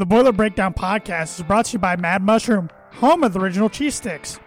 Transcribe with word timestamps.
The 0.00 0.06
Boiler 0.06 0.32
Breakdown 0.32 0.72
podcast 0.72 1.38
is 1.38 1.44
brought 1.44 1.66
to 1.66 1.72
you 1.74 1.78
by 1.78 1.94
Mad 1.94 2.22
Mushroom, 2.22 2.70
home 2.92 3.22
of 3.22 3.34
the 3.34 3.38
original 3.38 3.68
cheese 3.68 3.96
sticks. 3.96 4.40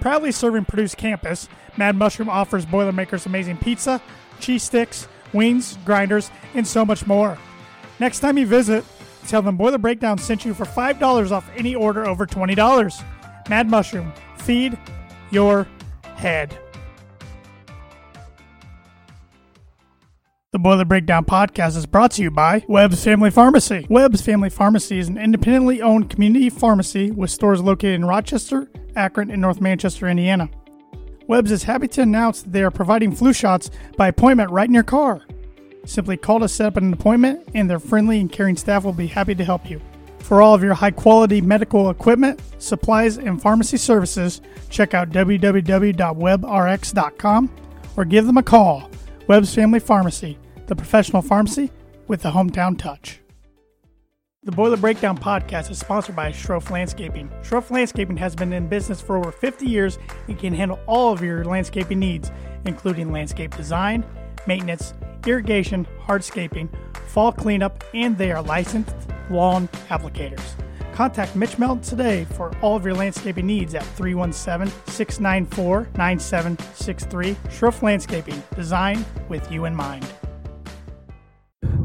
Proudly 0.00 0.32
serving 0.32 0.64
Purdue's 0.64 0.96
campus, 0.96 1.48
Mad 1.76 1.94
Mushroom 1.94 2.28
offers 2.28 2.66
Boilermakers 2.66 3.24
amazing 3.24 3.58
pizza, 3.58 4.02
cheese 4.40 4.64
sticks, 4.64 5.06
wings, 5.32 5.78
grinders, 5.84 6.32
and 6.54 6.66
so 6.66 6.84
much 6.84 7.06
more. 7.06 7.38
Next 8.00 8.18
time 8.18 8.36
you 8.36 8.46
visit, 8.46 8.84
tell 9.28 9.42
them 9.42 9.56
Boiler 9.56 9.78
Breakdown 9.78 10.18
sent 10.18 10.44
you 10.44 10.52
for 10.54 10.64
$5 10.64 11.30
off 11.30 11.48
any 11.56 11.76
order 11.76 12.04
over 12.04 12.26
$20. 12.26 13.04
Mad 13.48 13.70
Mushroom, 13.70 14.12
feed 14.38 14.76
your 15.30 15.68
head. 16.16 16.58
The 20.56 20.60
Boiler 20.60 20.86
Breakdown 20.86 21.26
podcast 21.26 21.76
is 21.76 21.84
brought 21.84 22.12
to 22.12 22.22
you 22.22 22.30
by 22.30 22.64
Webb's 22.66 23.04
Family 23.04 23.30
Pharmacy. 23.30 23.86
Webb's 23.90 24.22
Family 24.22 24.48
Pharmacy 24.48 24.98
is 24.98 25.06
an 25.06 25.18
independently 25.18 25.82
owned 25.82 26.08
community 26.08 26.48
pharmacy 26.48 27.10
with 27.10 27.30
stores 27.30 27.60
located 27.60 27.96
in 27.96 28.06
Rochester, 28.06 28.70
Akron, 28.94 29.30
and 29.30 29.42
North 29.42 29.60
Manchester, 29.60 30.08
Indiana. 30.08 30.48
Webb's 31.26 31.50
is 31.50 31.64
happy 31.64 31.88
to 31.88 32.00
announce 32.00 32.40
that 32.40 32.52
they 32.52 32.62
are 32.62 32.70
providing 32.70 33.14
flu 33.14 33.34
shots 33.34 33.70
by 33.98 34.08
appointment 34.08 34.50
right 34.50 34.66
in 34.66 34.72
your 34.72 34.82
car. 34.82 35.26
Simply 35.84 36.16
call 36.16 36.40
to 36.40 36.48
set 36.48 36.68
up 36.68 36.78
an 36.78 36.90
appointment, 36.90 37.46
and 37.52 37.68
their 37.68 37.78
friendly 37.78 38.18
and 38.18 38.32
caring 38.32 38.56
staff 38.56 38.82
will 38.82 38.94
be 38.94 39.08
happy 39.08 39.34
to 39.34 39.44
help 39.44 39.68
you. 39.68 39.78
For 40.20 40.40
all 40.40 40.54
of 40.54 40.62
your 40.62 40.72
high 40.72 40.90
quality 40.90 41.42
medical 41.42 41.90
equipment, 41.90 42.40
supplies, 42.56 43.18
and 43.18 43.42
pharmacy 43.42 43.76
services, 43.76 44.40
check 44.70 44.94
out 44.94 45.10
www.webrx.com 45.10 47.50
or 47.98 48.04
give 48.06 48.24
them 48.24 48.38
a 48.38 48.42
call. 48.42 48.90
Webb's 49.28 49.54
Family 49.54 49.80
Pharmacy, 49.80 50.38
the 50.66 50.76
professional 50.76 51.22
pharmacy 51.22 51.70
with 52.08 52.22
the 52.22 52.30
hometown 52.30 52.78
touch. 52.78 53.20
The 54.42 54.52
Boiler 54.52 54.76
Breakdown 54.76 55.18
podcast 55.18 55.70
is 55.72 55.78
sponsored 55.80 56.14
by 56.14 56.30
Schroff 56.30 56.70
Landscaping. 56.70 57.28
Schroff 57.42 57.70
Landscaping 57.70 58.16
has 58.16 58.36
been 58.36 58.52
in 58.52 58.68
business 58.68 59.00
for 59.00 59.16
over 59.16 59.32
50 59.32 59.66
years 59.66 59.98
and 60.28 60.38
can 60.38 60.54
handle 60.54 60.78
all 60.86 61.12
of 61.12 61.20
your 61.20 61.44
landscaping 61.44 61.98
needs, 61.98 62.30
including 62.64 63.10
landscape 63.10 63.56
design, 63.56 64.04
maintenance, 64.46 64.94
irrigation, 65.26 65.84
hardscaping, 66.06 66.68
fall 67.08 67.32
cleanup, 67.32 67.82
and 67.92 68.16
they 68.16 68.30
are 68.30 68.40
licensed 68.42 68.94
lawn 69.30 69.66
applicators. 69.88 70.54
Contact 70.92 71.34
Mitch 71.34 71.58
Melton 71.58 71.82
today 71.82 72.24
for 72.24 72.56
all 72.62 72.76
of 72.76 72.84
your 72.84 72.94
landscaping 72.94 73.46
needs 73.46 73.74
at 73.74 73.82
317 73.82 74.72
694 74.86 75.88
9763. 75.96 77.34
Schroff 77.50 77.82
Landscaping, 77.82 78.42
design 78.54 79.04
with 79.28 79.50
you 79.50 79.64
in 79.64 79.74
mind. 79.74 80.06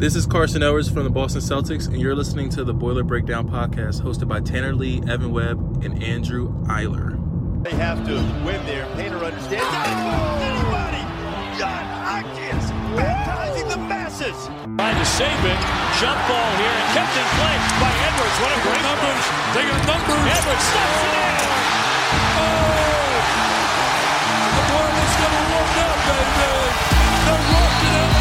This 0.01 0.15
is 0.15 0.25
Carson 0.25 0.63
Edwards 0.63 0.89
from 0.89 1.03
the 1.03 1.09
Boston 1.09 1.41
Celtics, 1.41 1.87
and 1.87 1.99
you're 1.99 2.15
listening 2.15 2.49
to 2.49 2.63
the 2.63 2.73
Boiler 2.73 3.03
Breakdown 3.03 3.47
podcast 3.47 4.01
hosted 4.01 4.27
by 4.27 4.39
Tanner 4.41 4.73
Lee, 4.73 5.01
Evan 5.07 5.31
Webb, 5.31 5.83
and 5.83 6.01
Andrew 6.01 6.53
Eiler. 6.65 7.17
They 7.63 7.71
have 7.77 8.03
to 8.05 8.15
win 8.41 8.57
there. 8.65 8.89
Painter 8.95 9.21
understands. 9.21 9.61
Oh, 9.61 10.41
anybody! 10.41 11.05
John 11.61 11.85
Hopkins 12.01 12.65
baptizing 12.97 13.69
the 13.69 13.77
masses. 13.77 14.33
Trying 14.77 14.97
to 14.97 15.05
save 15.05 15.41
it. 15.45 15.59
Jump 16.01 16.17
ball 16.25 16.49
here 16.57 16.73
and 16.73 16.87
kept 16.97 17.13
in 17.13 17.27
play 17.37 17.55
by 17.77 17.93
Edwards. 18.09 18.37
What 18.41 18.51
a 18.57 18.59
great 18.65 18.81
numbers. 18.81 19.23
They 19.53 19.63
got 19.69 19.81
numbers. 19.85 20.25
Edwards 20.25 20.65
stuffs 20.65 21.01
it 21.05 21.13
in. 21.13 21.45
Oh! 22.41 22.81
The 24.57 24.63
Marlins 24.65 25.15
gonna 25.21 25.43
walk 25.53 25.73
up, 25.85 25.97
baby. 26.09 26.65
They're 27.21 27.45
walking 27.53 27.93
up 28.01 28.20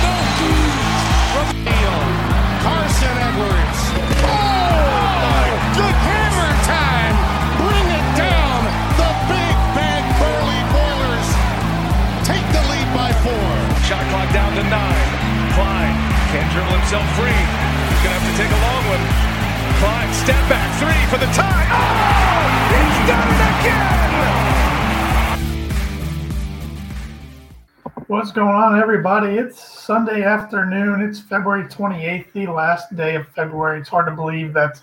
What's 28.31 28.39
going 28.39 28.55
on, 28.55 28.79
everybody? 28.81 29.39
It's 29.39 29.61
Sunday 29.61 30.23
afternoon. 30.23 31.01
It's 31.01 31.19
February 31.19 31.65
28th, 31.65 32.33
the 32.33 32.47
last 32.47 32.95
day 32.95 33.17
of 33.17 33.27
February. 33.35 33.81
It's 33.81 33.89
hard 33.89 34.07
to 34.07 34.13
believe 34.13 34.53
that 34.53 34.81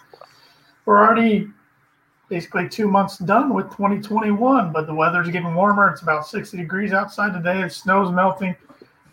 we're 0.84 0.98
already 0.98 1.48
basically 2.28 2.68
two 2.68 2.90
months 2.90 3.18
done 3.20 3.54
with 3.54 3.68
2021, 3.68 4.74
but 4.74 4.86
the 4.86 4.94
weather's 4.94 5.30
getting 5.30 5.56
warmer. 5.56 5.90
It's 5.90 6.02
about 6.02 6.28
60 6.28 6.58
degrees 6.58 6.92
outside 6.92 7.32
today. 7.32 7.62
The 7.62 7.70
snow's 7.70 8.12
melting. 8.12 8.54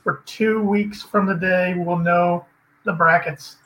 For 0.03 0.21
two 0.27 0.61
weeks 0.61 1.01
from 1.01 1.27
the 1.27 1.37
day, 1.37 1.75
we'll 1.77 1.99
know 1.99 2.45
the 2.83 2.93
brackets. 2.93 3.59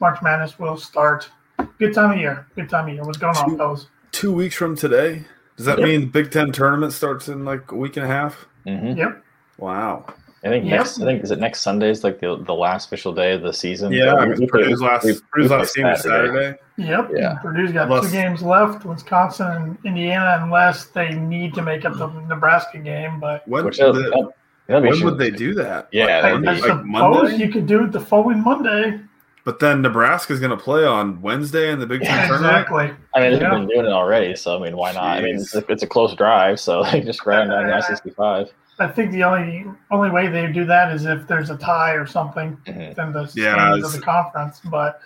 March 0.00 0.20
Madness 0.22 0.58
will 0.58 0.76
start. 0.76 1.30
Good 1.78 1.94
time 1.94 2.10
of 2.10 2.18
year. 2.18 2.48
Good 2.56 2.68
time 2.68 2.88
of 2.88 2.94
year. 2.94 3.04
What's 3.04 3.18
going 3.18 3.36
on, 3.36 3.56
fellas? 3.56 3.86
Two 4.10 4.32
weeks 4.32 4.56
from 4.56 4.74
today. 4.74 5.26
Does 5.56 5.66
that 5.66 5.78
Yep. 5.78 5.86
mean 5.86 6.08
Big 6.08 6.32
Ten 6.32 6.50
tournament 6.50 6.94
starts 6.94 7.28
in 7.28 7.44
like 7.44 7.70
a 7.70 7.76
week 7.76 7.96
and 7.96 8.04
a 8.04 8.08
half? 8.08 8.46
hmm 8.66 8.94
Yep. 8.96 9.22
Wow. 9.60 10.06
I 10.42 10.48
think 10.48 10.64
Yep. 10.64 10.72
next. 10.78 11.00
I 11.00 11.04
think 11.04 11.22
is 11.22 11.30
it 11.30 11.38
next 11.38 11.60
Sunday 11.60 11.90
is 11.90 12.02
like 12.02 12.18
the 12.20 12.42
the 12.46 12.54
last 12.54 12.86
official 12.86 13.12
day 13.12 13.32
of 13.34 13.42
the 13.42 13.52
season. 13.52 13.92
Yeah, 13.92 14.12
So 14.14 14.26
we- 14.26 14.34
we 14.36 14.46
Purdue's 14.46 14.80
last, 14.80 15.04
we- 15.04 15.12
we 15.12 15.18
Purdue's 15.30 15.48
play 15.48 15.58
last 15.58 15.76
game 15.76 15.86
is 15.86 16.00
Saturday. 16.00 16.58
Yep. 16.78 17.10
Yeah. 17.14 17.34
Purdue's 17.42 17.72
got 17.72 17.88
Unless- 17.88 18.06
two 18.06 18.12
games 18.12 18.42
left, 18.42 18.84
Wisconsin 18.86 19.46
and 19.50 19.78
Indiana, 19.84 20.40
unless 20.42 20.86
they 20.86 21.10
need 21.14 21.52
to 21.54 21.62
make 21.62 21.84
up 21.84 21.98
the 21.98 22.06
Nebraska 22.26 22.78
game. 22.78 23.20
But 23.20 23.46
When, 23.46 23.66
Which 23.66 23.76
the- 23.76 23.92
that'll, 23.92 24.32
that'll 24.66 24.82
when 24.82 24.94
shit. 24.94 25.04
would 25.04 25.18
they 25.18 25.30
do 25.30 25.52
that? 25.56 25.88
Yeah, 25.92 26.04
Like, 26.06 26.22
that 26.22 26.32
would 26.32 26.48
I 26.48 26.54
be- 26.54 26.60
like 26.62 26.70
suppose 26.70 26.84
Monday? 26.86 27.36
you 27.36 27.48
could 27.52 27.66
do 27.66 27.84
it 27.84 27.92
the 27.92 28.00
following 28.00 28.42
Monday. 28.42 28.98
But 29.44 29.58
then 29.58 29.82
Nebraska's 29.82 30.38
going 30.40 30.50
to 30.50 30.56
play 30.56 30.84
on 30.86 31.20
Wednesday 31.22 31.70
in 31.70 31.80
the 31.80 31.86
Big 31.86 32.02
Ten 32.02 32.28
tournament. 32.28 32.56
Exactly. 32.56 32.90
I 33.14 33.20
mean, 33.20 33.32
they've 33.32 33.40
Yeah. 33.42 33.50
been 33.50 33.66
doing 33.66 33.86
it 33.86 33.92
already, 33.92 34.36
so 34.36 34.56
I 34.58 34.62
mean, 34.64 34.76
why 34.76 34.92
not? 34.92 35.04
I 35.04 35.20
mean, 35.22 35.36
it's 35.36 35.54
a, 35.54 35.64
it's 35.68 35.82
a 35.82 35.86
close 35.86 36.14
drive, 36.14 36.60
so 36.60 36.82
they 36.92 37.00
just 37.00 37.26
ran 37.26 37.48
down 37.48 37.66
the 37.66 37.74
I 37.74 37.80
sixty 37.80 38.10
five. 38.10 38.48
I 38.80 38.88
think 38.88 39.12
the 39.12 39.22
only 39.24 39.66
only 39.90 40.10
way 40.10 40.26
they 40.28 40.50
do 40.50 40.64
that 40.64 40.92
is 40.92 41.04
if 41.04 41.26
there's 41.28 41.50
a 41.50 41.56
tie 41.56 41.92
or 41.92 42.06
something 42.06 42.56
within 42.66 43.12
the 43.12 43.30
Yeah, 43.34 43.54
standings 43.54 43.84
of 43.86 43.92
the 43.92 44.00
conference. 44.00 44.60
But 44.64 45.00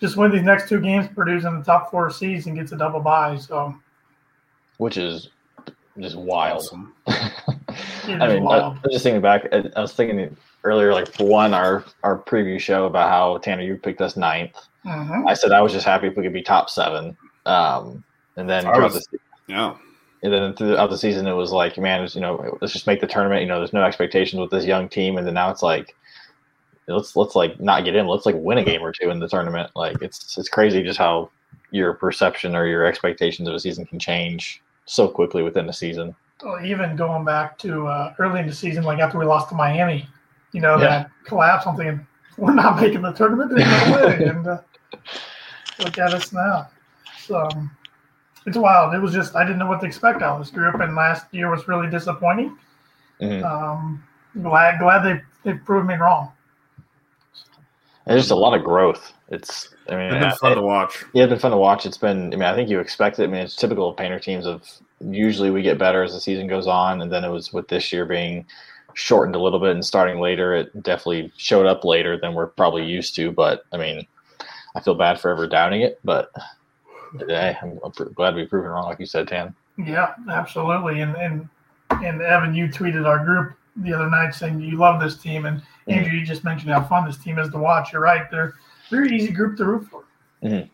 just 0.00 0.16
win 0.16 0.32
these 0.32 0.42
next 0.42 0.68
two 0.68 0.80
games, 0.80 1.08
Purdue's 1.14 1.44
in 1.44 1.58
the 1.58 1.64
top 1.64 1.90
four 1.90 2.10
seeds 2.10 2.46
and 2.46 2.56
gets 2.56 2.72
a 2.72 2.76
double 2.76 3.00
bye. 3.00 3.36
So 3.36 3.74
which 4.78 4.96
is 4.96 5.28
just 6.00 6.16
wild. 6.16 6.62
Awesome. 6.62 6.94
I 7.06 7.32
is 8.04 8.08
mean, 8.08 8.22
I, 8.22 8.38
wild. 8.40 8.78
I'm 8.82 8.90
just 8.90 9.04
thinking 9.04 9.20
back. 9.20 9.46
I, 9.52 9.64
I 9.76 9.80
was 9.80 9.92
thinking 9.92 10.34
earlier, 10.64 10.92
like 10.94 11.12
for 11.12 11.26
one, 11.26 11.52
our 11.52 11.84
our 12.02 12.18
preview 12.18 12.58
show 12.58 12.86
about 12.86 13.10
how 13.10 13.36
Tanner 13.38 13.62
you 13.62 13.76
picked 13.76 14.00
us 14.00 14.16
ninth. 14.16 14.56
Mhm. 14.86 15.28
I 15.28 15.34
said 15.34 15.52
I 15.52 15.60
was 15.60 15.72
just 15.72 15.84
happy 15.86 16.06
if 16.08 16.16
we 16.16 16.22
could 16.22 16.32
be 16.32 16.42
top 16.42 16.70
seven. 16.70 17.16
Um, 17.44 18.02
and 18.36 18.48
then 18.48 18.66
I 18.66 18.78
was- 18.78 19.06
the 19.12 19.18
Yeah. 19.48 19.74
And 20.22 20.32
then 20.32 20.54
throughout 20.54 20.90
the 20.90 20.98
season, 20.98 21.26
it 21.26 21.32
was 21.32 21.50
like, 21.52 21.76
man, 21.78 22.02
it's, 22.04 22.14
you 22.14 22.20
know, 22.20 22.56
let's 22.60 22.72
just 22.72 22.86
make 22.86 23.00
the 23.00 23.06
tournament. 23.06 23.42
You 23.42 23.48
know, 23.48 23.58
there's 23.58 23.72
no 23.72 23.82
expectations 23.82 24.38
with 24.40 24.50
this 24.50 24.64
young 24.64 24.88
team, 24.88 25.18
and 25.18 25.26
then 25.26 25.34
now 25.34 25.50
it's 25.50 25.62
like, 25.62 25.94
let's 26.88 27.16
let's 27.16 27.34
like 27.34 27.60
not 27.60 27.84
get 27.84 27.96
in. 27.96 28.06
Let's 28.06 28.26
like 28.26 28.36
win 28.38 28.58
a 28.58 28.64
game 28.64 28.82
or 28.82 28.92
two 28.92 29.10
in 29.10 29.18
the 29.20 29.28
tournament. 29.28 29.70
Like 29.74 30.00
it's 30.02 30.36
it's 30.38 30.48
crazy 30.48 30.82
just 30.82 30.98
how 30.98 31.30
your 31.70 31.94
perception 31.94 32.54
or 32.54 32.66
your 32.66 32.84
expectations 32.84 33.48
of 33.48 33.54
a 33.54 33.60
season 33.60 33.84
can 33.86 33.98
change 33.98 34.62
so 34.84 35.08
quickly 35.08 35.42
within 35.42 35.68
a 35.68 35.72
season. 35.72 36.14
Well, 36.42 36.64
even 36.64 36.96
going 36.96 37.24
back 37.24 37.56
to 37.58 37.86
uh, 37.86 38.14
early 38.18 38.40
in 38.40 38.46
the 38.46 38.52
season, 38.54 38.84
like 38.84 38.98
after 38.98 39.18
we 39.18 39.24
lost 39.24 39.48
to 39.50 39.54
Miami, 39.54 40.06
you 40.52 40.60
know, 40.60 40.74
Yeah. 40.76 40.88
that 40.88 41.10
collapse, 41.24 41.66
I'm 41.66 41.76
thinking, 41.76 42.06
we're 42.36 42.52
not 42.54 42.80
making 42.80 43.02
the 43.02 43.12
tournament. 43.12 43.52
There's 43.54 43.88
no 43.88 44.06
way. 44.06 44.24
and 44.24 44.46
uh, 44.46 44.58
look 45.78 45.98
at 45.98 46.12
us 46.14 46.32
now. 46.32 46.68
So 47.20 47.36
um, 47.38 47.70
it's 48.46 48.56
wild. 48.56 48.94
It 48.94 48.98
was 49.00 49.12
just, 49.12 49.34
I 49.36 49.44
didn't 49.44 49.58
know 49.58 49.66
what 49.66 49.80
to 49.80 49.86
expect 49.86 50.22
out 50.22 50.38
of 50.38 50.40
this 50.40 50.50
group. 50.50 50.74
And 50.80 50.94
last 50.94 51.26
year 51.32 51.50
was 51.50 51.66
really 51.68 51.88
disappointing. 51.90 52.56
Mhm. 53.20 53.44
Um, 53.44 54.02
glad 54.42 54.78
glad 54.80 55.02
they, 55.04 55.20
they 55.44 55.56
proved 55.58 55.86
me 55.86 55.94
wrong. 55.94 56.32
There's 58.06 58.22
just 58.22 58.30
a 58.32 58.36
lot 58.36 58.54
of 58.54 58.64
growth. 58.64 59.12
It's 59.28 59.74
I 59.88 59.92
mean, 59.96 60.12
It's 60.12 60.14
been 60.14 60.24
I- 60.24 60.34
fun 60.36 60.56
to 60.56 60.62
watch. 60.62 61.04
Yeah, 61.12 61.24
it's 61.24 61.30
been 61.30 61.38
fun 61.38 61.50
to 61.52 61.56
watch. 61.56 61.86
It's 61.86 61.96
been, 61.98 62.26
I 62.32 62.36
mean, 62.36 62.42
I 62.42 62.54
think 62.54 62.68
you 62.68 62.80
expect 62.80 63.18
it. 63.18 63.24
I 63.24 63.26
mean, 63.28 63.42
it's 63.42 63.54
typical 63.56 63.88
of 63.88 63.96
Painter 63.96 64.18
teams 64.18 64.46
of 64.46 64.68
usually 65.00 65.50
we 65.50 65.62
get 65.62 65.78
better 65.78 66.02
as 66.02 66.12
the 66.12 66.20
season 66.20 66.46
goes 66.48 66.66
on. 66.66 67.00
And 67.00 67.12
then 67.12 67.24
it 67.24 67.28
was 67.30 67.52
with 67.52 67.68
this 67.68 67.92
year 67.92 68.04
being 68.04 68.44
shortened 68.94 69.34
a 69.36 69.38
little 69.40 69.58
bit 69.60 69.70
and 69.70 69.84
starting 69.84 70.20
later, 70.20 70.54
it 70.54 70.82
definitely 70.82 71.32
showed 71.36 71.66
up 71.66 71.84
later 71.84 72.18
than 72.18 72.34
we're 72.34 72.48
probably 72.48 72.84
used 72.84 73.14
to. 73.16 73.30
But 73.32 73.62
I 73.72 73.76
mean, 73.76 74.06
I 74.74 74.80
feel 74.80 74.94
bad 74.94 75.20
for 75.20 75.30
ever 75.30 75.46
doubting 75.46 75.82
it. 75.82 76.00
But 76.04 76.30
today, 77.18 77.56
I'm, 77.62 77.78
I'm 77.84 77.92
pr- 77.92 78.04
glad 78.04 78.34
we 78.34 78.46
proven 78.46 78.70
wrong, 78.70 78.86
like 78.86 79.00
you 79.00 79.06
said, 79.06 79.28
Tan. 79.28 79.54
Yeah, 79.78 80.14
absolutely. 80.30 81.00
And 81.00 81.16
and 81.16 81.48
and 81.90 82.22
Evan, 82.22 82.54
you 82.54 82.68
tweeted 82.68 83.06
our 83.06 83.24
group 83.24 83.54
the 83.76 83.92
other 83.92 84.10
night 84.10 84.34
saying 84.34 84.60
you 84.60 84.76
love 84.76 85.00
this 85.00 85.16
team, 85.16 85.46
and 85.46 85.62
Andrew, 85.88 86.12
you 86.12 86.24
just 86.24 86.44
mentioned 86.44 86.70
how 86.70 86.82
fun 86.82 87.06
this 87.06 87.16
team 87.16 87.38
is 87.38 87.50
to 87.50 87.58
watch. 87.58 87.92
You're 87.92 88.02
right; 88.02 88.30
they're 88.30 88.54
they're 88.90 89.02
an 89.02 89.14
easy 89.14 89.32
group 89.32 89.56
to 89.58 89.64
root 89.64 89.88
for. 89.88 90.04
Mhm. 90.42 90.68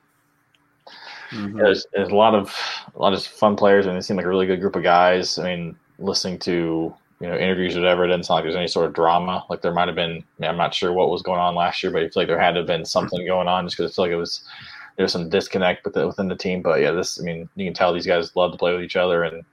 yeah, 1.32 1.48
there's, 1.54 1.86
there's 1.92 2.08
a 2.08 2.14
lot 2.14 2.34
of 2.34 2.54
a 2.94 2.98
lot 2.98 3.12
of 3.12 3.22
fun 3.22 3.56
players, 3.56 3.86
and 3.86 3.96
they 3.96 4.00
seem 4.00 4.16
like 4.16 4.26
a 4.26 4.28
really 4.28 4.46
good 4.46 4.60
group 4.60 4.76
of 4.76 4.82
guys. 4.82 5.38
I 5.38 5.44
mean, 5.44 5.76
listening 5.98 6.38
to 6.40 6.94
you 7.20 7.26
know 7.26 7.36
interviews, 7.36 7.76
or 7.76 7.80
whatever, 7.80 8.04
it 8.04 8.08
doesn't 8.08 8.24
sound 8.24 8.36
like 8.36 8.44
there's 8.44 8.56
any 8.56 8.68
sort 8.68 8.86
of 8.86 8.94
drama. 8.94 9.44
Like 9.48 9.62
there 9.62 9.74
might 9.74 9.88
have 9.88 9.96
been. 9.96 10.10
I 10.12 10.40
mean, 10.40 10.50
I'm 10.50 10.56
not 10.56 10.74
sure 10.74 10.92
what 10.92 11.10
was 11.10 11.22
going 11.22 11.40
on 11.40 11.54
last 11.54 11.82
year, 11.82 11.92
but 11.92 12.02
I 12.02 12.06
feel 12.06 12.22
like 12.22 12.28
there 12.28 12.40
had 12.40 12.52
to 12.52 12.60
have 12.60 12.66
been 12.66 12.84
something 12.84 13.24
going 13.26 13.48
on, 13.48 13.66
just 13.66 13.76
because 13.76 13.92
I 13.92 13.94
feel 13.94 14.04
like 14.06 14.12
it 14.12 14.16
was 14.16 14.42
there 14.98 15.04
was 15.04 15.12
some 15.12 15.28
disconnect 15.28 15.84
with 15.84 15.94
the, 15.94 16.04
within 16.08 16.26
the 16.26 16.34
team. 16.34 16.60
But 16.60 16.80
yeah, 16.80 16.90
this 16.90 17.20
I 17.20 17.22
mean, 17.22 17.48
you 17.54 17.64
can 17.66 17.72
tell 17.72 17.94
these 17.94 18.04
guys 18.06 18.34
love 18.34 18.50
to 18.50 18.58
play 18.58 18.72
with 18.74 18.82
each 18.82 18.96
other 18.96 19.22
and 19.22 19.44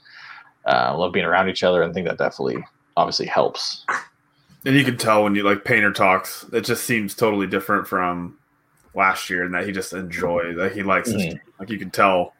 uh, 0.65 0.97
love 0.97 1.13
being 1.13 1.24
around 1.25 1.50
each 1.50 1.63
other, 1.63 1.83
and 1.83 1.92
I 1.92 1.94
think 1.94 2.07
that 2.07 2.18
definitely 2.18 2.57
obviously 2.97 3.27
helps. 3.27 3.86
And 4.65 4.75
you 4.75 4.83
can 4.83 4.97
tell 4.97 5.24
when 5.24 5.36
you 5.36 5.44
like 5.44 5.63
Painter 5.63 5.92
talks, 5.94 6.44
it 6.51 6.62
just 6.62 6.86
seems 6.86 7.13
totally 7.13 7.45
different 7.45 7.88
from 7.88 8.39
last 8.95 9.30
year, 9.30 9.44
and 9.44 9.53
that 9.53 9.68
he 9.68 9.71
just 9.71 9.94
enjoys, 9.94 10.57
that 10.57 10.71
he 10.71 10.81
likes 10.81 11.12
this 11.12 11.21
Mhm. 11.21 11.30
team. 11.30 11.39
Like 11.59 11.69
you 11.69 11.77
can 11.77 11.91
tell, 11.91 12.33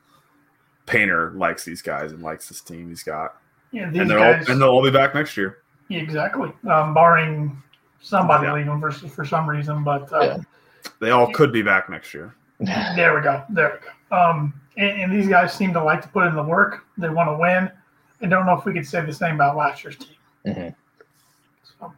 Painter 0.88 1.31
likes 1.36 1.63
these 1.63 1.84
guys 1.84 2.12
and 2.12 2.24
likes 2.24 2.50
this 2.50 2.62
team 2.62 2.90
he's 2.90 3.04
got, 3.04 3.36
Yeah, 3.72 3.92
these 3.92 4.01
and 4.01 4.10
they're 4.10 4.18
guys. 4.18 4.48
all 4.48 4.54
and 4.54 4.62
they'll 4.62 4.69
all 4.69 4.84
be 4.84 4.90
back 4.90 5.13
next 5.13 5.38
year. 5.38 5.60
Yeah, 5.90 6.00
exactly. 6.00 6.51
Um, 6.68 6.96
barring 6.96 7.62
somebody 8.01 8.48
Yeah. 8.48 8.54
leaving 8.54 8.80
for 8.80 8.90
for 8.92 9.25
some 9.25 9.48
reason, 9.48 9.84
but 9.84 10.12
uh, 10.12 10.22
Yeah. 10.22 10.38
They 11.00 11.12
all 11.12 11.31
could 11.31 11.51
be 11.51 11.62
back 11.62 11.90
next 11.90 12.12
year. 12.13 12.34
there 12.96 13.16
we 13.16 13.22
go. 13.22 13.44
There 13.50 13.80
we 13.81 13.88
go. 13.88 14.16
Um, 14.16 14.54
and, 14.78 15.02
and 15.02 15.13
these 15.13 15.28
guys 15.28 15.54
seem 15.54 15.74
to 15.74 15.84
like 15.84 16.02
to 16.02 16.07
put 16.07 16.28
in 16.28 16.36
the 16.36 16.44
work. 16.44 16.86
They 16.98 17.10
want 17.10 17.30
to 17.30 17.38
win. 17.38 17.72
I 18.22 18.28
don't 18.28 18.46
know 18.46 18.57
if 18.57 18.66
we 18.66 18.74
could 18.74 18.88
say 18.88 19.06
the 19.06 19.13
same 19.13 19.36
about 19.36 19.57
last 19.57 19.84
year's 19.84 19.98
team. 19.98 20.16
Mhm. 20.46 20.75
So, 21.63 21.94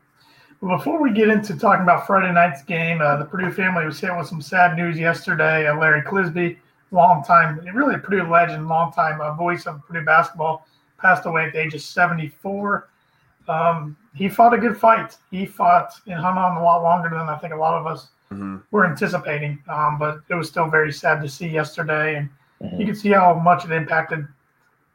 but 0.62 0.78
before 0.78 1.02
we 1.02 1.12
get 1.12 1.30
into 1.30 1.56
talking 1.58 1.84
about 1.84 2.08
Friday 2.08 2.34
night's 2.34 2.64
game, 2.64 3.02
uh, 3.02 3.18
the 3.18 3.26
Purdue 3.26 3.52
family 3.52 3.86
was 3.86 4.00
hit 4.00 4.16
with 4.16 4.28
some 4.28 4.42
sad 4.42 4.76
news 4.76 4.98
yesterday. 4.98 5.68
Uh, 5.68 5.78
Larry 5.78 6.02
Clisby, 6.02 6.58
long 6.92 7.24
time, 7.24 7.60
really 7.74 7.96
a 7.96 8.00
Purdue 8.00 8.24
legend, 8.30 8.68
long 8.68 8.92
time 8.92 9.22
uh, 9.22 9.34
voice 9.34 9.68
of 9.68 9.86
Purdue 9.86 10.06
basketball, 10.06 10.66
passed 10.98 11.26
away 11.26 11.46
at 11.46 11.54
the 11.54 11.60
age 11.60 11.76
of 11.76 11.82
74. 11.82 12.90
Um, 13.48 13.96
he 14.16 14.28
fought 14.28 14.54
a 14.54 14.58
good 14.58 14.76
fight. 14.76 15.16
He 15.30 15.46
fought 15.46 15.94
and 16.08 16.20
hung 16.20 16.38
on 16.38 16.58
a 16.58 16.64
lot 16.64 16.82
longer 16.82 17.10
than 17.10 17.30
I 17.30 17.38
think 17.38 17.54
a 17.54 17.58
lot 17.58 17.80
of 17.80 17.86
us 17.86 18.10
Mm-hmm. 18.32 18.58
were 18.72 18.86
anticipating. 18.86 19.58
Um, 19.70 19.98
but 19.98 20.20
it 20.30 20.36
was 20.36 20.50
still 20.50 20.68
very 20.70 20.92
sad 20.92 21.22
to 21.22 21.30
see 21.30 21.48
yesterday, 21.48 22.16
and 22.16 22.30
Mhm. 22.62 22.80
you 22.80 22.86
can 22.86 22.96
see 22.96 23.12
how 23.12 23.34
much 23.36 23.64
it 23.66 23.72
impacted 23.72 24.28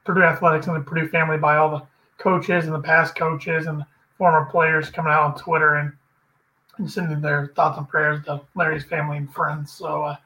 Purdue 0.05 0.23
athletics 0.23 0.67
and 0.67 0.77
the 0.77 0.81
Purdue 0.81 1.09
family 1.09 1.39
by 1.39 1.57
all 1.57 1.71
the 1.71 1.83
coaches 2.19 2.67
and 2.67 2.75
the 2.75 2.81
past 2.81 3.15
coaches 3.17 3.67
and 3.67 3.85
former 4.19 4.45
players 4.47 4.91
coming 4.91 5.13
out 5.13 5.23
on 5.23 5.35
Twitter 5.37 5.77
and, 5.77 5.93
and 6.79 6.91
sending 6.91 7.21
their 7.21 7.49
thoughts 7.57 7.79
and 7.79 7.89
prayers 7.89 8.25
to 8.27 8.41
Larry's 8.55 8.85
family 8.85 9.17
and 9.17 9.33
friends. 9.33 9.73
So, 9.73 10.03
uh, 10.03 10.17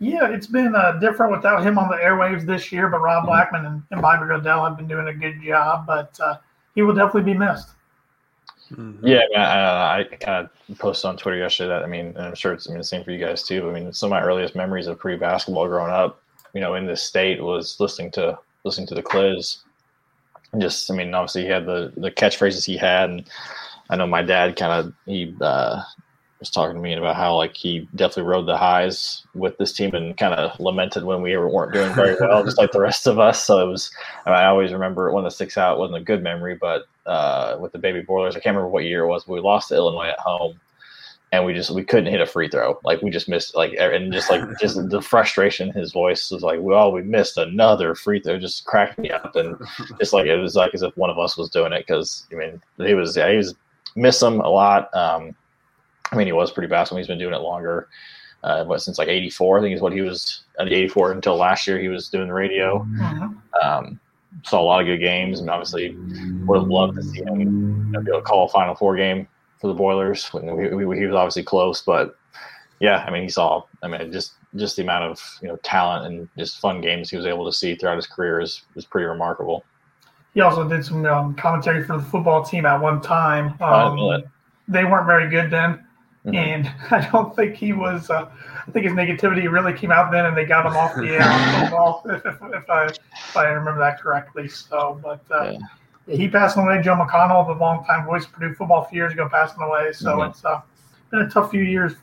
yeah, 0.00 0.26
it's 0.28 0.46
been 0.48 0.74
uh, 0.74 0.92
different 0.92 1.32
without 1.32 1.62
him 1.62 1.78
on 1.78 1.88
the 1.88 1.96
airwaves 1.96 2.44
this 2.44 2.72
year, 2.72 2.88
but 2.88 3.00
Rob 3.00 3.26
Blackman 3.26 3.64
and, 3.66 3.82
and 3.90 4.02
Bobby 4.02 4.24
Rodell 4.24 4.66
have 4.68 4.76
been 4.76 4.88
doing 4.88 5.06
a 5.08 5.14
good 5.14 5.40
job, 5.42 5.86
but 5.86 6.18
uh, 6.20 6.38
he 6.74 6.82
will 6.82 6.94
definitely 6.94 7.32
be 7.32 7.38
missed. 7.38 7.70
Yeah, 9.02 9.20
I, 9.36 9.40
I, 9.40 9.98
I 10.00 10.04
kind 10.04 10.48
of 10.68 10.78
posted 10.78 11.08
on 11.08 11.16
Twitter 11.16 11.38
yesterday 11.38 11.68
that 11.68 11.82
I 11.82 11.86
mean, 11.86 12.06
and 12.06 12.18
I'm 12.18 12.34
sure 12.34 12.52
it's 12.52 12.68
I 12.68 12.70
mean, 12.70 12.78
the 12.78 12.84
same 12.84 13.04
for 13.04 13.10
you 13.10 13.18
guys 13.18 13.42
too. 13.42 13.68
I 13.68 13.72
mean, 13.72 13.92
some 13.92 14.08
of 14.08 14.10
my 14.10 14.22
earliest 14.22 14.54
memories 14.56 14.86
of 14.86 14.98
Purdue 14.98 15.18
basketball 15.18 15.68
growing 15.68 15.92
up, 15.92 16.22
you 16.54 16.60
know, 16.60 16.74
in 16.74 16.86
this 16.86 17.02
state 17.02 17.42
was 17.42 17.78
listening 17.78 18.10
to 18.12 18.38
listening 18.64 18.86
to 18.88 18.94
the 18.94 19.02
Cliz. 19.02 19.58
And 20.52 20.62
just, 20.62 20.90
I 20.90 20.94
mean, 20.94 21.14
obviously 21.14 21.42
he 21.42 21.48
had 21.48 21.66
the 21.66 21.92
the 21.96 22.10
catchphrases 22.10 22.64
he 22.64 22.76
had, 22.76 23.10
and 23.10 23.24
I 23.90 23.96
know 23.96 24.06
my 24.06 24.22
dad 24.22 24.56
kind 24.56 24.72
of 24.72 24.94
he 25.06 25.34
uh, 25.40 25.82
was 26.44 26.50
talking 26.50 26.76
to 26.76 26.82
me 26.82 26.92
about 26.92 27.16
how 27.16 27.36
like 27.36 27.56
he 27.56 27.88
definitely 27.94 28.30
rode 28.30 28.46
the 28.46 28.56
highs 28.56 29.26
with 29.34 29.56
this 29.56 29.72
team 29.72 29.94
and 29.94 30.16
kind 30.16 30.34
of 30.34 30.58
lamented 30.60 31.04
when 31.04 31.22
we 31.22 31.36
weren't 31.36 31.72
doing 31.72 31.92
very 31.94 32.16
well, 32.20 32.44
just 32.44 32.58
like 32.58 32.72
the 32.72 32.80
rest 32.80 33.06
of 33.06 33.18
us. 33.18 33.42
So 33.42 33.66
it 33.66 33.70
was. 33.70 33.90
I, 34.26 34.30
mean, 34.30 34.38
I 34.38 34.46
always 34.46 34.72
remember 34.72 35.10
one 35.10 35.24
that 35.24 35.30
sticks 35.30 35.56
out. 35.56 35.76
It 35.76 35.80
wasn't 35.80 35.98
a 35.98 36.04
good 36.04 36.22
memory, 36.22 36.56
but 36.60 36.84
uh, 37.06 37.56
with 37.58 37.72
the 37.72 37.78
baby 37.78 38.02
boilers, 38.02 38.36
I 38.36 38.40
can't 38.40 38.54
remember 38.54 38.68
what 38.68 38.84
year 38.84 39.04
it 39.04 39.08
was. 39.08 39.24
But 39.24 39.34
we 39.34 39.40
lost 39.40 39.68
to 39.68 39.74
Illinois 39.74 40.08
at 40.08 40.20
home, 40.20 40.60
and 41.32 41.46
we 41.46 41.54
just 41.54 41.70
we 41.70 41.82
couldn't 41.82 42.12
hit 42.12 42.20
a 42.20 42.26
free 42.26 42.48
throw. 42.48 42.78
Like 42.84 43.00
we 43.00 43.10
just 43.10 43.28
missed 43.28 43.56
like 43.56 43.72
and 43.78 44.12
just 44.12 44.30
like 44.30 44.42
just 44.60 44.76
the 44.90 45.00
frustration 45.00 45.70
in 45.70 45.74
his 45.74 45.92
voice 45.92 46.30
was 46.30 46.42
like, 46.42 46.60
well, 46.60 46.92
we 46.92 47.02
missed 47.02 47.38
another 47.38 47.94
free 47.94 48.20
throw. 48.20 48.38
Just 48.38 48.66
cracked 48.66 48.98
me 48.98 49.10
up, 49.10 49.34
and 49.34 49.56
just 49.98 50.12
like 50.12 50.26
it 50.26 50.36
was 50.36 50.56
like 50.56 50.74
as 50.74 50.82
if 50.82 50.94
one 50.96 51.10
of 51.10 51.18
us 51.18 51.38
was 51.38 51.48
doing 51.48 51.72
it 51.72 51.86
because 51.86 52.26
I 52.30 52.34
mean 52.34 52.60
he 52.76 52.92
was 52.92 53.16
yeah, 53.16 53.30
he 53.30 53.38
was 53.38 53.54
miss 53.96 54.22
him 54.22 54.40
a 54.40 54.48
lot. 54.48 54.94
Um, 54.94 55.34
I 56.12 56.16
mean 56.16 56.26
he 56.26 56.32
was 56.32 56.52
Purdue 56.52 56.68
basketball. 56.68 56.98
He's 56.98 57.06
been 57.06 57.18
doing 57.18 57.34
it 57.34 57.40
longer. 57.40 57.88
Uh, 58.42 58.62
but 58.64 58.82
since 58.82 58.98
like 58.98 59.08
'84, 59.08 59.58
I 59.58 59.62
think 59.62 59.74
is 59.74 59.80
what 59.80 59.92
he 59.92 60.02
was 60.02 60.44
at 60.58 60.68
'84 60.70 61.12
until 61.12 61.36
last 61.36 61.66
year. 61.66 61.78
He 61.78 61.88
was 61.88 62.08
doing 62.08 62.28
the 62.28 62.34
radio. 62.34 62.86
Mhm. 62.90 63.36
Um, 63.62 64.00
saw 64.42 64.60
a 64.60 64.62
lot 64.62 64.80
of 64.80 64.86
good 64.86 64.98
games, 64.98 65.40
and 65.40 65.48
obviously 65.48 65.96
would 66.44 66.58
have 66.58 66.68
loved 66.68 66.96
to 66.96 67.02
see 67.02 67.22
him 67.22 67.40
you 67.40 67.46
know, 67.92 68.00
be 68.00 68.10
able 68.10 68.20
to 68.20 68.24
call 68.24 68.44
a 68.44 68.48
Final 68.48 68.74
Four 68.74 68.96
game 68.96 69.26
for 69.60 69.68
the 69.68 69.74
Boilers. 69.74 70.26
When 70.32 70.54
we, 70.56 70.84
we, 70.84 70.98
he 70.98 71.06
was 71.06 71.14
obviously 71.14 71.42
close, 71.42 71.80
but 71.80 72.16
yeah, 72.80 73.04
I 73.06 73.10
mean, 73.10 73.22
he 73.22 73.28
saw. 73.28 73.62
I 73.82 73.88
mean, 73.88 74.12
just 74.12 74.34
just 74.56 74.76
the 74.76 74.82
amount 74.82 75.04
of 75.04 75.38
you 75.40 75.48
know 75.48 75.56
talent 75.62 76.06
and 76.06 76.28
just 76.36 76.60
fun 76.60 76.80
games 76.80 77.10
he 77.10 77.16
was 77.16 77.26
able 77.26 77.46
to 77.46 77.52
see 77.52 77.74
throughout 77.74 77.96
his 77.96 78.06
career 78.06 78.40
is 78.40 78.62
is 78.76 78.84
pretty 78.84 79.06
remarkable. 79.06 79.64
He 80.34 80.40
also 80.40 80.68
did 80.68 80.84
some 80.84 81.06
um, 81.06 81.34
commentary 81.36 81.84
for 81.84 81.96
the 81.96 82.02
football 82.02 82.44
team 82.44 82.66
at 82.66 82.80
one 82.80 83.00
time. 83.00 83.54
Oh, 83.60 83.64
I 83.64 83.84
didn't 83.84 83.96
know 83.96 84.10
Um, 84.12 84.22
they 84.66 84.84
weren't 84.84 85.06
very 85.06 85.30
good 85.30 85.50
then, 85.50 85.86
Mhm. 86.26 86.34
and 86.36 86.72
I 86.90 87.08
don't 87.10 87.34
think 87.36 87.54
he 87.54 87.72
was. 87.72 88.10
Uh, 88.10 88.28
I 88.66 88.70
think 88.70 88.84
his 88.86 88.94
negativity 88.94 89.50
really 89.50 89.74
came 89.74 89.90
out 89.92 90.10
then, 90.10 90.24
and 90.26 90.36
they 90.36 90.44
got 90.46 90.64
him 90.64 90.76
off 90.76 90.94
the 90.94 91.08
air 91.08 91.20
if, 92.16 92.24
if, 92.26 92.42
if 92.54 92.70
I 92.70 92.86
if 92.86 93.36
I 93.36 93.44
remember 93.48 93.80
that 93.80 94.00
correctly. 94.00 94.48
So, 94.48 94.98
but 95.02 95.20
uh, 95.30 95.54
he 96.06 96.28
passed 96.28 96.56
away. 96.56 96.80
Joe 96.82 96.94
McConnell, 96.96 97.46
the 97.46 97.58
longtime 97.62 98.06
voice 98.06 98.24
of 98.24 98.32
Purdue 98.32 98.54
football, 98.54 98.84
a 98.84 98.88
few 98.88 98.96
years 98.96 99.12
ago, 99.12 99.28
passing 99.30 99.62
away. 99.62 99.92
So 99.92 100.16
Mhm. 100.18 100.30
it's 100.30 100.44
uh, 100.44 100.60
been 101.10 101.20
a 101.20 101.28
tough 101.30 101.50
few 101.50 101.62
years 101.62 101.94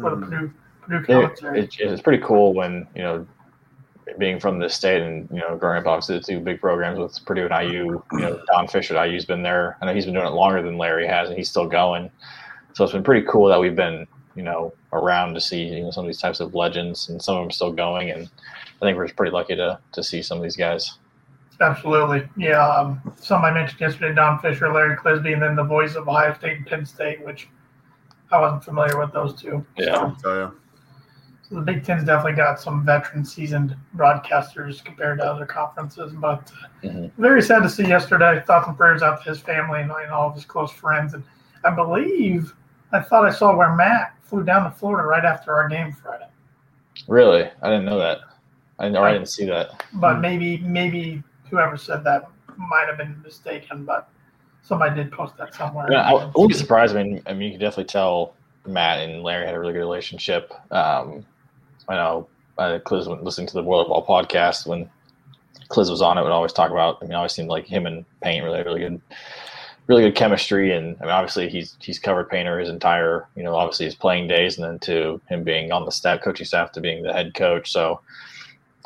for 0.00 0.10
the 0.10 0.16
Mhm. 0.16 0.52
Purdue 0.82 1.00
Purdue 1.04 1.54
It, 1.54 1.74
it, 1.80 1.80
it's 1.80 2.02
pretty 2.02 2.22
cool 2.22 2.52
when 2.52 2.86
you 2.94 3.02
know 3.02 3.26
being 4.18 4.38
from 4.38 4.58
this 4.58 4.74
state 4.74 5.00
and 5.00 5.28
you 5.30 5.38
know 5.38 5.56
growing 5.56 5.78
up 5.78 5.86
obviously 5.86 6.18
the 6.18 6.24
two 6.24 6.40
big 6.40 6.60
programs 6.60 6.98
with 6.98 7.18
Purdue 7.24 7.46
and 7.50 7.54
IU. 7.72 8.02
You 8.12 8.18
know 8.18 8.40
Don 8.52 8.68
Fisher 8.68 8.94
at 8.98 9.08
IU's 9.08 9.24
been 9.24 9.42
there. 9.42 9.78
I 9.80 9.86
know 9.86 9.94
he's 9.94 10.04
been 10.04 10.12
doing 10.14 10.26
it 10.26 10.32
longer 10.32 10.60
than 10.60 10.76
Larry 10.76 11.06
has, 11.06 11.30
and 11.30 11.38
he's 11.38 11.48
still 11.48 11.66
going. 11.68 12.10
So 12.74 12.84
it's 12.84 12.92
been 12.92 13.02
pretty 13.02 13.26
cool 13.28 13.48
that 13.48 13.60
we've 13.60 13.76
been 13.76 14.06
you 14.34 14.42
know 14.42 14.72
around 14.92 15.34
to 15.34 15.40
see 15.40 15.62
you 15.64 15.82
know 15.84 15.90
some 15.90 16.04
of 16.04 16.08
these 16.08 16.20
types 16.20 16.40
of 16.40 16.54
legends, 16.54 17.08
and 17.08 17.20
some 17.22 17.36
of 17.36 17.42
them 17.42 17.50
still 17.50 17.72
going. 17.72 18.10
And 18.10 18.28
I 18.80 18.80
think 18.86 18.96
we're 18.96 19.06
just 19.06 19.16
pretty 19.16 19.32
lucky 19.32 19.56
to 19.56 19.78
to 19.92 20.02
see 20.02 20.22
some 20.22 20.38
of 20.38 20.42
these 20.42 20.56
guys. 20.56 20.98
Absolutely. 21.60 22.28
Yeah. 22.36 22.66
Um, 22.66 23.00
some 23.20 23.44
I 23.44 23.50
mentioned 23.52 23.80
yesterday, 23.80 24.14
Don 24.14 24.38
Fisher, 24.40 24.72
Larry 24.72 24.96
Clisby, 24.96 25.32
and 25.32 25.40
then 25.42 25.54
the 25.54 25.62
voice 25.62 25.94
of 25.94 26.08
Ohio 26.08 26.34
State 26.34 26.56
and 26.56 26.66
Penn 26.66 26.84
State, 26.84 27.24
which 27.24 27.48
I 28.32 28.40
wasn't 28.40 28.64
familiar 28.64 28.98
with 28.98 29.12
those 29.12 29.40
two. 29.40 29.64
Yeah. 29.76 29.94
So, 29.94 30.16
So 30.22 30.38
yeah. 30.40 30.50
so 31.48 31.54
the 31.56 31.60
Big 31.60 31.84
Ten's 31.84 32.02
definitely 32.04 32.32
got 32.32 32.58
some 32.58 32.84
veteran 32.84 33.24
seasoned 33.24 33.76
broadcasters 33.94 34.82
compared 34.84 35.18
to 35.18 35.24
other 35.24 35.46
conferences. 35.46 36.12
But 36.14 36.50
uh, 36.82 36.86
Mhm. 36.88 37.12
very 37.18 37.42
sad 37.42 37.62
to 37.62 37.68
see 37.70 37.86
yesterday. 37.86 38.42
Thoughts 38.44 38.66
and 38.66 38.76
prayers 38.76 39.02
out 39.02 39.22
to 39.22 39.28
his 39.28 39.38
family 39.38 39.82
and, 39.82 39.90
and 39.92 40.10
all 40.10 40.28
of 40.30 40.34
his 40.34 40.44
close 40.46 40.72
friends. 40.72 41.14
And 41.14 41.22
I 41.64 41.70
believe, 41.70 42.56
I 42.92 43.00
thought 43.00 43.24
I 43.24 43.30
saw 43.30 43.56
where 43.56 43.74
Matt 43.74 44.14
flew 44.22 44.44
down 44.44 44.64
to 44.64 44.70
Florida 44.70 45.06
right 45.06 45.24
after 45.24 45.52
our 45.54 45.68
game 45.68 45.92
Friday. 45.92 46.28
Really, 47.08 47.48
I 47.62 47.70
didn't 47.70 47.84
know 47.84 47.98
that. 47.98 48.18
I 48.78 48.84
didn't, 48.84 48.96
or 48.98 49.06
I 49.06 49.12
didn't 49.12 49.28
see 49.28 49.46
that. 49.46 49.84
But 49.94 50.20
maybe, 50.20 50.58
maybe 50.58 51.22
whoever 51.50 51.76
said 51.76 52.04
that 52.04 52.28
might 52.56 52.86
have 52.88 52.98
been 52.98 53.20
mistaken. 53.22 53.84
But 53.84 54.08
somebody 54.62 54.94
did 54.94 55.12
post 55.12 55.36
that 55.38 55.54
somewhere. 55.54 55.90
Yeah, 55.90 56.02
I, 56.02 56.12
I 56.12 56.24
wouldn't 56.26 56.48
be 56.48 56.54
surprised. 56.54 56.96
I 56.96 57.02
mean, 57.02 57.22
I 57.26 57.32
mean, 57.32 57.42
you 57.42 57.50
can 57.52 57.60
definitely 57.60 57.84
tell 57.84 58.34
Matt 58.66 59.00
and 59.00 59.22
Larry 59.22 59.46
had 59.46 59.54
a 59.54 59.60
really 59.60 59.72
good 59.72 59.80
relationship. 59.80 60.52
Um, 60.70 61.24
I 61.88 61.94
know 61.96 62.28
uh, 62.58 62.78
Cliz 62.84 63.08
went 63.08 63.24
listening 63.24 63.46
to 63.48 63.54
the 63.54 63.62
World 63.62 63.88
Ball 63.88 64.04
podcast 64.06 64.66
when 64.66 64.88
Cliz 65.68 65.90
was 65.90 66.02
on 66.02 66.18
it. 66.18 66.22
Would 66.22 66.32
always 66.32 66.52
talk 66.52 66.70
about. 66.70 66.98
I 67.00 67.04
mean, 67.04 67.12
it 67.12 67.16
always 67.16 67.32
seemed 67.32 67.48
like 67.48 67.66
him 67.66 67.86
and 67.86 68.04
Payne 68.22 68.42
really 68.42 68.62
really 68.62 68.80
good, 68.80 69.00
really 69.86 70.02
good 70.02 70.14
chemistry. 70.14 70.72
And 70.72 70.96
I 71.00 71.04
mean, 71.04 71.10
obviously 71.10 71.48
he's 71.48 71.76
he's 71.80 71.98
covered 71.98 72.30
Painter 72.30 72.58
his 72.58 72.68
entire, 72.68 73.26
you 73.36 73.42
know, 73.42 73.54
obviously 73.54 73.86
his 73.86 73.94
playing 73.94 74.28
days, 74.28 74.58
and 74.58 74.64
then 74.64 74.78
to 74.80 75.20
him 75.28 75.44
being 75.44 75.72
on 75.72 75.84
the 75.84 75.92
staff, 75.92 76.20
coaching 76.22 76.46
staff, 76.46 76.72
to 76.72 76.80
being 76.80 77.02
the 77.02 77.12
head 77.12 77.34
coach. 77.34 77.70
So 77.72 78.00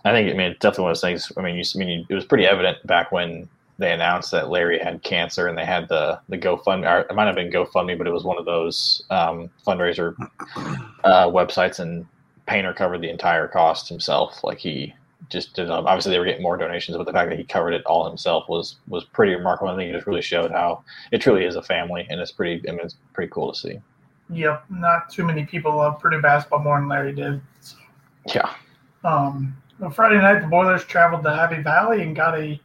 I 0.04 0.12
think, 0.12 0.30
I 0.30 0.36
mean, 0.36 0.52
it's 0.52 0.60
definitely 0.60 0.82
one 0.84 0.90
of 0.92 0.96
those 0.96 1.00
things. 1.02 1.32
I 1.36 1.42
mean, 1.42 1.56
you, 1.56 1.64
I 1.74 1.78
mean, 1.78 2.06
it 2.08 2.14
was 2.14 2.24
pretty 2.24 2.46
evident 2.46 2.86
back 2.86 3.12
when 3.12 3.48
they 3.78 3.92
announced 3.92 4.30
that 4.30 4.48
Larry 4.48 4.78
had 4.78 5.02
cancer, 5.02 5.48
and 5.48 5.58
they 5.58 5.64
had 5.64 5.88
the 5.88 6.18
the 6.28 6.38
GoFundMe. 6.38 6.90
Or 6.90 7.00
it 7.00 7.14
might 7.14 7.26
have 7.26 7.34
been 7.34 7.50
GoFundMe, 7.50 7.98
but 7.98 8.06
it 8.06 8.12
was 8.12 8.24
one 8.24 8.38
of 8.38 8.44
those 8.44 9.04
um, 9.10 9.50
fundraiser 9.66 10.14
uh, 11.04 11.26
websites, 11.26 11.78
and 11.78 12.06
Painter 12.46 12.72
covered 12.72 13.02
the 13.02 13.10
entire 13.10 13.48
cost 13.48 13.88
himself. 13.88 14.42
Like 14.42 14.58
he 14.58 14.94
just 15.28 15.54
did. 15.54 15.70
Um, 15.70 15.86
obviously, 15.86 16.12
they 16.12 16.18
were 16.18 16.24
getting 16.24 16.42
more 16.42 16.56
donations, 16.56 16.96
but 16.96 17.04
the 17.06 17.12
fact 17.12 17.30
that 17.30 17.38
he 17.38 17.44
covered 17.44 17.72
it 17.72 17.84
all 17.86 18.06
himself 18.08 18.48
was 18.48 18.76
was 18.88 19.04
pretty 19.04 19.34
remarkable. 19.34 19.70
I 19.70 19.76
think 19.76 19.90
it 19.90 19.94
just 19.94 20.06
really 20.06 20.22
showed 20.22 20.50
how 20.50 20.84
it 21.12 21.20
truly 21.20 21.44
is 21.44 21.56
a 21.56 21.62
family, 21.62 22.06
and 22.10 22.20
it's 22.20 22.32
pretty. 22.32 22.66
I 22.68 22.72
mean, 22.72 22.80
it's 22.84 22.96
pretty 23.12 23.30
cool 23.32 23.52
to 23.52 23.58
see. 23.58 23.78
Yep, 24.30 24.64
not 24.70 25.08
too 25.10 25.24
many 25.24 25.44
people 25.44 25.76
love 25.76 26.00
Purdue 26.00 26.20
basketball 26.20 26.60
more 26.60 26.78
than 26.80 26.88
Larry 26.88 27.12
did. 27.12 27.40
So, 27.60 27.76
Yeah. 28.26 28.50
um, 29.04 29.56
On 29.80 29.90
Friday 29.92 30.16
night, 30.20 30.40
the 30.40 30.48
Boilers 30.48 30.84
traveled 30.84 31.22
to 31.22 31.30
Happy 31.34 31.62
Valley 31.62 32.02
and 32.02 32.16
got 32.16 32.36
a 32.36 32.60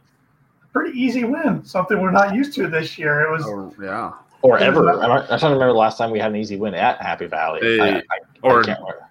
pretty 0.72 0.98
easy 0.98 1.22
win, 1.24 1.64
something 1.64 2.00
we're 2.00 2.10
not 2.10 2.34
used 2.34 2.52
to 2.54 2.66
this 2.66 2.98
year. 2.98 3.20
It 3.20 3.30
was 3.30 3.44
Or, 3.44 3.70
yeah. 3.80 4.10
Or 4.42 4.58
ever. 4.58 4.90
I'm, 4.90 5.10
I'm 5.12 5.26
trying 5.26 5.38
to 5.38 5.46
remember 5.50 5.68
the 5.68 5.78
last 5.78 5.98
time 5.98 6.10
we 6.10 6.18
had 6.18 6.30
an 6.32 6.36
easy 6.36 6.56
win 6.56 6.74
at 6.74 7.00
Happy 7.00 7.26
Valley. 7.26 7.60
Hey, 7.62 7.80
I, 7.80 7.96
I, 7.98 8.02
or 8.42 8.60
I 8.62 8.64
can't 8.64 8.80
remember. 8.80 9.06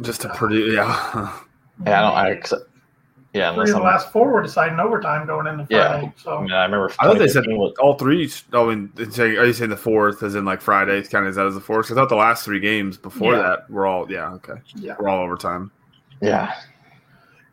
just 0.00 0.24
a 0.24 0.28
pretty 0.30 0.72
yeah. 0.74 1.38
Yeah, 1.86 2.10
I 2.14 2.30
don't. 2.30 2.52
I, 2.52 2.56
ex- 3.34 3.38
yeah, 3.38 3.54
three 3.54 3.62
of 3.62 3.68
the 3.70 3.76
I'm, 3.76 3.82
last 3.82 4.10
four 4.12 4.30
were 4.32 4.42
deciding 4.42 4.78
overtime 4.80 5.26
going 5.26 5.46
into 5.46 5.66
Yeah. 5.70 5.88
Friday. 5.90 6.12
So 6.16 6.36
I, 6.38 6.42
mean, 6.42 6.52
I 6.52 6.64
remember. 6.64 6.90
I 7.00 7.04
thought 7.06 7.18
they 7.18 7.28
said 7.28 7.44
was- 7.46 7.74
all 7.80 7.94
three. 7.94 8.30
Oh, 8.52 8.68
and 8.70 8.90
saying, 9.12 9.36
are 9.38 9.46
you 9.46 9.52
saying 9.52 9.70
the 9.70 9.76
fourth, 9.76 10.22
as 10.22 10.34
in 10.34 10.44
like 10.44 10.60
Friday, 10.60 11.02
kind 11.02 11.24
of 11.24 11.30
is 11.30 11.36
that 11.36 11.46
as 11.46 11.54
the 11.54 11.60
fourth? 11.60 11.88
'Cause 11.88 11.96
I 11.96 12.00
thought 12.00 12.08
the 12.08 12.16
last 12.16 12.44
three 12.44 12.60
games 12.60 12.96
before 12.96 13.34
Yeah. 13.34 13.42
that 13.42 13.70
were 13.70 13.86
all 13.86 14.10
yeah, 14.10 14.30
okay, 14.32 14.54
yeah, 14.76 14.94
we're 14.98 15.08
all 15.08 15.22
overtime. 15.24 15.70
Yeah, 16.20 16.52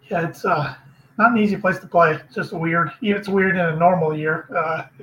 yeah, 0.09 0.27
it's 0.27 0.43
uh, 0.45 0.73
not 1.17 1.31
an 1.31 1.37
easy 1.37 1.57
place 1.57 1.79
to 1.79 1.87
play. 1.87 2.13
It's 2.13 2.33
just 2.35 2.53
weird. 2.53 2.91
It's 3.01 3.27
weird 3.27 3.55
in 3.55 3.61
a 3.65 3.75
normal 3.75 4.15
year 4.15 4.47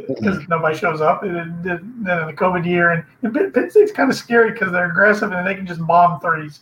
because 0.09 0.47
nobody 0.49 0.76
shows 0.76 1.00
up. 1.00 1.23
And 1.23 1.37
then 1.64 1.92
then 2.02 2.21
in 2.21 2.26
the 2.26 2.33
COVID 2.33 2.64
year, 2.64 2.90
and, 2.90 3.04
and 3.23 3.35
Pitt, 3.35 3.52
Pitt 3.52 3.71
State's 3.71 3.92
kind 3.92 4.11
of 4.11 4.16
scary 4.16 4.52
because 4.52 4.73
they're 4.73 4.90
aggressive 4.90 5.33
and 5.33 5.47
they 5.47 5.54
can 5.54 5.66
just 5.66 5.85
bomb 5.87 6.21
threes. 6.21 6.61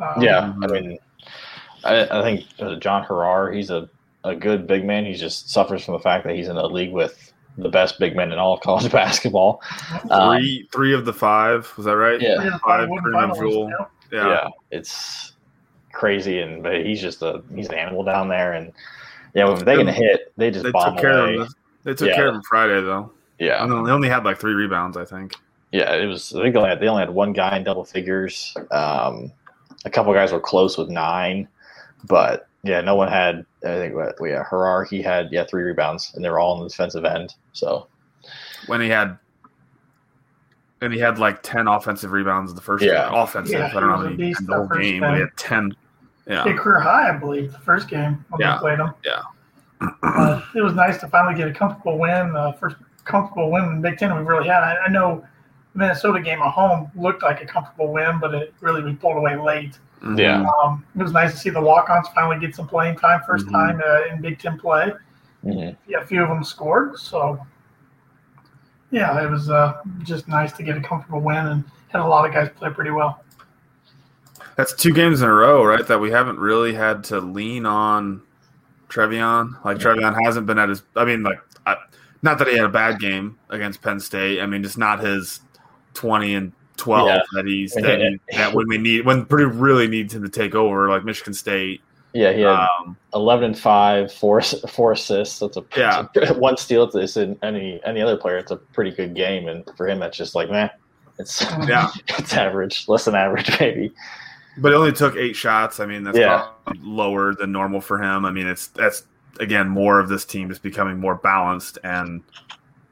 Um, 0.00 0.22
yeah. 0.22 0.52
I 0.62 0.66
mean, 0.66 0.98
I, 1.84 2.18
I 2.18 2.22
think 2.22 2.44
uh, 2.60 2.76
John 2.76 3.04
Harrar. 3.04 3.54
He's 3.54 3.70
a, 3.70 3.88
a 4.24 4.34
good 4.34 4.66
big 4.66 4.84
man. 4.84 5.04
He 5.04 5.14
just 5.14 5.50
suffers 5.50 5.84
from 5.84 5.94
the 5.94 6.00
fact 6.00 6.24
that 6.24 6.34
he's 6.36 6.48
in 6.48 6.56
a 6.56 6.66
league 6.66 6.92
with 6.92 7.32
the 7.58 7.68
best 7.68 7.98
big 7.98 8.16
men 8.16 8.32
in 8.32 8.38
all 8.38 8.54
of 8.54 8.60
college 8.60 8.90
basketball. 8.92 9.60
Um, 10.10 10.38
Three, 10.38 10.68
three 10.72 10.94
of 10.94 11.04
the 11.04 11.12
five 11.12 11.70
was 11.76 11.86
that 11.86 11.96
right? 11.96 12.20
Yeah. 12.20 12.36
three 12.36 12.46
of 12.46 12.52
the 12.54 12.58
Five 12.60 12.88
five 13.12 13.30
wooden 13.30 13.34
Jewel. 13.34 13.70
yeah. 14.12 14.26
yeah, 14.28 14.48
it's 14.70 15.32
crazy, 15.92 16.40
and 16.40 16.62
but 16.62 16.84
he's 16.84 17.00
just 17.00 17.22
a 17.22 17.42
he's 17.54 17.68
an 17.68 17.74
animal 17.74 18.02
down 18.04 18.28
there, 18.28 18.52
and 18.54 18.72
yeah, 19.34 19.50
if 19.52 19.64
they 19.64 19.76
can 19.76 19.86
hit, 19.86 20.32
they 20.36 20.50
just 20.50 20.64
They 20.64 20.70
bomb 20.70 20.94
took 20.94 21.02
care 21.02 21.18
away. 21.18 21.34
of 21.36 21.46
him. 21.46 21.54
They 21.84 21.94
took 21.94 22.08
Yeah. 22.08 22.14
care 22.14 22.28
of 22.28 22.34
him 22.36 22.42
Friday 22.48 22.80
though. 22.80 23.10
yeah, 23.38 23.62
I 23.62 23.66
know, 23.66 23.84
they 23.84 23.92
only 23.92 24.08
had 24.08 24.24
like 24.24 24.38
three 24.38 24.54
rebounds, 24.54 24.96
I 24.96 25.04
think. 25.04 25.34
Yeah, 25.72 25.94
it 25.94 26.06
was. 26.06 26.34
I 26.34 26.42
think 26.42 26.54
they 26.54 26.58
only 26.58 26.70
had, 26.70 26.80
they 26.80 26.88
only 26.88 27.00
had 27.00 27.10
one 27.10 27.32
guy 27.32 27.56
in 27.56 27.64
double 27.64 27.84
figures. 27.84 28.54
Um, 28.70 29.32
a 29.84 29.90
couple 29.90 30.12
guys 30.12 30.30
were 30.32 30.38
close 30.40 30.76
with 30.78 30.88
nine, 30.90 31.48
but 32.04 32.48
yeah, 32.62 32.80
no 32.80 32.94
one 32.94 33.08
had. 33.08 33.44
I 33.64 33.76
think 33.76 33.94
what 33.94 34.14
yeah, 34.20 34.44
Harrar 34.44 34.84
he 34.88 35.02
had 35.02 35.28
yeah 35.32 35.44
three 35.44 35.62
rebounds, 35.62 36.12
and 36.14 36.24
they 36.24 36.30
were 36.30 36.38
all 36.40 36.54
on 36.54 36.62
the 36.62 36.68
defensive 36.68 37.04
end. 37.04 37.34
So 37.52 37.86
When 38.66 38.80
he 38.80 38.88
had, 38.88 39.18
and 40.80 40.92
he 40.92 40.98
had 40.98 41.18
like 41.18 41.42
ten 41.42 41.68
offensive 41.68 42.12
rebounds 42.12 42.50
in 42.50 42.56
the 42.56 42.62
first 42.62 42.84
Yeah. 42.84 43.08
game. 43.10 43.14
Offensive. 43.18 43.58
Yeah, 43.58 43.66
I 43.74 43.80
don't 43.80 43.88
know 43.88 43.96
he 43.98 44.04
how 44.04 44.10
many 44.10 44.34
the 44.34 44.54
whole 44.54 44.66
game, 44.68 45.00
but 45.00 45.14
he 45.14 45.20
had 45.20 45.36
ten. 45.36 45.74
Yeah. 46.26 46.44
Big 46.44 46.56
career 46.56 46.78
high, 46.80 47.08
I 47.08 47.12
believe, 47.18 47.52
the 47.52 47.58
first 47.58 47.88
game 47.88 48.24
when 48.30 48.40
Yeah. 48.40 48.54
we 48.56 48.60
played 48.60 48.78
them. 48.78 48.94
Yeah. 49.04 49.22
uh, 50.04 50.40
it 50.54 50.62
was 50.62 50.74
nice 50.74 50.98
to 50.98 51.08
finally 51.08 51.34
get 51.34 51.48
a 51.48 51.52
comfortable 51.52 51.98
win. 51.98 52.36
Uh, 52.36 52.52
first 52.52 52.76
comfortable 53.04 53.50
win 53.50 53.64
in 53.64 53.80
Big 53.82 53.98
Ten 53.98 54.16
we've 54.16 54.24
really 54.26 54.46
had. 54.48 54.62
I, 54.62 54.76
I 54.86 54.88
know 54.88 55.24
the 55.24 55.31
Minnesota 55.74 56.20
game 56.20 56.40
at 56.40 56.50
home 56.50 56.90
looked 56.94 57.22
like 57.22 57.42
a 57.42 57.46
comfortable 57.46 57.92
win, 57.92 58.18
but 58.20 58.34
it 58.34 58.54
really 58.60 58.82
we 58.82 58.94
pulled 58.94 59.16
away 59.16 59.36
late. 59.36 59.78
yeah, 60.16 60.44
Um, 60.62 60.84
it 60.98 61.02
was 61.02 61.12
nice 61.12 61.30
to 61.32 61.38
see 61.38 61.48
the 61.50 61.60
walk-ons 61.60 62.08
finally 62.14 62.38
get 62.38 62.54
some 62.56 62.66
playing 62.66 62.96
time, 62.96 63.20
1st 63.26 63.46
Mhm. 63.46 63.52
time 63.52 63.82
uh, 63.86 64.12
in 64.14 64.20
Big 64.20 64.38
Ten 64.38 64.58
play. 64.58 64.92
Mhm. 65.44 65.76
Yeah, 65.86 65.98
a 66.00 66.04
few 66.04 66.22
of 66.22 66.28
them 66.28 66.42
scored, 66.44 66.98
so 66.98 67.38
yeah, 68.90 69.22
it 69.24 69.30
was 69.30 69.48
uh, 69.48 69.78
just 70.02 70.28
nice 70.28 70.52
to 70.54 70.62
get 70.62 70.76
a 70.76 70.80
comfortable 70.80 71.20
win 71.20 71.46
and 71.46 71.64
had 71.88 72.00
a 72.00 72.04
lot 72.06 72.26
of 72.26 72.32
guys 72.34 72.48
play 72.56 72.70
pretty 72.70 72.90
well. 72.90 73.22
That's 74.56 74.74
two 74.74 74.92
games 74.92 75.22
in 75.22 75.28
a 75.28 75.32
row, 75.32 75.64
right? 75.64 75.86
That 75.86 76.00
we 76.00 76.10
haven't 76.10 76.38
really 76.38 76.74
had 76.74 77.04
to 77.04 77.20
lean 77.20 77.64
on 77.64 78.20
Trevion. 78.90 79.56
Like 79.64 79.78
Trevion 79.78 80.14
hasn't 80.26 80.46
been 80.46 80.58
at 80.58 80.68
his. 80.68 80.82
I 80.94 81.04
mean, 81.06 81.22
like, 81.22 81.40
I, 81.64 81.76
not 82.22 82.38
that 82.38 82.48
he 82.48 82.56
had 82.56 82.66
a 82.66 82.68
bad 82.68 82.98
game 82.98 83.38
against 83.48 83.80
Penn 83.80 83.98
State. 83.98 84.40
I 84.42 84.46
mean, 84.46 84.62
just 84.62 84.76
not 84.76 85.00
his 85.00 85.40
twenty 85.94 86.34
and 86.34 86.52
twelve 86.76 87.08
Yeah. 87.08 87.20
that 87.34 87.46
he's 87.46 87.72
that, 87.74 88.00
he- 88.30 88.36
that 88.36 88.54
when 88.54 88.66
we 88.68 88.78
need 88.78 89.04
when 89.06 89.24
Purdue 89.24 89.48
really 89.48 89.88
needs 89.88 90.14
him 90.14 90.22
to 90.22 90.28
take 90.28 90.54
over, 90.54 90.88
like 90.88 91.04
Michigan 91.04 91.34
State. 91.34 91.80
yeah. 92.12 92.32
He 92.32 92.40
had 92.42 92.66
Um, 92.80 92.96
eleven 93.14 93.46
and 93.46 93.58
five, 93.58 94.12
four 94.12 94.40
four 94.42 94.92
assists. 94.92 95.38
That's 95.38 95.56
a 95.56 95.64
Yeah. 95.76 96.06
one 96.32 96.56
steal. 96.56 96.84
It's, 96.84 96.94
it's 96.94 97.16
in 97.16 97.38
any 97.42 97.80
any 97.84 98.00
other 98.02 98.16
player. 98.16 98.36
It's 98.38 98.50
a 98.50 98.56
pretty 98.56 98.90
good 98.90 99.14
game, 99.14 99.48
and 99.48 99.64
for 99.76 99.88
him, 99.88 99.98
that's 100.00 100.16
just 100.16 100.34
like 100.34 100.50
man, 100.50 100.70
it's 101.18 101.42
yeah, 101.66 101.90
it's 102.18 102.34
average, 102.34 102.86
less 102.88 103.04
than 103.04 103.14
average, 103.14 103.50
maybe. 103.60 103.92
but 104.58 104.72
it 104.72 104.74
only 104.74 104.92
took 104.92 105.16
eight 105.16 105.36
shots. 105.36 105.80
I 105.80 105.86
mean, 105.86 106.04
that's 106.04 106.18
Yeah. 106.18 106.48
lower 106.82 107.34
than 107.34 107.52
normal 107.52 107.80
for 107.80 108.02
him. 108.02 108.24
I 108.24 108.30
mean, 108.30 108.46
it's 108.46 108.66
that's 108.68 109.04
again 109.40 109.68
more 109.68 109.98
of 109.98 110.08
this 110.10 110.24
team 110.26 110.50
is 110.50 110.58
becoming 110.58 110.98
more 111.00 111.14
balanced 111.14 111.78
and 111.84 112.22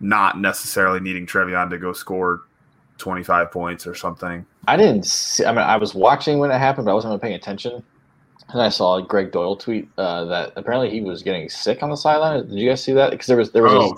not 0.01 0.41
necessarily 0.41 0.99
needing 1.01 1.27
Trevion 1.27 1.69
to 1.69 1.77
go 1.79 1.93
score 1.93 2.41
twenty 3.01 3.25
five 3.25 3.51
points 3.51 3.87
or 3.87 3.95
something. 3.95 4.47
I 4.69 4.77
didn't 4.77 5.05
see. 5.07 5.45
I 5.45 5.51
mean, 5.51 5.61
I 5.61 5.77
was 5.77 5.95
watching 5.95 6.39
when 6.39 6.51
it 6.53 6.59
happened, 6.59 6.85
but 6.85 6.93
I 6.93 6.95
wasn't 6.95 7.11
really 7.11 7.21
paying 7.21 7.35
attention. 7.35 7.83
And 8.53 8.61
I 8.61 8.69
saw 8.69 9.01
Gregg 9.01 9.31
Doyel 9.31 9.59
tweet 9.61 9.89
uh, 9.97 10.25
that 10.25 10.53
apparently 10.57 10.91
he 10.91 11.01
was 11.01 11.23
getting 11.23 11.49
sick 11.49 11.85
on 11.85 11.91
the 11.91 11.97
sideline. 11.97 12.49
Did 12.49 12.59
you 12.59 12.69
guys 12.69 12.83
see 12.83 12.93
that? 12.95 13.11
Because 13.13 13.27
there 13.29 13.37
was 13.37 13.53
there 13.53 13.63
was 13.63 13.73
Oh, 13.73 13.93
a, 13.93 13.95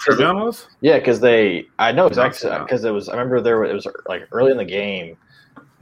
yeah, 0.82 0.98
because 0.98 1.20
they 1.20 1.66
I 1.78 1.90
know 1.92 2.06
exactly 2.06 2.50
because 2.60 2.84
it 2.84 2.90
was 2.90 3.08
I 3.08 3.12
remember 3.12 3.40
there 3.40 3.56
were- 3.58 3.64
it 3.64 3.72
was 3.74 3.86
like 4.06 4.28
early 4.32 4.50
in 4.50 4.58
the 4.58 4.64
game. 4.64 5.16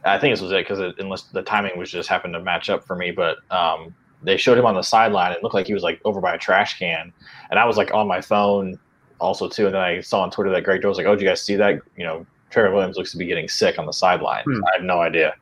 I 0.05 0.19
think 0.19 0.33
this 0.33 0.41
was 0.41 0.53
it 0.53 0.67
because 0.67 0.95
unless 0.99 1.23
the 1.25 1.43
timing 1.43 1.77
was 1.79 1.91
just 1.91 2.09
happened 2.09 2.33
to 2.35 2.41
match 2.41 2.71
up 2.71 2.85
for 2.87 2.95
me, 2.97 3.11
but 3.11 3.39
um, 3.51 3.93
they 4.23 4.37
showed 4.37 4.57
him 4.57 4.65
on 4.67 4.75
the 4.75 4.83
sideline. 4.83 5.33
It 5.33 5.43
looked 5.43 5.55
like 5.55 5.67
he 5.67 5.75
was 5.75 5.83
like 5.83 6.01
over 6.05 6.21
by 6.21 6.35
a 6.35 6.39
trash 6.39 6.79
can, 6.79 7.13
and 7.51 7.59
I 7.59 7.65
was 7.67 7.77
like 7.77 7.93
on 7.93 8.07
my 8.07 8.21
phone 8.21 8.79
also 9.21 9.49
too. 9.49 9.67
And 9.67 9.75
then 9.75 9.83
I 9.83 10.01
saw 10.01 10.23
on 10.23 10.31
Twitter 10.31 10.51
that 10.53 10.63
Gregg 10.65 10.81
Doyel 10.81 10.89
was 10.91 10.97
like, 10.99 11.07
"Oh, 11.07 11.15
did 11.17 11.23
you 11.23 11.29
guys 11.29 11.43
see 11.43 11.57
that? 11.57 11.81
You 11.97 12.05
know, 12.07 12.27
Trevion 12.51 12.73
Williams 12.75 12.97
looks 12.97 13.13
to 13.13 13.19
be 13.19 13.27
getting 13.27 13.49
sick 13.49 13.79
on 13.79 13.87
the 13.87 13.93
sideline." 13.93 14.45
Hmm. 14.45 14.65
I 14.65 14.71
have 14.77 14.85
no 14.85 15.01
idea, 15.01 15.35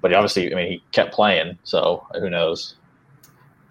but 0.00 0.10
he 0.10 0.14
obviously, 0.14 0.52
I 0.52 0.56
mean, 0.56 0.70
he 0.72 0.82
kept 0.92 1.12
playing, 1.12 1.58
so 1.64 2.06
who 2.14 2.30
knows? 2.30 2.76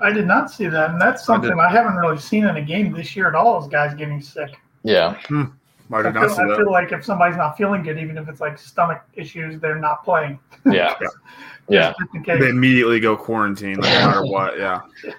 I 0.01 0.11
did 0.11 0.27
not 0.27 0.49
see 0.49 0.67
that, 0.67 0.91
and 0.91 1.01
that's 1.01 1.25
something 1.25 1.49
did. 1.49 1.59
I, 1.59 1.69
haven't 1.69 1.95
really 1.95 2.17
seen 2.17 2.45
in 2.45 2.55
a 2.55 2.61
game 2.61 2.93
this 2.93 3.15
year 3.15 3.27
at 3.27 3.35
all. 3.35 3.61
Is 3.61 3.67
guys 3.67 3.93
getting 3.93 4.21
sick. 4.21 4.57
Yeah, 4.83 5.19
I 5.29 5.45
I 5.91 6.01
did 6.03 6.13
feel, 6.13 6.21
not 6.21 6.31
see 6.31 6.41
I 6.41 6.47
that. 6.47 6.57
feel 6.57 6.71
like 6.71 6.91
if 6.91 7.03
somebody's 7.03 7.37
not 7.37 7.57
feeling 7.57 7.83
good, 7.83 7.97
even 7.99 8.17
if 8.17 8.29
it's 8.29 8.39
like 8.39 8.57
stomach 8.57 9.01
issues, 9.15 9.59
they're 9.59 9.75
not 9.79 10.05
playing. 10.05 10.39
yeah, 10.65 10.95
yeah. 11.69 11.93
Just 11.99 12.27
in. 12.27 12.39
They 12.39 12.49
immediately 12.49 12.99
go 13.01 13.17
quarantine, 13.17 13.79
like, 13.79 13.93
no 13.93 14.07
matter 14.07 14.25
what. 14.25 14.57
Yeah, 14.57 14.81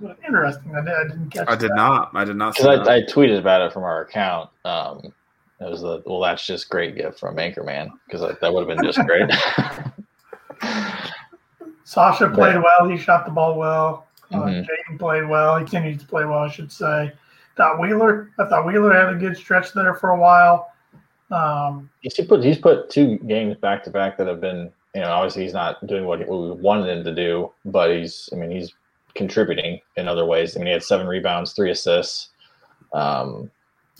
But 0.00 0.18
Interesting. 0.26 0.74
I, 0.74 0.80
did, 0.80 0.94
I 0.94 1.02
didn't 1.02 1.30
catch. 1.30 1.48
I 1.48 1.56
did 1.56 1.70
that. 1.70 1.76
not. 1.76 2.10
I 2.14 2.24
did 2.24 2.36
not 2.36 2.56
see 2.56 2.62
Because 2.62 2.86
that. 2.86 2.90
I, 2.90 2.96
I 2.96 3.02
tweeted 3.02 3.38
about 3.38 3.60
it 3.60 3.72
from 3.72 3.82
our 3.82 4.02
account. 4.02 4.48
Um, 4.64 5.12
it 5.60 5.68
was 5.70 5.82
the 5.82 6.02
well, 6.06 6.20
that's 6.20 6.46
just 6.46 6.70
great 6.70 6.96
gift 6.96 7.18
from 7.18 7.36
Anchorman 7.36 7.90
because 8.06 8.20
that 8.40 8.52
would 8.52 8.68
have 8.68 8.76
been 8.76 8.84
just 8.84 8.98
great. 9.06 9.30
Sasha 11.84 12.28
played 12.28 12.56
well. 12.62 12.88
He 12.88 12.96
shot 12.96 13.24
the 13.24 13.32
ball 13.32 13.58
well. 13.58 14.06
Uh, 14.32 14.36
Mhm. 14.42 14.64
Jaden 14.66 14.98
played 14.98 15.28
well. 15.28 15.58
He 15.58 15.64
continues 15.64 16.00
to 16.02 16.06
play 16.08 16.24
well, 16.24 16.38
I 16.38 16.48
should 16.48 16.70
say. 16.70 17.12
Thought 17.56 17.80
Wheeler. 17.80 18.30
I 18.38 18.44
thought 18.46 18.64
Wheeler 18.64 18.92
had 18.92 19.08
a 19.14 19.18
good 19.18 19.36
stretch 19.36 19.72
there 19.72 19.94
for 19.94 20.10
a 20.10 20.18
while. 20.18 20.72
Um, 21.32 21.90
he's 22.00 22.14
put 22.26 22.42
he's 22.44 22.58
put 22.58 22.90
two 22.90 23.18
games 23.18 23.56
back 23.56 23.82
to 23.84 23.90
back 23.90 24.16
that 24.18 24.26
have 24.26 24.40
been 24.40 24.70
you 24.94 25.00
know 25.00 25.10
obviously 25.10 25.42
he's 25.44 25.52
not 25.52 25.84
doing 25.86 26.04
what, 26.04 26.26
what 26.26 26.40
we 26.56 26.62
wanted 26.62 26.88
him 26.96 27.04
to 27.04 27.14
do, 27.14 27.52
but 27.64 27.90
he's 27.90 28.28
I 28.32 28.36
mean 28.36 28.50
he's 28.50 28.72
contributing 29.14 29.80
in 29.96 30.08
other 30.08 30.24
ways. 30.24 30.56
I 30.56 30.60
mean 30.60 30.66
he 30.68 30.72
had 30.72 30.82
seven 30.84 31.06
rebounds, 31.06 31.52
three 31.52 31.70
assists. 31.72 32.30
Um, 32.92 33.50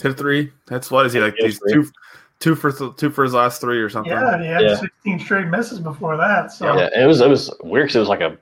Hit 0.03 0.13
a 0.13 0.15
three. 0.15 0.53
That's 0.67 0.91
what 0.91 1.07
is 1.07 1.13
he 1.13 1.21
like? 1.21 1.35
Hit 1.37 1.47
These 1.47 1.59
three. 1.59 1.73
two, 1.73 1.91
two 2.39 2.55
for 2.55 2.73
th- 2.73 2.97
two 2.97 3.11
for 3.11 3.25
his 3.25 3.35
last 3.35 3.61
three 3.61 3.79
or 3.81 3.89
something. 3.89 4.13
yeah, 4.13 4.39
he 4.41 4.47
had 4.47 4.63
Yeah. 4.63 4.75
16 4.77 5.19
straight 5.21 5.47
misses 5.49 5.79
before 5.81 6.17
that. 6.17 6.53
So 6.53 6.77
yeah, 6.77 6.89
it 6.95 7.07
was 7.07 7.21
it 7.21 7.29
was 7.29 7.53
weird 7.63 7.85
because 7.87 7.97
it 7.97 8.01
was 8.01 8.09
like 8.09 8.21
a 8.21 8.37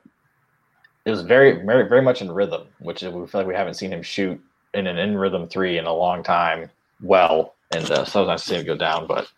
it 1.05 1.11
was 1.11 1.23
very 1.23 1.65
very 1.65 1.89
very 1.89 2.03
much 2.03 2.21
in 2.23 2.31
rhythm, 2.31 2.63
which 2.81 3.03
we 3.03 3.09
feel 3.27 3.29
like 3.41 3.47
we 3.47 3.55
haven't 3.55 3.75
seen 3.75 3.93
him 3.93 4.03
shoot 4.03 4.41
in 4.75 4.87
an 4.87 4.99
in 4.99 5.17
rhythm 5.17 5.49
three 5.49 5.79
in 5.79 5.87
a 5.87 5.93
long 5.95 6.23
time. 6.23 6.71
Well, 7.03 7.55
and 7.73 7.91
uh, 7.91 8.05
so 8.05 8.21
it 8.21 8.27
was 8.27 8.29
nice 8.29 8.43
to 8.43 8.49
see 8.49 8.55
him 8.57 8.67
go 8.67 8.77
down, 8.77 9.07
but 9.07 9.31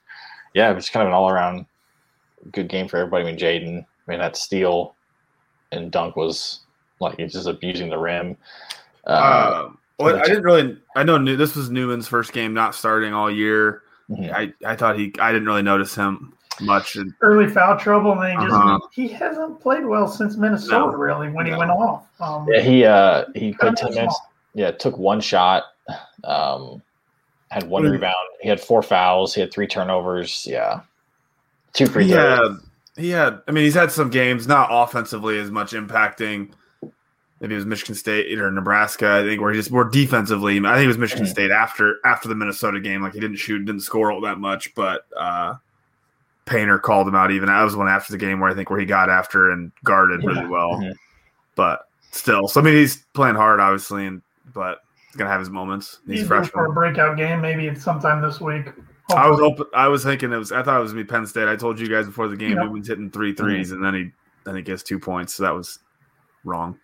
yeah, 0.55 0.71
it 0.71 0.75
was 0.75 0.89
kind 0.91 1.03
of 1.03 1.09
an 1.09 1.15
all 1.15 1.29
around 1.31 1.67
good 2.53 2.69
game 2.69 2.89
for 2.89 2.97
everybody. 2.97 3.23
I 3.25 3.27
mean, 3.31 3.39
Jaden, 3.39 3.85
I 4.07 4.11
mean 4.11 4.19
that 4.19 4.37
steal 4.37 4.95
and 5.73 5.93
dunk 5.93 6.17
was 6.17 6.61
like 7.01 7.17
he's 7.19 7.33
just 7.33 7.47
abusing 7.47 7.89
the 7.91 7.99
rim. 7.99 8.37
Uh, 9.07 9.11
Uh, 9.11 9.69
well, 10.05 10.17
I 10.19 10.25
didn't 10.25 10.43
really. 10.45 10.79
I 10.97 11.03
know 11.03 11.19
New, 11.19 11.37
this 11.37 11.55
was 11.57 11.71
Newman's 11.71 12.09
first 12.09 12.33
game, 12.33 12.55
not 12.55 12.75
starting 12.75 13.13
all 13.15 13.31
year. 13.31 13.83
mhm. 14.11 14.33
I, 14.33 14.53
I 14.67 14.77
thought 14.77 14.99
he. 14.99 15.13
I 15.19 15.33
didn't 15.33 15.47
really 15.47 15.63
notice 15.63 15.95
him 15.95 16.33
much. 16.61 16.97
And 16.97 17.13
early 17.23 17.49
foul 17.49 17.79
trouble, 17.79 18.13
and 18.13 18.23
then 18.23 18.31
he 18.39 18.45
just 18.47 18.55
Uh-huh. 18.55 18.79
he 18.93 19.09
hasn't 19.09 19.61
played 19.61 19.85
well 19.85 20.09
since 20.09 20.37
Minnesota. 20.37 20.79
No. 20.79 20.87
Really, 20.93 21.29
when 21.31 21.47
he 21.47 21.53
went 21.55 21.71
off. 21.71 22.05
Um, 22.21 22.47
Yeah, 22.51 22.61
he 22.61 22.85
uh 22.85 23.25
he 23.35 23.53
played 23.55 23.77
ten 23.77 23.93
small. 23.93 23.95
minutes. 23.95 24.21
Yeah, 24.55 24.71
took 24.73 24.99
one 24.99 25.21
shot. 25.21 25.65
Um, 26.25 26.83
had 27.51 27.65
one 27.65 27.83
Mm. 27.85 27.93
rebound. 27.93 28.15
He 28.41 28.49
had 28.49 28.61
four 28.61 28.83
fouls. 28.83 29.35
He 29.35 29.41
had 29.41 29.53
three 29.53 29.67
turnovers. 29.67 30.47
Yeah, 30.49 30.81
two 31.73 31.87
free 31.87 32.05
he 32.05 32.13
throws. 32.13 32.39
had. 32.39 32.57
He 33.03 33.11
had. 33.11 33.41
I 33.49 33.53
mean, 33.53 33.65
he's 33.65 33.75
had 33.75 33.91
some 33.93 34.11
games, 34.11 34.47
not 34.47 34.69
offensively 34.71 35.39
as 35.39 35.51
much 35.51 35.73
impacting 35.73 36.51
maybe 37.41 37.55
it 37.55 37.57
was 37.57 37.67
Michigan 37.67 37.95
State 37.95 38.39
or 38.39 38.51
Nebraska. 38.51 39.11
I 39.11 39.23
think 39.23 39.41
where 39.41 39.53
he 39.53 39.59
just 39.59 39.71
more 39.71 39.85
defensively. 39.85 40.59
I 40.59 40.75
think 40.75 40.85
it 40.85 40.89
was 40.89 40.99
Michigan 40.99 41.25
Mm-hmm. 41.25 41.33
State 41.33 41.51
after 41.51 41.97
after 42.05 42.29
the 42.29 42.35
Minnesota 42.35 42.81
game. 42.81 43.03
Like 43.03 43.15
he 43.15 43.21
didn't 43.21 43.37
shoot, 43.39 43.65
didn't 43.65 43.81
score 43.83 44.13
all 44.13 44.21
that 44.23 44.39
much, 44.39 44.75
but 44.75 45.05
uh, 45.17 45.55
Painter 46.47 46.79
called 46.79 47.09
him 47.09 47.15
out. 47.15 47.31
Even 47.31 47.49
that 47.49 47.63
was 47.63 47.77
one 47.77 47.89
after 47.89 48.13
the 48.13 48.19
game 48.19 48.41
where 48.41 48.51
I 48.51 48.55
think 48.55 48.71
where 48.71 48.81
he 48.81 48.87
got 48.87 49.09
after 49.09 49.51
and 49.51 49.73
guarded 49.85 50.25
really 50.25 50.47
well. 50.47 50.73
Mhm. 50.73 50.93
But 51.55 51.87
still, 52.11 52.49
so 52.49 52.61
I 52.61 52.65
mean 52.65 52.75
he's 52.75 53.05
playing 53.15 53.37
hard, 53.37 53.61
obviously, 53.61 54.07
and 54.07 54.23
but 54.55 54.79
he's 55.09 55.17
gonna 55.17 55.31
have 55.31 55.41
his 55.41 55.51
moments. 55.51 56.01
He's, 56.07 56.21
He's 56.21 56.29
due 56.29 56.45
for 56.45 56.67
a 56.67 56.73
breakout 56.73 57.17
game, 57.17 57.41
maybe 57.41 57.67
it's 57.67 57.83
sometime 57.85 58.21
this 58.23 58.41
week. 58.41 58.67
I 59.15 59.29
was 59.29 59.41
hoping, 59.41 59.67
I 59.75 59.89
was 59.89 60.05
thinking 60.05 60.33
it 60.33 60.37
was. 60.37 60.53
I 60.53 60.63
thought 60.63 60.79
it 60.79 60.83
was 60.83 60.93
gonna 60.93 61.05
be 61.05 61.09
Penn 61.09 61.27
State. 61.27 61.49
I 61.49 61.57
told 61.57 61.81
you 61.81 61.89
guys 61.89 62.07
before 62.07 62.29
the 62.29 62.37
game 62.37 62.53
Yeah. 62.53 62.63
he 62.63 62.69
was 62.69 62.87
hitting 62.87 63.11
three 63.11 63.33
threes, 63.35 63.73
and 63.73 63.85
then 63.85 63.95
he 63.95 64.11
then 64.45 64.55
he 64.57 64.63
gets 64.63 64.83
two 64.85 64.99
points. 65.01 65.35
So 65.35 65.43
that 65.43 65.51
was 65.55 65.81
wrong. 66.45 66.79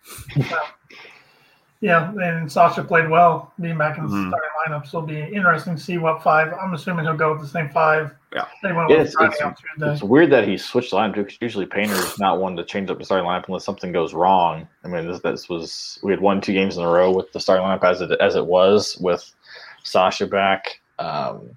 Yeah, 1.82 2.10
and 2.22 2.50
Sasha 2.50 2.82
played 2.82 3.08
well, 3.10 3.52
being 3.60 3.76
back 3.76 3.98
in 3.98 4.04
the 4.06 4.10
Mhm. 4.10 4.28
starting 4.30 4.50
lineup. 4.66 4.86
So 4.86 4.98
it'll 4.98 5.06
be 5.08 5.20
interesting 5.20 5.74
to 5.76 5.80
see 5.80 5.98
what 5.98 6.22
five. 6.22 6.52
I'm 6.54 6.72
assuming 6.72 7.04
he'll 7.04 7.14
go 7.14 7.32
with 7.32 7.42
the 7.42 7.46
same 7.48 7.68
five. 7.68 8.12
Yeah. 8.34 8.46
Yeah, 8.64 8.86
it's, 8.88 9.14
it's, 9.20 9.62
it's 9.78 10.02
weird 10.02 10.30
that 10.30 10.48
he 10.48 10.56
switched 10.56 10.90
the 10.90 10.96
lineup 10.96 11.14
because 11.14 11.36
usually 11.40 11.66
Painter 11.66 11.94
is 11.94 12.18
not 12.18 12.40
one 12.40 12.56
to 12.56 12.64
change 12.64 12.88
up 12.90 12.98
the 12.98 13.04
starting 13.04 13.26
lineup 13.26 13.44
unless 13.48 13.64
something 13.64 13.92
goes 13.92 14.14
wrong. 14.14 14.66
I 14.84 14.88
mean, 14.88 15.06
this, 15.06 15.20
this 15.20 15.48
was 15.50 15.98
we 16.02 16.12
had 16.12 16.20
won 16.20 16.40
two 16.40 16.54
games 16.54 16.78
in 16.78 16.82
a 16.82 16.88
row 16.88 17.10
with 17.10 17.30
the 17.32 17.40
starting 17.40 17.64
lineup 17.66 17.84
as 17.84 18.00
it 18.00 18.10
as 18.22 18.36
it 18.36 18.46
was 18.46 18.96
with 18.98 19.30
Sasha 19.84 20.26
back. 20.26 20.80
Um, 20.98 21.50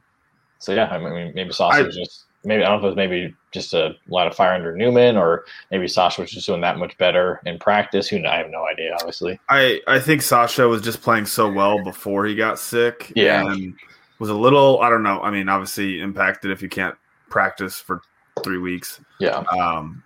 so 0.60 0.74
yeah, 0.74 0.88
I 0.91 0.98
mean, 0.98 1.32
maybe 1.34 1.53
Sasha 1.53 1.79
I- 1.88 1.89
just 1.89 2.25
maybe 2.43 2.63
I 2.63 2.69
don't 2.69 2.81
know 2.81 2.88
if 2.88 2.91
it 2.91 2.96
was 2.96 2.96
maybe 2.96 3.36
just 3.51 3.74
a 3.74 3.96
lot 4.08 4.27
of 4.27 4.36
fire 4.36 4.53
under 4.53 4.75
Newman 4.75 5.17
or 5.17 5.46
maybe 5.72 5.88
Sasha 5.88 6.22
was 6.22 6.31
just 6.31 6.46
doing 6.46 6.62
that 6.62 6.77
much 6.77 6.98
better 6.98 7.41
in 7.46 7.60
practice. 7.60 8.08
Who 8.08 8.25
I 8.25 8.38
have 8.38 8.50
no 8.50 8.65
idea, 8.65 8.93
obviously. 8.96 9.39
I 9.50 9.81
I 9.88 10.00
think 10.00 10.22
Sasha 10.22 10.67
was 10.67 10.81
just 10.81 11.01
playing 11.01 11.25
so 11.25 11.51
well 11.51 11.84
before 11.84 12.25
he 12.25 12.36
got 12.36 12.60
sick. 12.60 13.12
Yeah. 13.15 13.51
and 13.51 13.74
was 14.19 14.29
a 14.29 14.34
little. 14.36 14.81
I 14.81 14.89
don't 14.89 15.03
know. 15.03 15.22
I 15.22 15.31
mean, 15.31 15.50
obviously 15.50 16.01
impacted 16.01 16.51
if 16.51 16.62
you 16.62 16.69
can't 16.69 16.96
practice 17.29 17.79
for 17.79 18.01
three 18.43 18.58
weeks. 18.58 19.01
Yeah, 19.19 19.43
Um, 19.51 20.03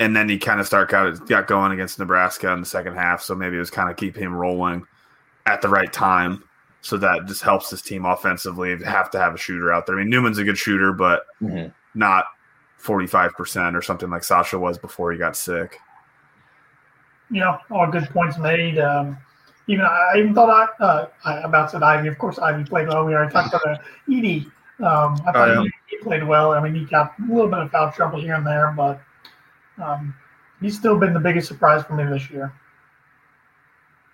and 0.00 0.16
then 0.16 0.28
he 0.28 0.38
kind 0.38 0.60
of 0.60 0.66
start 0.66 0.90
got 0.90 1.26
got 1.28 1.46
going 1.46 1.72
against 1.72 1.98
Nebraska 1.98 2.50
in 2.52 2.60
the 2.60 2.66
second 2.66 2.94
half. 2.94 3.22
So 3.22 3.34
maybe 3.34 3.56
it 3.56 3.60
was 3.60 3.70
kind 3.70 3.90
of 3.90 3.96
keep 3.96 4.16
him 4.16 4.34
rolling 4.34 4.84
at 5.46 5.62
the 5.62 5.68
right 5.68 5.92
time. 5.92 6.42
So 6.84 6.98
that 6.98 7.24
just 7.24 7.40
helps 7.40 7.70
his 7.70 7.80
team 7.80 8.04
offensively. 8.04 8.76
Have 8.84 9.10
to 9.12 9.18
have 9.18 9.34
a 9.34 9.38
shooter 9.38 9.72
out 9.72 9.86
there. 9.86 9.96
I 9.96 10.00
mean, 10.00 10.10
Newman's 10.10 10.36
a 10.36 10.44
good 10.44 10.58
shooter, 10.58 10.92
but 10.92 11.24
Mhm. 11.40 11.72
not 11.94 12.26
forty 12.76 13.06
five 13.06 13.32
percent 13.32 13.74
or 13.74 13.80
something 13.80 14.10
like 14.10 14.22
Sasha 14.22 14.58
was 14.58 14.76
before 14.76 15.10
he 15.10 15.16
got 15.16 15.34
sick. 15.34 15.78
Yeah, 17.30 17.56
all 17.70 17.90
good 17.90 18.08
points 18.10 18.36
made. 18.36 18.78
Um, 18.78 19.16
even 19.66 19.86
I 19.86 20.12
even 20.18 20.34
thought 20.34 20.50
I, 20.78 20.84
uh, 20.84 21.08
I 21.24 21.38
about 21.38 21.70
said 21.70 21.82
Ivey. 21.82 22.08
Of 22.08 22.18
course, 22.18 22.38
Ivey 22.38 22.64
played 22.64 22.88
well. 22.88 23.06
We 23.06 23.14
already 23.14 23.32
talked 23.32 23.54
about 23.54 23.66
uh, 23.66 23.82
Edey. 24.06 24.44
Um, 24.80 25.14
I 25.26 25.32
thought 25.32 25.48
Oh, 25.48 25.62
yeah. 25.62 25.62
he, 25.62 25.96
he 25.96 26.02
played 26.02 26.22
well. 26.22 26.52
I 26.52 26.60
mean, 26.60 26.74
he 26.74 26.84
got 26.84 27.14
a 27.18 27.32
little 27.32 27.48
bit 27.48 27.60
of 27.60 27.70
foul 27.70 27.92
trouble 27.92 28.20
here 28.20 28.34
and 28.34 28.46
there, 28.46 28.74
but 28.76 29.00
um, 29.82 30.14
he's 30.60 30.76
still 30.76 30.98
been 30.98 31.14
the 31.14 31.20
biggest 31.20 31.48
surprise 31.48 31.82
for 31.82 31.94
me 31.94 32.04
this 32.04 32.28
year. 32.30 32.52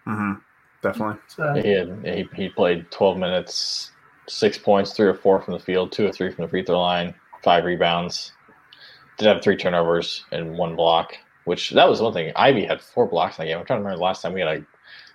hmm 0.04 0.34
Definitely. 0.82 1.16
So, 1.28 1.54
he 1.54 1.70
had 1.70 2.00
he, 2.04 2.28
he 2.34 2.48
played 2.48 2.90
twelve 2.90 3.18
minutes, 3.18 3.90
six 4.28 4.56
points, 4.58 4.92
three 4.92 5.06
or 5.06 5.14
four 5.14 5.40
from 5.40 5.54
the 5.54 5.60
field, 5.60 5.92
two 5.92 6.06
or 6.06 6.12
three 6.12 6.32
from 6.32 6.44
the 6.44 6.48
free 6.48 6.64
throw 6.64 6.80
line, 6.80 7.14
five 7.42 7.64
rebounds. 7.64 8.32
Did 9.18 9.26
have 9.26 9.42
three 9.42 9.56
turnovers 9.56 10.24
and 10.32 10.56
one 10.56 10.76
block, 10.76 11.14
which 11.44 11.70
that 11.70 11.88
was 11.88 12.00
one 12.00 12.14
thing. 12.14 12.32
Ivey 12.36 12.64
had 12.64 12.80
four 12.80 13.06
blocks 13.06 13.38
in 13.38 13.44
that 13.44 13.48
game. 13.50 13.58
I'm 13.58 13.66
trying 13.66 13.80
to 13.80 13.82
remember 13.82 13.98
the 13.98 14.04
last 14.04 14.22
time 14.22 14.32
we 14.32 14.40
had 14.40 14.64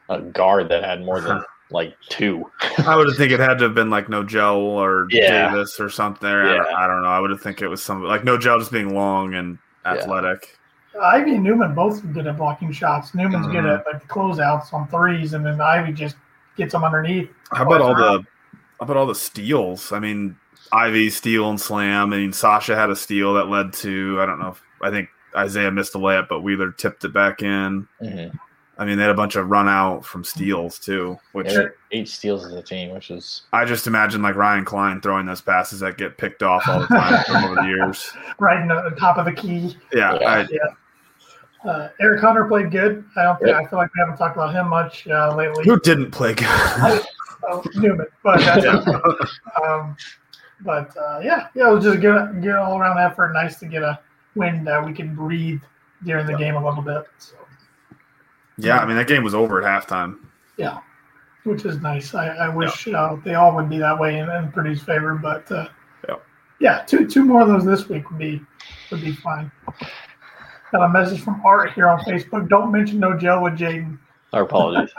a, 0.10 0.14
a 0.14 0.22
guard 0.22 0.70
that 0.70 0.84
had 0.84 1.04
more 1.04 1.20
than 1.20 1.44
like 1.72 1.96
two. 2.10 2.46
I 2.86 2.96
would 2.96 3.16
think 3.18 3.32
it 3.32 3.40
had 3.40 3.58
to 3.58 3.64
have 3.64 3.74
been 3.74 3.90
like 3.90 4.06
Nojel 4.06 4.58
or 4.58 5.08
Yeah. 5.10 5.50
Davis 5.50 5.80
or 5.80 5.90
something. 5.90 6.30
I, 6.30 6.44
don't, 6.44 6.56
Yeah. 6.56 6.76
I 6.78 6.86
don't 6.86 7.02
know. 7.02 7.08
I 7.08 7.20
would 7.20 7.32
have 7.32 7.42
think 7.42 7.64
it 7.64 7.68
was 7.68 7.82
some 7.82 8.04
like 8.04 8.22
Nojel 8.22 8.60
just 8.60 8.72
being 8.72 8.94
long 8.94 9.34
and 9.34 9.58
athletic. 9.86 10.60
Ivey 11.02 11.36
and 11.36 11.44
Newman 11.44 11.74
both 11.76 12.02
good 12.14 12.28
at 12.28 12.38
blocking 12.38 12.72
shots. 12.72 13.14
Newman's 13.16 13.48
good 13.48 13.64
Mhm. 13.66 13.80
at 13.80 13.86
like 13.86 14.08
closeouts 14.08 14.74
on 14.74 14.88
threes, 14.88 15.34
and 15.34 15.46
then 15.46 15.60
Ivey 15.60 15.92
just 15.94 16.16
gets 16.58 16.72
them 16.74 16.84
underneath. 16.84 17.30
How 17.52 17.64
about 17.64 17.82
all 17.82 17.96
the 17.96 18.20
how 18.80 18.84
about 18.86 18.98
all 18.98 19.06
the 19.08 19.16
steals? 19.16 19.92
I 19.92 20.00
mean, 20.00 20.36
Ivey 20.72 21.10
steal 21.10 21.50
and 21.50 21.60
slam. 21.60 22.14
I 22.14 22.18
mean, 22.18 22.34
Sasha 22.34 22.76
had 22.76 22.90
a 22.90 22.96
steal 22.96 23.34
that 23.36 23.48
led 23.48 23.74
to 23.74 24.20
I 24.22 24.26
don't 24.26 24.40
know. 24.40 24.50
If, 24.50 24.62
I 24.82 24.90
think 24.90 25.10
Isaiah 25.36 25.72
missed 25.72 25.96
a 25.96 25.98
layup, 25.98 26.28
but 26.30 26.42
Wheeler 26.42 26.72
tipped 26.72 27.04
it 27.04 27.14
back 27.14 27.42
in. 27.42 27.88
Mhm. 28.02 28.38
I 28.78 28.84
mean, 28.84 28.98
they 28.98 29.04
had 29.04 29.12
a 29.12 29.16
bunch 29.16 29.38
of 29.38 29.50
run 29.50 29.70
out 29.70 30.06
from 30.06 30.26
steals 30.26 30.80
too, 30.80 31.18
which 31.32 31.50
Yeah, 31.52 31.68
eight 31.94 32.10
steals 32.10 32.46
as 32.46 32.54
a 32.54 32.62
team, 32.62 32.94
which 32.94 33.10
is 33.10 33.44
I 33.54 33.64
just 33.64 33.88
imagine 33.88 34.22
like 34.22 34.36
Ryan 34.36 34.66
Cline 34.66 35.00
throwing 35.00 35.26
those 35.26 35.40
passes 35.42 35.80
that 35.80 35.98
get 35.98 36.18
picked 36.18 36.44
off 36.44 36.68
all 36.68 36.82
the 36.82 36.88
time 36.88 37.24
from 37.24 37.44
over 37.46 37.56
the 37.56 37.64
years. 37.68 38.12
right 38.40 38.62
in 38.62 38.68
the 38.68 38.94
top 39.00 39.18
of 39.18 39.24
the 39.26 39.32
key. 39.32 39.78
Yeah, 39.94 40.18
Yeah. 40.20 40.30
I, 40.30 40.48
Uh, 41.66 41.90
Eric 42.00 42.22
Hunter 42.22 42.46
played 42.46 42.72
good. 42.72 43.04
I 43.16 43.24
don't. 43.24 43.38
think 43.40 43.48
Yep. 43.50 43.56
I 43.66 43.66
feel 43.70 43.80
like 43.80 43.94
we 43.96 44.00
haven't 44.00 44.18
talked 44.18 44.36
about 44.36 44.54
him 44.54 44.70
much 44.70 45.08
uh, 45.08 45.36
lately. 45.36 45.64
who 45.66 45.80
didn't 45.80 46.12
play 46.12 46.34
good? 46.34 46.48
Oh, 47.48 47.64
Newman, 47.76 48.08
but 48.24 48.40
that's 48.40 48.88
um, 49.64 49.96
but 50.62 50.96
uh, 50.98 51.20
yeah, 51.24 51.48
yeah, 51.54 51.70
it 51.70 51.74
was 51.76 51.84
just 51.84 51.98
a 51.98 52.00
good, 52.00 52.42
good 52.42 52.56
all 52.56 52.80
around 52.80 52.98
effort. 52.98 53.34
Nice 53.34 53.60
to 53.60 53.66
get 53.68 53.84
a 53.84 54.00
win 54.36 54.64
that 54.64 54.84
we 54.84 54.94
can 54.94 55.14
breathe 55.16 55.62
during 56.04 56.26
the 56.26 56.36
game 56.38 56.56
a 56.56 56.64
little 56.66 56.82
bit. 56.84 57.04
So 57.20 57.36
yeah, 58.58 58.80
I 58.80 58.86
mean 58.86 58.96
that 58.98 59.08
game 59.08 59.24
was 59.24 59.36
over 59.36 59.64
at 59.64 59.84
halftime. 59.88 60.18
yeah, 60.58 60.80
which 61.44 61.66
is 61.66 61.82
nice. 61.82 62.14
I, 62.16 62.28
I 62.30 62.50
wish 62.50 62.88
uh, 62.88 63.18
they 63.24 63.36
all 63.36 63.54
would 63.56 63.70
be 63.70 63.78
that 63.80 64.00
way 64.00 64.18
in, 64.20 64.30
and 64.30 64.52
Purdue's 64.54 64.82
favor, 64.82 65.16
but 65.16 65.52
uh, 65.52 65.68
Yep. 66.08 66.24
yeah, 66.60 66.84
two 66.88 67.08
two 67.08 67.26
more 67.26 67.42
of 67.42 67.48
those 67.48 67.66
this 67.66 67.88
week 67.90 68.10
would 68.10 68.20
be 68.20 68.42
would 68.92 69.02
be 69.02 69.12
fine. 69.12 69.52
Got 70.76 70.88
a 70.88 70.90
message 70.90 71.22
from 71.22 71.42
Art 71.46 71.72
here 71.72 71.88
on 71.88 72.00
Facebook. 72.02 72.50
Don't 72.50 72.70
mention 72.70 73.00
Nojel 73.00 73.42
with 73.42 73.58
Jaden. 73.58 73.98
our 74.34 74.44
apologies. 74.44 74.94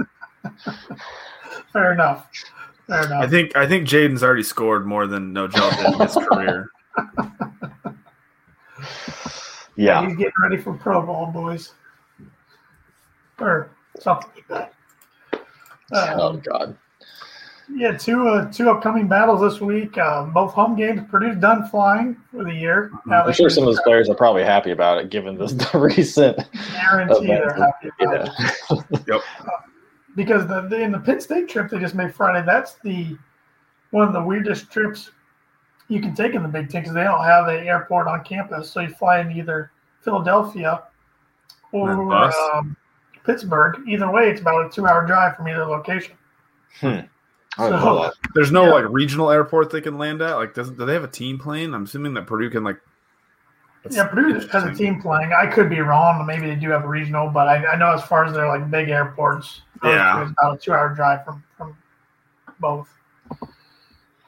Fair 1.72 1.92
enough. 1.92 2.30
Fair 2.86 3.04
enough. 3.04 3.22
I 3.22 3.26
think 3.28 3.54
I 3.54 3.66
think 3.66 3.86
Jaden's 3.86 4.22
already 4.22 4.42
scored 4.42 4.86
more 4.86 5.06
than 5.06 5.34
Nojel 5.34 5.76
did 5.76 5.92
in 5.92 6.00
his 6.00 6.14
career. 6.30 6.70
yeah, 9.76 10.06
He's 10.06 10.16
getting 10.16 10.32
ready 10.42 10.56
for 10.56 10.72
Pro 10.72 11.04
Bowl, 11.04 11.26
boys. 11.26 11.74
Or 13.38 13.68
something 14.00 14.30
like 14.48 14.48
that. 14.48 14.72
oh 15.92 16.28
Um, 16.30 16.40
god, 16.40 16.78
yeah, 17.74 17.96
two 17.96 18.29
uh, 18.29 18.50
two 18.52 18.70
upcoming 18.70 19.09
battles 19.09 19.40
this 19.40 19.61
week. 19.61 19.98
Uh, 19.98 20.24
both 20.24 20.52
home 20.52 20.76
games. 20.76 21.02
Purdue's 21.11 21.37
done 21.37 21.68
flying 21.68 22.16
for 22.31 22.44
the 22.44 22.55
year. 22.55 22.92
Now 23.07 23.24
I'm 23.24 23.33
sure 23.33 23.50
some 23.50 23.64
of 23.64 23.68
those 23.68 23.83
players 23.83 24.09
are 24.09 24.14
probably 24.14 24.44
happy 24.44 24.70
about 24.70 24.98
it, 24.98 25.11
given 25.11 25.37
this, 25.37 25.52
the 25.72 25.79
recent. 25.79 26.38
guarantee 26.72 27.26
they're 27.26 27.55
happy 27.55 27.90
about 28.00 28.29
it. 28.29 29.05
Yeah, 29.09 29.18
because 30.16 30.46
the, 30.46 30.62
the 30.62 30.81
in 30.81 30.92
the 30.92 30.98
Penn 30.98 31.20
State 31.20 31.48
trip 31.48 31.70
they 31.70 31.79
just 31.79 31.94
made 31.94 32.14
Friday. 32.14 32.44
That's 32.46 32.74
the 32.85 33.16
one 33.90 34.07
of 34.07 34.12
the 34.12 34.22
weirdest 34.22 34.70
trips 34.70 35.11
you 35.88 36.00
can 36.00 36.14
take 36.14 36.35
in 36.35 36.42
the 36.42 36.48
Big 36.48 36.70
Ten 36.70 36.83
because 36.83 36.94
they 36.94 37.05
don't 37.05 37.24
have 37.24 37.48
an 37.48 37.66
airport 37.66 38.07
on 38.07 38.22
campus. 38.24 38.70
So 38.70 38.81
you 38.81 38.90
fly 38.90 39.20
in 39.20 39.33
either 39.33 39.72
Philadelphia 40.02 40.85
or 41.72 42.12
um, 42.12 42.76
Pittsburgh. 43.24 43.76
Either 43.88 44.11
way, 44.11 44.31
it's 44.31 44.40
about 44.40 44.66
a 44.66 44.68
two-hour 44.68 45.07
drive 45.07 45.37
from 45.37 45.48
either 45.48 45.64
location. 45.64 46.14
I 46.83 47.09
don't 47.59 47.71
know 47.85 48.03
that. 48.03 48.14
There's 48.35 48.53
no 48.53 48.64
Yeah. 48.66 48.73
like 48.73 48.85
regional 48.90 49.31
airport 49.31 49.71
they 49.71 49.81
can 49.81 49.99
land 49.99 50.21
at. 50.23 50.35
Like, 50.35 50.55
does 50.55 50.71
do 50.71 50.85
they 50.85 50.92
have 50.95 51.05
a 51.05 51.09
team 51.09 51.38
plane? 51.38 51.75
I'm 51.75 51.85
assuming 51.85 52.14
that 52.14 52.27
Purdue 52.27 52.51
can 52.51 52.64
like. 52.64 52.79
Yeah, 53.90 54.07
Purdue 54.09 54.40
has 54.49 54.64
a 54.64 54.75
team 54.75 55.01
playing. 55.01 55.33
I 55.33 55.47
could 55.47 55.71
be 55.71 55.81
wrong. 55.81 56.27
Maybe 56.27 56.47
they 56.49 56.57
do 56.57 56.71
have 56.71 56.85
a 56.85 56.88
regional, 56.88 57.29
but 57.29 57.47
I, 57.49 57.64
I 57.66 57.77
know 57.77 57.92
as 57.92 58.03
far 58.03 58.25
as 58.25 58.33
their 58.33 58.49
like 58.49 58.69
big 58.71 58.88
airports, 58.88 59.62
Yeah. 59.83 60.16
two, 60.16 60.23
it's 60.23 60.33
about 60.33 60.55
a 60.55 60.59
two-hour 60.59 60.95
drive 60.95 61.25
from 61.25 61.42
from 61.57 61.77
both. 62.61 62.88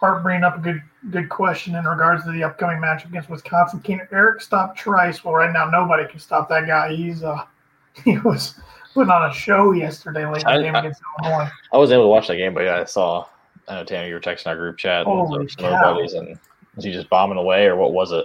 Art 0.01 0.23
bringing 0.23 0.45
up 0.45 0.57
a 0.59 0.61
good 0.61 0.81
good 1.11 1.29
question 1.29 1.75
in 1.75 1.85
regards 1.85 2.23
to 2.25 2.31
the 2.31 2.45
upcoming 2.45 2.81
match 2.81 3.05
against 3.05 3.29
Wisconsin. 3.29 3.81
Can 3.81 4.01
Eric 4.13 4.41
stop 4.41 4.77
Trice? 4.77 5.25
Well, 5.25 5.35
right 5.35 5.53
now 5.53 5.69
nobody 5.69 6.07
can 6.07 6.21
stop 6.21 6.49
that 6.51 6.67
guy. 6.69 6.95
He's 6.95 7.25
uh 7.25 7.45
he 8.05 8.17
was 8.19 8.55
putting 8.99 9.13
on 9.13 9.31
a 9.31 9.33
show 9.33 9.71
yesterday 9.73 10.27
late 10.27 10.45
I- 10.47 10.61
game 10.61 10.75
I- 10.75 10.81
against 10.81 11.01
Illinois. 11.23 11.49
I 11.73 11.77
wasn't 11.77 11.99
able 11.99 12.05
to 12.05 12.09
watch 12.09 12.27
that 12.29 12.37
game, 12.37 12.53
but 12.55 12.65
yeah, 12.65 12.81
I 12.81 12.85
saw. 12.85 13.27
I 13.69 13.77
know 13.77 13.85
Tanner, 13.85 14.09
you 14.09 14.15
were 14.15 14.21
texting 14.21 14.47
our 14.49 14.57
group 14.57 14.77
chat 14.79 15.05
Holy 15.05 15.39
with 15.41 15.51
some 15.53 15.71
cow. 15.71 15.95
buddies, 15.95 16.15
and 16.15 16.39
was 16.75 16.85
he 16.85 16.91
just 16.93 17.09
bombing 17.11 17.39
away, 17.39 17.67
or 17.67 17.77
what 17.77 17.93
was 17.93 18.13
it? 18.13 18.25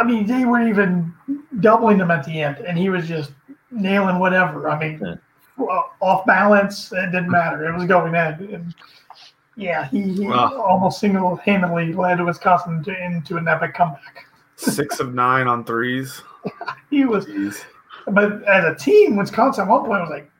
I 0.00 0.02
mean, 0.02 0.26
they 0.26 0.44
weren't 0.46 0.68
even 0.68 1.12
doubling 1.60 1.98
him 1.98 2.10
at 2.10 2.24
the 2.24 2.40
end, 2.42 2.56
and 2.58 2.76
he 2.78 2.88
was 2.88 3.06
just 3.06 3.32
nailing 3.70 4.18
whatever. 4.18 4.70
I 4.70 4.78
mean, 4.78 4.98
Hmm. 4.98 5.62
well, 5.62 5.92
off 6.00 6.24
balance, 6.26 6.90
it 6.92 7.12
didn't 7.12 7.30
matter. 7.30 7.66
It 7.68 7.74
was 7.74 7.84
going 7.84 8.14
in. 8.14 8.54
And 8.54 8.74
yeah, 9.56 9.84
he, 9.88 10.00
he 10.14 10.26
Wow. 10.26 10.58
almost 10.62 10.98
single 10.98 11.36
handedly 11.36 11.92
led 11.92 12.20
Wisconsin 12.24 12.82
to, 12.84 13.04
into 13.04 13.36
an 13.36 13.46
epic 13.46 13.74
comeback. 13.74 14.26
six 14.56 14.98
of 15.00 15.12
nine 15.14 15.46
on 15.46 15.64
threes. 15.64 16.22
He 16.90 17.04
was 17.06 17.24
Jeez. 17.26 17.64
But 18.06 18.42
as 18.44 18.64
a 18.64 18.74
team, 18.74 19.16
Wisconsin 19.16 19.64
at 19.64 19.68
one 19.70 19.84
point 19.84 20.00
was 20.02 20.10
like 20.10 20.30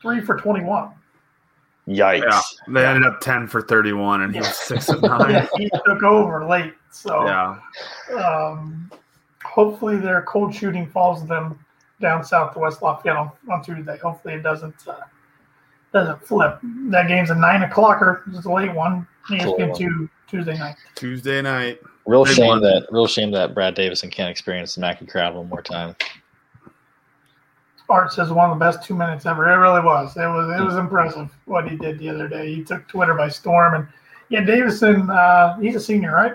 three 0.00 0.20
for 0.20 0.36
21. 0.36 0.92
Yikes! 1.86 2.22
Yeah, 2.22 2.40
they 2.68 2.86
ended 2.86 3.04
up 3.04 3.20
ten 3.20 3.46
for 3.46 3.60
thirty-one, 3.60 4.22
and 4.22 4.32
he 4.32 4.40
was 4.40 4.56
six 4.56 4.88
of 4.88 5.02
nine. 5.02 5.30
Yeah, 5.32 5.46
he 5.58 5.70
took 5.84 6.02
over 6.02 6.46
late. 6.46 6.72
So 6.90 7.26
Yeah, 7.26 7.58
um, 8.18 8.90
hopefully 9.44 9.98
their 9.98 10.22
cold 10.22 10.54
shooting 10.54 10.86
falls 10.86 11.26
them 11.26 11.58
down 12.00 12.24
south 12.24 12.54
to 12.54 12.60
West 12.60 12.80
Lafayette 12.80 13.16
on, 13.16 13.30
on 13.50 13.62
Tuesday. 13.62 13.98
Hopefully 13.98 14.34
it 14.34 14.42
doesn't 14.42 14.88
uh, 14.88 15.00
doesn't 15.92 16.26
flip. 16.26 16.58
That 16.88 17.06
game's 17.06 17.28
a 17.28 17.34
nine 17.34 17.60
o'clocker. 17.60 18.22
It's 18.34 18.46
a 18.46 18.50
late 18.52 18.72
one. 18.72 19.06
ESPN 19.28 19.76
two 19.76 20.08
Tuesday 20.26 20.56
night. 20.56 20.76
Tuesday 20.94 21.42
night. 21.42 21.80
Real 22.06 22.24
Big 22.24 22.34
shame 22.34 22.46
one. 22.46 22.62
that 22.62 22.86
real 22.90 23.06
shame 23.06 23.30
that 23.32 23.54
Brad 23.54 23.74
Davison 23.74 24.10
can't 24.10 24.30
experience 24.30 24.74
the 24.74 24.80
Mackey 24.80 25.06
crowd 25.06 25.34
one 25.34 25.48
more 25.50 25.62
time. 25.62 25.96
Art 27.88 28.12
says 28.12 28.30
one 28.30 28.50
of 28.50 28.58
the 28.58 28.64
best 28.64 28.82
two 28.82 28.94
minutes 28.94 29.26
ever. 29.26 29.50
It 29.50 29.56
really 29.56 29.82
was. 29.82 30.16
It 30.16 30.20
was 30.20 30.58
it 30.58 30.64
was 30.64 30.76
impressive 30.76 31.30
what 31.44 31.68
he 31.68 31.76
did 31.76 31.98
the 31.98 32.08
other 32.08 32.28
day. 32.28 32.54
He 32.54 32.64
took 32.64 32.88
Twitter 32.88 33.14
by 33.14 33.28
storm, 33.28 33.74
and 33.74 33.88
yeah, 34.30 34.40
Davison. 34.40 35.10
Uh, 35.10 35.58
he's 35.58 35.76
a 35.76 35.80
senior, 35.80 36.14
right? 36.14 36.32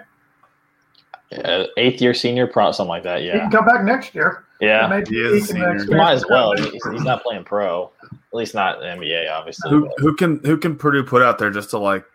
Uh, 1.43 1.65
eighth 1.77 2.01
year 2.01 2.13
senior, 2.13 2.47
pro 2.47 2.71
something 2.71 2.89
like 2.89 3.03
that. 3.03 3.23
Yeah, 3.23 3.33
he 3.33 3.39
can 3.39 3.51
come 3.51 3.65
back 3.65 3.83
next 3.83 4.15
year. 4.15 4.45
yeah. 4.61 4.87
Maybe 4.87 5.09
He 5.11 5.21
is 5.21 5.47
senior. 5.47 5.77
He 5.77 5.93
might 5.95 6.13
as 6.13 6.25
well. 6.29 6.55
He's, 6.55 6.71
he's 6.71 7.03
not 7.03 7.23
playing 7.23 7.43
pro, 7.43 7.91
at 8.03 8.11
least 8.33 8.53
not 8.55 8.83
in 8.83 8.99
NBA, 8.99 9.31
obviously. 9.31 9.69
Who 9.69 9.89
who 9.97 10.15
can 10.15 10.39
who 10.43 10.57
can 10.57 10.75
Purdue 10.75 11.03
put 11.03 11.21
out 11.21 11.37
there 11.39 11.51
just 11.51 11.69
to 11.71 11.77
like 11.77 12.05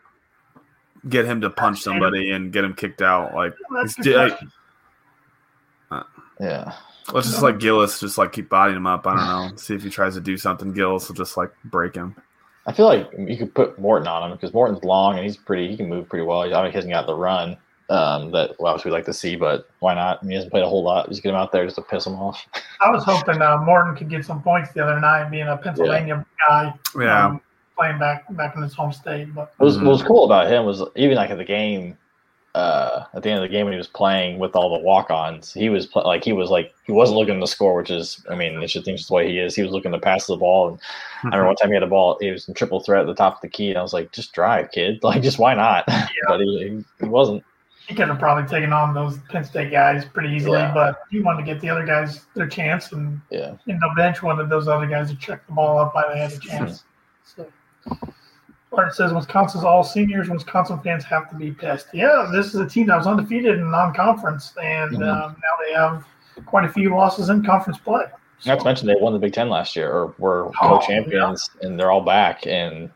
get 1.09 1.27
him 1.27 1.41
to 1.43 1.51
punch 1.51 1.81
somebody 1.81 2.31
and 2.33 2.53
get 2.53 2.65
him 2.65 2.75
kicked 2.75 3.03
out? 3.03 3.35
Like 3.35 3.55
That's 3.75 3.95
He's 3.97 4.05
good 4.05 4.37
di- 5.91 6.03
yeah, 6.41 6.73
let's 7.13 7.29
just 7.31 7.43
like 7.43 7.59
Gillis, 7.59 8.01
just 8.01 8.19
like 8.19 8.33
keep 8.33 8.49
bodying 8.49 8.77
him 8.77 8.87
up. 8.87 9.07
I 9.07 9.17
don't 9.17 9.51
know. 9.51 9.57
See 9.57 9.75
if 9.75 9.83
he 9.83 9.91
tries 9.91 10.15
to 10.15 10.21
do 10.21 10.37
something. 10.37 10.73
Gillis 10.73 11.09
will 11.09 11.15
just 11.17 11.37
like 11.37 11.51
break 11.65 11.95
him. 11.95 12.17
I 12.67 12.73
feel 12.73 12.87
like 12.87 13.11
you 13.19 13.37
could 13.37 13.55
put 13.55 13.79
Morton 13.79 14.09
on 14.09 14.31
him 14.31 14.37
because 14.37 14.55
Morton's 14.55 14.83
long 14.85 15.17
and 15.17 15.25
he's 15.25 15.37
pretty. 15.37 15.69
He 15.69 15.77
can 15.77 15.89
move 15.89 16.09
pretty 16.09 16.25
well. 16.25 16.41
I 16.43 16.63
mean, 16.63 16.71
he 16.71 16.75
hasn't 16.77 16.93
got 16.93 17.07
the 17.07 17.15
run 17.15 17.59
um, 17.91 18.31
that 18.31 18.53
well, 18.59 18.73
obviously 18.73 18.91
we 18.91 18.95
like 18.97 19.05
to 19.05 19.13
see, 19.13 19.37
but 19.37 19.69
why 19.81 19.93
not? 19.95 20.19
I 20.21 20.23
mean, 20.23 20.31
he 20.31 20.35
hasn't 20.37 20.51
played 20.51 20.65
a 20.65 20.69
whole 20.69 20.83
lot. 20.83 21.09
Just 21.11 21.23
get 21.23 21.29
him 21.31 21.35
out 21.37 21.53
there 21.53 21.65
just 21.65 21.77
to 21.77 21.83
piss 21.83 22.07
him 22.07 22.15
off. 22.15 22.43
I 22.81 22.91
was 22.91 23.05
hoping 23.05 23.43
uh, 23.43 23.59
Morton 23.59 23.95
could 23.95 24.09
get 24.09 24.25
some 24.25 24.43
points 24.43 24.73
the 24.73 24.83
other 24.83 24.99
night, 24.99 25.29
being 25.31 25.47
a 25.47 25.57
Pennsylvania 25.59 26.25
guy. 26.49 26.73
Yeah. 26.99 27.27
um, 27.27 27.41
playing 27.77 27.99
back 27.99 28.25
back 28.35 28.57
in 28.57 28.63
his 28.63 28.73
home 28.73 28.93
state. 28.93 29.35
But 29.35 29.53
What 29.59 29.67
was, 29.67 29.77
Mhm. 29.77 29.83
what 29.85 29.91
was 29.91 30.03
cool 30.03 30.25
about 30.25 30.51
him 30.51 30.65
was 30.65 30.83
even 30.97 31.17
like 31.17 31.31
at 31.31 31.37
the 31.39 31.45
game, 31.45 31.99
uh, 32.55 33.05
at 33.15 33.23
the 33.23 33.31
end 33.31 33.43
of 33.43 33.43
the 33.43 33.53
game 33.53 33.65
when 33.65 33.73
he 33.73 33.79
was 33.79 33.89
playing 33.89 34.39
with 34.39 34.55
all 34.55 34.77
the 34.77 34.85
walk-ons, 34.85 35.53
he 35.53 35.69
was 35.69 35.87
pl- 35.87 36.05
like 36.05 36.23
he 36.23 36.33
was 36.33 36.51
like 36.51 36.73
he 36.85 36.93
wasn't 36.93 37.19
looking 37.19 37.41
to 37.41 37.47
score, 37.47 37.77
which 37.77 37.91
is 37.91 38.25
I 38.31 38.37
mean, 38.37 38.63
it's 38.63 38.73
just 38.73 38.85
things 38.85 39.07
the 39.07 39.15
way 39.15 39.29
he 39.29 39.39
is. 39.39 39.57
He 39.57 39.63
was 39.63 39.73
looking 39.73 39.91
to 39.91 39.99
pass 39.99 40.27
the 40.27 40.37
ball, 40.37 40.69
and 40.69 40.81
I 41.25 41.37
remember 41.37 41.47
one 41.49 41.57
time 41.63 41.71
he 41.71 41.75
had 41.75 41.83
a 41.83 41.89
ball, 41.89 42.17
he 42.21 42.31
was 42.31 42.47
in 42.47 42.55
triple 42.55 42.81
threat 42.81 43.01
at 43.01 43.07
the 43.07 43.15
top 43.15 43.37
of 43.37 43.41
the 43.41 43.49
key, 43.49 43.71
and 43.71 43.79
I 43.79 43.83
was 43.83 43.93
like, 43.93 44.13
just 44.13 44.33
drive, 44.33 44.71
kid, 44.71 45.01
like 45.03 45.23
just 45.23 45.39
why 45.39 45.55
not? 45.55 45.85
but 46.29 46.41
he, 46.41 46.85
he 47.01 47.07
wasn't. 47.07 47.43
he 47.89 47.95
could 47.95 48.07
have 48.07 48.21
probably 48.21 48.49
taken 48.49 48.73
on 48.73 48.95
those 48.95 49.19
Penn 49.31 49.45
State 49.45 49.73
guys 49.73 50.05
pretty 50.05 50.29
easily. 50.29 50.61
Yeah. 50.61 50.73
But 50.73 51.01
he 51.11 51.21
wanted 51.21 51.45
to 51.45 51.53
get 51.53 51.61
the 51.61 51.71
other 51.71 51.85
guys 51.85 52.27
their 52.35 52.47
chance, 52.47 52.93
and 52.93 53.21
Yeah, 53.31 53.57
and 53.67 53.81
the 53.81 53.91
bench 53.97 54.23
wanted 54.23 54.49
those 54.49 54.69
other 54.69 54.87
guys 54.87 55.11
to 55.11 55.17
check 55.17 55.45
the 55.49 55.55
ball 55.55 55.79
up 55.79 55.93
while 55.95 56.09
they 56.13 56.21
had 56.21 56.33
a 56.33 56.39
chance. 56.39 56.85
So. 57.25 57.51
Art 58.79 58.95
says 58.95 59.13
Wisconsin's 59.13 59.65
all 59.65 59.83
seniors. 59.85 60.29
Wisconsin 60.29 60.79
fans 60.81 61.05
have 61.05 61.29
to 61.31 61.37
be 61.37 61.51
pissed. 61.53 61.89
Yeah, 61.93 62.29
this 62.33 62.49
is 62.49 62.57
a 62.57 62.67
team 62.69 62.87
that 62.89 62.97
was 62.97 63.07
undefeated 63.07 63.59
in 63.59 63.71
non-conference, 63.71 64.55
and 64.63 64.93
Mhm. 64.93 65.03
um, 65.09 65.37
now 65.43 65.65
they 65.67 65.73
have 65.75 66.05
quite 66.47 66.65
a 66.65 66.69
few 66.69 66.91
losses 66.95 67.29
in 67.29 67.45
conference 67.45 67.79
play. 67.79 68.05
not 68.47 68.59
to 68.59 68.65
mention 68.65 68.87
they 68.87 68.97
won 69.01 69.13
the 69.15 69.19
Big 69.19 69.33
Ten 69.33 69.49
last 69.49 69.75
year, 69.75 69.91
or 69.91 70.15
were 70.19 70.49
Oh, 70.61 70.79
co-champions, 70.79 71.49
and 71.63 71.79
they're 71.81 71.91
all 71.91 72.03
back. 72.03 72.47
And 72.47 72.91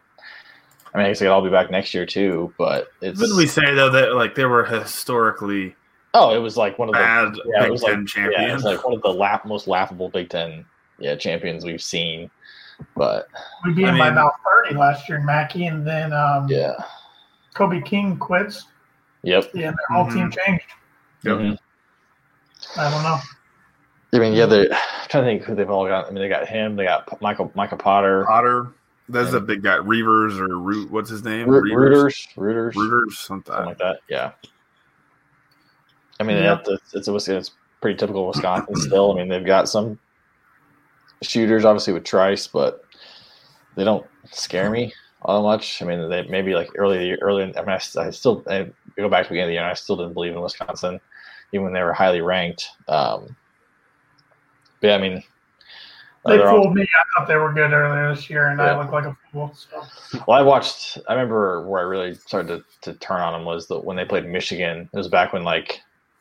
I 0.92 0.98
mean, 0.98 1.06
I 1.06 1.08
guess 1.08 1.20
they'll 1.20 1.32
all 1.32 1.40
be 1.42 1.48
back 1.48 1.70
next 1.70 1.94
year 1.94 2.04
too. 2.04 2.52
But 2.58 2.88
it's 3.00 3.18
Didn't 3.18 3.36
we 3.36 3.46
say 3.46 3.72
though 3.74 3.88
that 3.90 4.14
like 4.14 4.34
they 4.34 4.44
were 4.44 4.64
historically 4.64 5.74
oh, 6.12 6.34
it 6.34 6.38
was 6.38 6.56
like 6.58 6.78
one 6.78 6.88
of 6.88 6.94
the 6.94 6.98
bad 7.00 7.34
yeah, 7.46 7.60
it 7.60 7.62
Big 7.62 7.70
was 7.70 7.82
Ten 7.82 8.00
like, 8.04 8.14
Yeah, 8.14 8.22
champions? 8.22 8.54
it's 8.56 8.64
like 8.64 8.84
one 8.84 8.94
of 8.94 9.02
the 9.02 9.08
laugh, 9.12 9.44
most 9.46 9.68
laughable 9.68 10.08
Big 10.10 10.28
Ten 10.28 10.64
yeah 10.98 11.14
champions 11.14 11.64
we've 11.64 11.80
seen. 11.82 12.30
But 12.96 13.28
We 13.64 13.72
beat 13.74 13.84
I 13.84 13.90
them 13.90 13.98
by 13.98 14.04
mean- 14.10 14.12
about 14.14 14.34
30 14.64 14.76
last 14.76 15.08
year, 15.08 15.20
Mackey, 15.20 15.66
and 15.66 15.86
then 15.86 16.12
um, 16.12 16.48
yeah, 16.48 16.74
Kobe 17.54 17.80
King 17.80 18.16
quits. 18.16 18.66
yep. 19.22 19.44
Yeah, 19.54 19.70
their 19.70 19.96
whole 19.96 20.10
team 20.10 20.30
changed. 20.30 20.64
Yep. 21.24 21.36
Mhm. 21.38 21.58
I 22.76 22.90
don't 22.90 23.02
know. 23.02 23.18
I 24.14 24.18
mean, 24.18 24.32
yeah, 24.34 24.46
they're 24.46 24.72
I'm 24.72 25.08
trying 25.08 25.24
to 25.24 25.30
think 25.30 25.42
who 25.44 25.54
they've 25.54 25.68
all 25.70 25.86
got. 25.86 26.06
I 26.06 26.10
mean, 26.10 26.22
they 26.22 26.28
got 26.28 26.46
him. 26.48 26.76
They 26.76 26.84
got 26.84 27.20
Michael 27.20 27.50
Michael 27.54 27.78
Potter, 27.78 28.24
Potter. 28.26 28.68
That's 29.08 29.32
a 29.32 29.40
big 29.40 29.62
guy. 29.62 29.76
Reuvers 29.76 30.38
or 30.38 30.58
Root. 30.58 30.90
What's 30.90 31.08
his 31.10 31.24
name? 31.24 31.48
Ru- 31.48 31.60
Reuvers. 31.62 32.28
Rooters, 32.36 32.36
Rooters, 32.36 32.76
Rooters. 32.76 33.18
Something. 33.18 33.52
something 33.52 33.66
like 33.66 33.78
that. 33.78 34.00
Yeah. 34.08 34.32
I 36.20 36.24
mean, 36.24 36.36
Yeah. 36.36 36.58
it's, 36.66 36.94
it's, 36.94 37.08
it's, 37.08 37.28
it's 37.28 37.50
pretty 37.80 37.96
typical 37.96 38.26
Wisconsin 38.26 38.76
still. 38.76 39.12
I 39.12 39.16
mean, 39.16 39.28
they've 39.28 39.44
got 39.46 39.68
some 39.68 39.98
shooters, 41.22 41.64
obviously, 41.64 41.92
with 41.92 42.04
Trice, 42.04 42.46
but 42.46 42.84
they 43.76 43.84
don't 43.84 44.06
scare 44.30 44.70
me 44.70 44.92
all 45.22 45.42
that 45.42 45.48
much. 45.48 45.82
I 45.82 45.84
mean, 45.84 46.08
they 46.08 46.22
maybe 46.28 46.54
like 46.54 46.70
early, 46.76 46.98
the 46.98 47.22
early. 47.22 47.42
I 47.42 47.46
mean, 47.46 47.68
I, 47.68 47.80
I 48.00 48.10
still 48.10 48.44
I 48.48 48.70
go 48.96 49.08
back 49.08 49.24
to 49.24 49.28
the 49.28 49.34
beginning 49.34 49.42
of 49.44 49.48
the 49.48 49.52
year, 49.54 49.62
and 49.62 49.70
I 49.70 49.74
still 49.74 49.96
didn't 49.96 50.14
believe 50.14 50.32
in 50.34 50.40
Wisconsin, 50.40 51.00
even 51.52 51.64
when 51.64 51.72
they 51.72 51.82
were 51.82 51.92
highly 51.92 52.20
ranked. 52.20 52.68
Um, 52.88 53.34
but 54.80 54.88
yeah, 54.88 54.94
I 54.94 54.98
mean, 54.98 55.22
They 56.24 56.36
they're 56.36 56.48
all- 56.48 56.62
fooled 56.62 56.74
me. 56.74 56.82
I 56.82 57.18
thought 57.20 57.28
they 57.28 57.36
were 57.36 57.52
good 57.52 57.72
earlier 57.72 58.14
this 58.14 58.30
year, 58.30 58.48
and 58.48 58.60
I 58.60 58.66
Yeah. 58.66 58.78
looked 58.78 58.92
like 58.92 59.06
a 59.06 59.16
fool. 59.32 59.52
So 59.54 59.82
Well, 60.26 60.38
I 60.38 60.42
watched. 60.42 60.98
I 61.08 61.14
remember 61.14 61.66
where 61.68 61.80
I 61.80 61.84
really 61.84 62.14
started 62.14 62.62
to, 62.82 62.92
to 62.92 62.98
turn 62.98 63.20
on 63.20 63.32
them 63.32 63.44
was 63.44 63.66
the, 63.66 63.78
when 63.80 63.96
they 63.96 64.04
played 64.04 64.26
Michigan. 64.26 64.88
It 64.92 64.96
was 64.96 65.08
back 65.08 65.32
when 65.32 65.42
like 65.44 65.80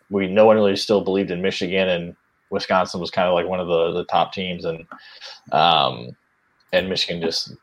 we 0.09 0.27
no 0.27 0.45
one 0.45 0.55
really 0.55 0.75
still 0.75 1.01
believed 1.03 1.29
in 1.31 1.41
Michigan, 1.41 1.87
and 1.89 2.15
Wisconsin 2.49 2.99
was 3.01 3.11
kind 3.11 3.27
of 3.27 3.33
like 3.33 3.47
one 3.47 3.59
of 3.59 3.67
the, 3.67 3.91
the 3.91 4.05
top 4.05 4.33
teams, 4.33 4.65
and 4.65 4.85
um, 5.51 6.15
and 6.73 6.89
Michigan 6.89 7.21
just 7.21 7.53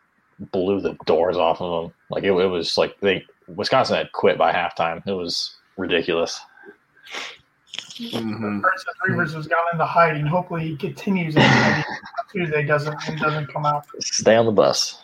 blew 0.53 0.81
the 0.81 0.95
doors 1.07 1.37
off 1.37 1.61
of 1.61 1.85
them. 1.85 1.95
Like 2.11 2.25
it, 2.25 2.33
it 2.33 2.47
was 2.47 2.77
like 2.77 2.99
they 3.01 3.25
Wisconsin 3.49 3.97
had 3.97 4.13
quit 4.13 4.37
by 4.39 4.53
halftime. 4.53 5.07
It 5.07 5.13
was 5.13 5.55
ridiculous. 5.77 6.41
Mhm. 7.99 8.63
Curtis 8.63 8.85
Reuvers 9.07 9.35
has 9.35 9.47
gone 9.47 9.65
into 9.73 9.85
hiding. 9.85 10.27
Hopefully, 10.27 10.69
he 10.69 10.77
continues. 10.77 11.37
in. 11.37 11.43
Tuesday 12.33 12.65
doesn't 12.65 13.01
he 13.03 13.15
doesn't 13.17 13.47
come 13.53 13.65
out. 13.65 13.87
Stay 14.01 14.35
on 14.35 14.47
the 14.47 14.53
bus. 14.53 15.01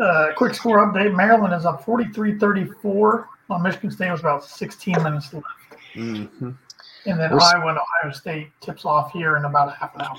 Uh, 0.00 0.32
quick 0.34 0.54
score 0.54 0.78
update: 0.78 1.14
Maryland 1.14 1.54
is 1.54 1.64
up 1.64 1.84
43-34 1.84 3.24
on 3.50 3.62
Michigan 3.62 3.90
State 3.90 4.10
was 4.10 4.20
about 4.20 4.42
16 4.44 5.00
minutes 5.02 5.32
left, 5.32 5.46
Mhm. 5.94 6.56
And 7.10 7.20
then 7.20 7.30
We're 7.32 7.40
Iowa 7.40 7.68
and 7.68 7.78
Ohio 7.78 8.12
State 8.12 8.48
tips 8.60 8.84
off 8.84 9.12
here 9.12 9.36
in 9.36 9.44
about 9.44 9.68
a 9.68 9.72
half 9.72 9.94
an 9.94 10.02
hour. 10.02 10.16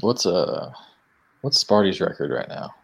What's 0.00 0.26
uh 0.26 0.72
what's 1.42 1.58
Sparty's 1.58 2.00
record 2.00 2.30
right 2.30 2.48
now? 2.48 2.74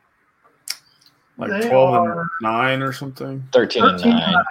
Like 1.36 1.50
They 1.50 1.68
twelve 1.68 1.94
are- 1.94 2.20
and 2.22 2.30
nine 2.42 2.82
or 2.82 2.92
something. 2.92 3.46
Thirteen 3.52 3.84
and 3.84 3.98
13 3.98 4.16
nine. 4.16 4.44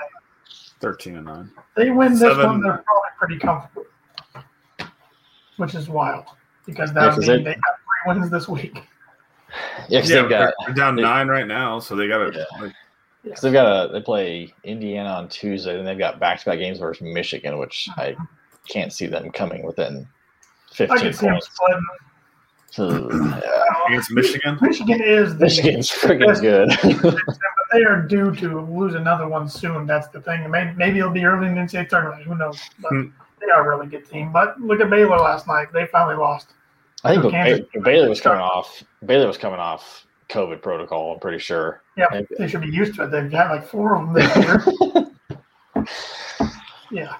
Thirteen 0.79 1.15
and 1.17 1.25
nine. 1.25 1.51
They 1.75 1.89
win 1.89 2.11
this 2.11 2.21
Seven. 2.21 2.45
one, 2.45 2.61
they're 2.61 2.83
probably 2.85 3.09
pretty 3.19 3.39
comfortable, 3.39 3.85
which 5.57 5.75
is 5.75 5.89
wild 5.89 6.25
because 6.65 6.89
Yeah, 6.91 6.93
that 7.01 7.09
'cause 7.13 7.17
would 7.19 7.27
mean 7.27 7.43
they- 7.43 7.51
they 7.51 7.55
have 7.65 7.75
three 8.05 8.13
wins 8.19 8.29
this 8.31 8.47
week. 8.47 8.75
Yeah, 9.87 10.01
because 10.01 10.09
Yeah, 10.09 10.21
they've 10.21 10.29
got 10.29 10.53
they're 10.65 10.75
down 10.75 10.95
they- 10.95 11.01
nine 11.03 11.27
right 11.29 11.47
now, 11.47 11.79
so 11.79 11.95
they 11.95 12.07
got 12.07 12.17
to. 12.31 12.37
Yeah. 12.37 12.61
Like, 12.61 12.73
Because 13.29 13.41
they've 13.41 13.53
got 13.53 13.89
a 13.89 13.91
they 13.93 14.01
play 14.01 14.53
Indiana 14.63 15.09
on 15.09 15.29
Tuesday, 15.29 15.77
and 15.77 15.87
they've 15.87 15.97
got 15.97 16.19
back 16.19 16.39
to 16.39 16.45
back 16.45 16.59
games 16.59 16.79
versus 16.79 17.01
Michigan, 17.01 17.57
which 17.57 17.87
I 17.97 18.15
can't 18.67 18.91
see 18.91 19.07
them 19.07 19.31
coming 19.31 19.63
within 19.65 20.07
fifteen 20.73 21.11
can 21.13 21.13
points. 21.13 21.49
So, 22.69 23.09
yeah. 23.11 23.41
against 23.87 24.11
Michigan. 24.11 24.57
Michigan 24.61 25.01
is 25.01 25.37
the 25.37 25.45
Michigan's 25.45 25.89
freaking 25.89 26.27
Yes. 26.27 26.41
good. 26.41 26.69
but 27.01 27.15
they 27.71 27.83
are 27.83 28.01
due 28.01 28.35
to 28.35 28.61
lose 28.61 28.93
another 28.95 29.27
one 29.27 29.47
soon. 29.47 29.87
That's 29.87 30.07
the 30.09 30.19
thing. 30.21 30.49
Maybe, 30.51 30.71
maybe 30.75 30.99
it'll 30.99 31.11
be 31.11 31.23
early 31.25 31.47
in 31.47 31.55
the 31.55 31.61
NCAA 31.61 31.87
tournament. 31.89 32.23
Who 32.23 32.35
knows? 32.35 32.59
But 32.79 32.89
Hmm. 32.89 33.05
they 33.39 33.49
are 33.49 33.65
a 33.65 33.75
really 33.75 33.87
good 33.87 34.09
team. 34.09 34.31
But 34.33 34.59
look 34.59 34.81
at 34.81 34.89
Baylor 34.89 35.17
last 35.17 35.47
night. 35.47 35.71
They 35.71 35.85
finally 35.87 36.17
lost. 36.17 36.49
I 37.03 37.15
think 37.15 37.31
Kansas- 37.31 37.65
Ba- 37.73 37.81
Baylor 37.81 38.09
was 38.09 38.19
coming 38.19 38.41
off. 38.41 38.83
Baylor 39.05 39.27
was 39.27 39.37
coming 39.37 39.59
off 39.59 40.05
COVID 40.29 40.61
protocol. 40.61 41.13
I'm 41.13 41.19
pretty 41.19 41.39
sure. 41.39 41.81
Yeah, 41.95 42.07
Maybe. 42.11 42.27
they 42.37 42.47
should 42.47 42.61
be 42.61 42.69
used 42.69 42.95
to 42.95 43.03
it. 43.03 43.11
They've 43.11 43.31
had 43.31 43.49
like 43.49 43.67
four 43.67 43.95
of 43.95 44.13
them 44.13 44.13
this 44.13 44.35
year. 44.35 45.87
yeah. 46.91 47.15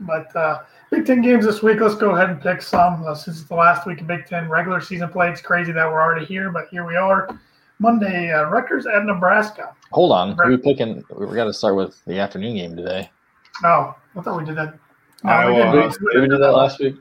But 0.00 0.34
uh, 0.36 0.62
Big 0.90 1.06
Ten 1.06 1.22
games 1.22 1.44
this 1.44 1.62
week. 1.62 1.80
Let's 1.80 1.94
go 1.94 2.10
ahead 2.14 2.30
and 2.30 2.40
pick 2.40 2.60
some. 2.60 3.04
Uh, 3.06 3.14
since 3.14 3.40
it's 3.40 3.48
the 3.48 3.54
last 3.54 3.86
week 3.86 4.00
of 4.00 4.06
Big 4.06 4.26
Ten 4.26 4.48
regular 4.48 4.80
season 4.80 5.08
play, 5.08 5.30
it's 5.30 5.40
crazy 5.40 5.72
that 5.72 5.86
we're 5.86 6.02
already 6.02 6.26
here, 6.26 6.50
but 6.50 6.68
here 6.68 6.86
we 6.86 6.96
are. 6.96 7.28
Monday, 7.78 8.32
uh, 8.32 8.44
Rutgers 8.44 8.86
at 8.86 9.04
Nebraska. 9.04 9.74
Hold 9.92 10.12
on, 10.12 10.36
We're 10.36 10.58
picking. 10.58 11.04
We 11.16 11.34
got 11.34 11.44
to 11.44 11.52
start 11.52 11.76
with 11.76 12.02
the 12.06 12.18
afternoon 12.18 12.56
game 12.56 12.76
today. 12.76 13.10
Oh, 13.64 13.94
I 14.16 14.20
thought 14.22 14.38
we 14.38 14.44
did 14.44 14.56
that. 14.56 14.78
No, 15.24 15.48
we 15.48 15.54
didn't. 15.54 15.72
Did 15.92 16.00
we, 16.02 16.12
did 16.12 16.20
we 16.22 16.28
do 16.28 16.38
that 16.38 16.52
last 16.52 16.78
week? 16.80 16.96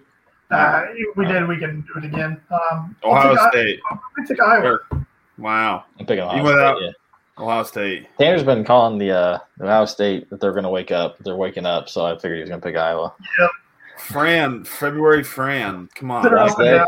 Uh, 0.51 0.83
we 1.15 1.25
did. 1.25 1.47
We 1.47 1.57
can 1.57 1.81
do 1.81 1.99
it 1.99 2.05
again. 2.05 2.39
Um, 2.51 2.95
Ohio 3.03 3.35
State. 3.49 3.79
I- 3.91 3.97
State. 4.25 4.39
I 4.41 4.55
take 4.57 4.63
Iowa. 4.63 4.79
Sure. 4.91 5.05
Wow. 5.37 5.83
I'm 5.99 6.05
picking 6.05 6.23
Ohio 6.23 6.41
You 6.43 6.47
State, 6.49 6.59
out- 6.59 6.81
yeah. 6.81 6.91
Ohio 7.37 7.63
State. 7.63 8.07
Tanner's 8.17 8.43
been 8.43 8.63
calling 8.63 8.97
the 8.97 9.11
uh, 9.11 9.39
Ohio 9.61 9.85
State 9.85 10.29
that 10.29 10.39
they're 10.39 10.53
going 10.53 10.63
to 10.63 10.69
wake 10.69 10.91
up. 10.91 11.17
They're 11.19 11.35
waking 11.35 11.65
up, 11.65 11.89
so 11.89 12.05
I 12.05 12.15
figured 12.15 12.35
he 12.37 12.41
was 12.41 12.49
going 12.49 12.61
to 12.61 12.65
pick 12.67 12.77
Iowa. 12.77 13.13
Yep. 13.39 13.49
Fran, 13.97 14.63
February 14.63 15.23
Fran. 15.23 15.89
Come 15.95 16.11
on. 16.11 16.23
They're 16.23 16.35
Last 16.37 16.53
up 16.53 16.59
and 16.59 16.65
day. 16.67 16.77
down. 16.77 16.85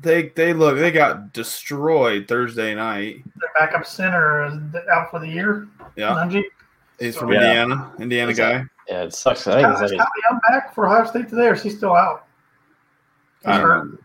They 0.00 0.28
they 0.30 0.52
look 0.52 0.76
they 0.76 0.90
got 0.90 1.32
destroyed 1.32 2.26
Thursday 2.28 2.74
night. 2.74 3.22
Their 3.36 3.48
backup 3.58 3.86
center 3.86 4.44
is 4.46 4.54
out 4.92 5.10
for 5.10 5.18
the 5.18 5.26
year. 5.28 5.66
Yeah. 5.96 6.10
Nunge. 6.10 6.42
He's 6.98 7.16
from 7.16 7.32
Yeah. 7.32 7.38
Indiana. 7.62 7.92
Indiana 7.98 8.30
Is 8.32 8.36
guy. 8.38 8.64
Yeah, 8.88 9.04
it 9.04 9.14
sucks. 9.14 9.46
I 9.46 9.62
think 9.62 9.68
it's 9.72 9.80
Is 9.80 9.92
like 9.92 9.98
Tommy 10.06 10.22
Young 10.30 10.40
back 10.46 10.74
for 10.74 10.86
Ohio 10.86 11.06
State 11.06 11.30
today, 11.30 11.46
or 11.48 11.54
is 11.54 11.62
he 11.62 11.70
still 11.70 11.94
out? 11.94 12.26
He's 13.40 13.48
I 13.48 13.58
don't 13.58 13.66
hurt. 13.70 13.84
know. 13.92 13.98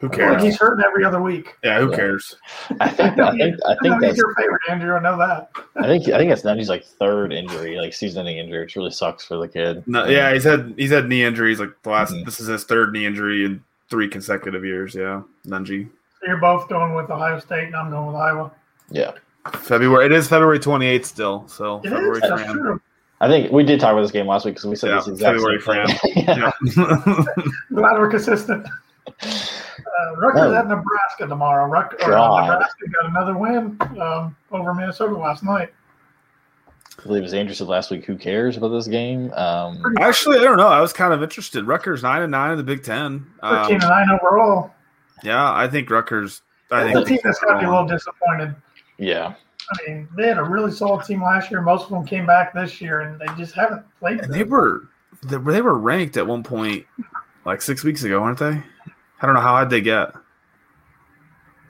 Who 0.00 0.06
I 0.06 0.10
feel 0.14 0.26
like 0.26 0.30
cares? 0.38 0.42
he's 0.44 0.58
hurting 0.58 0.84
every 0.86 1.04
other 1.04 1.20
week. 1.20 1.56
Yeah, 1.64 1.80
who 1.80 1.90
Yeah. 1.90 1.96
cares? 1.96 2.36
I 2.80 2.88
think 2.88 3.18
I 3.18 3.30
think 3.36 3.56
I 3.66 3.70
I 3.72 3.74
know 3.74 3.78
think 3.82 3.94
he's 3.94 4.00
that's 4.02 4.18
your 4.18 4.34
favorite, 4.34 4.60
Andrew. 4.70 4.94
I 4.94 5.00
know 5.00 5.18
that. 5.18 5.50
I 5.76 5.86
think 5.86 6.08
I 6.08 6.18
think 6.18 6.30
it's 6.30 6.42
Nunge's 6.42 6.68
like 6.68 6.84
third 6.84 7.32
injury, 7.32 7.76
like 7.76 7.92
season-ending 7.92 8.38
injury, 8.38 8.60
which 8.60 8.76
really 8.76 8.92
sucks 8.92 9.24
for 9.24 9.36
the 9.38 9.48
kid. 9.48 9.82
No, 9.88 10.06
yeah, 10.06 10.32
he's 10.32 10.44
had 10.44 10.74
he's 10.76 10.92
had 10.92 11.08
knee 11.08 11.24
injuries 11.24 11.58
like 11.58 11.70
the 11.82 11.90
last. 11.90 12.12
Mhm. 12.12 12.24
This 12.24 12.38
is 12.38 12.46
his 12.46 12.62
third 12.64 12.92
knee 12.92 13.06
injury 13.06 13.44
in 13.44 13.62
three 13.90 14.06
consecutive 14.08 14.64
years. 14.64 14.94
Yeah, 14.94 15.22
Nunge. 15.46 15.88
So 16.20 16.26
you're 16.28 16.36
both 16.36 16.68
going 16.68 16.94
with 16.94 17.10
Ohio 17.10 17.38
State, 17.40 17.64
and 17.64 17.74
I'm 17.76 17.90
going 17.90 18.06
with 18.06 18.16
Iowa. 18.16 18.52
Yeah, 18.90 19.12
February. 19.52 20.06
It 20.06 20.12
is 20.12 20.28
February 20.28 20.60
twenty 20.60 20.86
eighth 20.86 21.06
still. 21.06 21.46
So 21.48 21.80
It 21.82 21.90
February 21.90 22.20
is. 22.22 22.28
That's 22.30 22.52
true. 22.52 22.80
I 23.20 23.26
think 23.26 23.50
we 23.50 23.64
did 23.64 23.80
talk 23.80 23.90
about 23.94 24.02
this 24.02 24.12
game 24.12 24.28
last 24.28 24.44
week 24.44 24.54
because 24.54 24.66
we 24.70 24.76
said 24.76 24.90
Yeah, 24.90 24.96
this 24.98 25.08
exact 25.08 25.40
February 25.40 25.60
same 25.60 25.86
thing. 26.14 26.24
yeah. 26.24 26.52
Yeah. 26.76 27.24
Glad 27.74 27.98
we're 27.98 28.08
consistent. 28.10 28.64
Uh, 30.00 30.14
Rutgers 30.16 30.40
Oh. 30.42 30.54
at 30.54 30.66
Nebraska 30.68 31.26
tomorrow. 31.26 31.66
Ruck, 31.66 31.94
or, 32.06 32.12
uh, 32.12 32.40
Nebraska 32.46 32.88
got 33.00 33.10
another 33.10 33.36
win 33.36 33.76
um, 34.00 34.36
over 34.52 34.74
Minnesota 34.74 35.16
last 35.16 35.42
night. 35.42 35.72
I 36.98 37.02
believe 37.04 37.22
as 37.24 37.32
Andrew 37.34 37.54
said 37.54 37.68
last 37.68 37.90
week, 37.90 38.04
who 38.04 38.16
cares 38.16 38.56
about 38.56 38.68
this 38.70 38.88
game? 38.88 39.32
Um, 39.34 39.80
Actually, 40.00 40.38
I 40.38 40.42
don't 40.42 40.56
know. 40.56 40.66
I 40.66 40.80
was 40.80 40.92
kind 40.92 41.12
of 41.14 41.22
interested. 41.22 41.64
Rutgers 41.66 42.02
nine 42.02 42.22
and 42.22 42.30
nine 42.32 42.52
in 42.52 42.56
the 42.58 42.64
Big 42.64 42.82
Ten. 42.82 43.24
Thirteen 43.40 43.64
Um, 43.64 43.72
and 43.72 43.82
nine 43.82 44.06
overall. 44.10 44.74
yeah, 45.22 45.52
I 45.54 45.68
think 45.68 45.88
Rutgers. 45.90 46.42
I 46.70 46.82
That's 46.84 46.94
think 46.94 47.06
a 47.06 47.08
team 47.08 47.18
that's 47.24 47.38
got 47.40 47.54
to 47.54 47.58
be 47.60 47.64
a 47.66 47.70
little 47.70 47.86
disappointed. 47.86 48.54
yeah, 48.98 49.34
I 49.70 49.88
mean, 49.88 50.08
they 50.16 50.26
had 50.26 50.38
a 50.38 50.42
really 50.44 50.70
solid 50.72 51.06
team 51.06 51.22
last 51.22 51.50
year. 51.50 51.62
Most 51.62 51.84
of 51.84 51.90
them 51.90 52.04
came 52.04 52.26
back 52.26 52.52
this 52.52 52.80
year, 52.80 53.00
and 53.02 53.18
they 53.20 53.26
just 53.36 53.54
haven't 53.54 53.84
played. 54.00 54.20
And 54.20 54.34
they 54.34 54.42
were 54.44 54.88
they 55.22 55.36
were 55.38 55.52
they 55.52 55.62
were 55.62 55.78
ranked 55.78 56.16
at 56.16 56.26
one 56.26 56.42
point 56.42 56.84
like 57.46 57.62
six 57.62 57.84
weeks 57.84 58.02
ago, 58.02 58.20
weren't 58.20 58.38
they? 58.38 58.60
I 59.20 59.26
don't 59.26 59.34
know 59.34 59.40
how 59.40 59.54
high 59.54 59.64
they 59.64 59.80
get. 59.80 60.12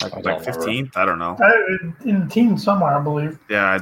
Like 0.02 0.24
like 0.24 0.44
fifteenth. 0.44 0.96
I 0.96 1.04
don't 1.04 1.18
know. 1.18 1.37
Uh, 1.42 1.88
in 2.04 2.20
the 2.20 2.26
team 2.28 2.56
somewhere, 2.56 2.96
I 2.96 3.02
believe. 3.02 3.38
Yeah, 3.50 3.80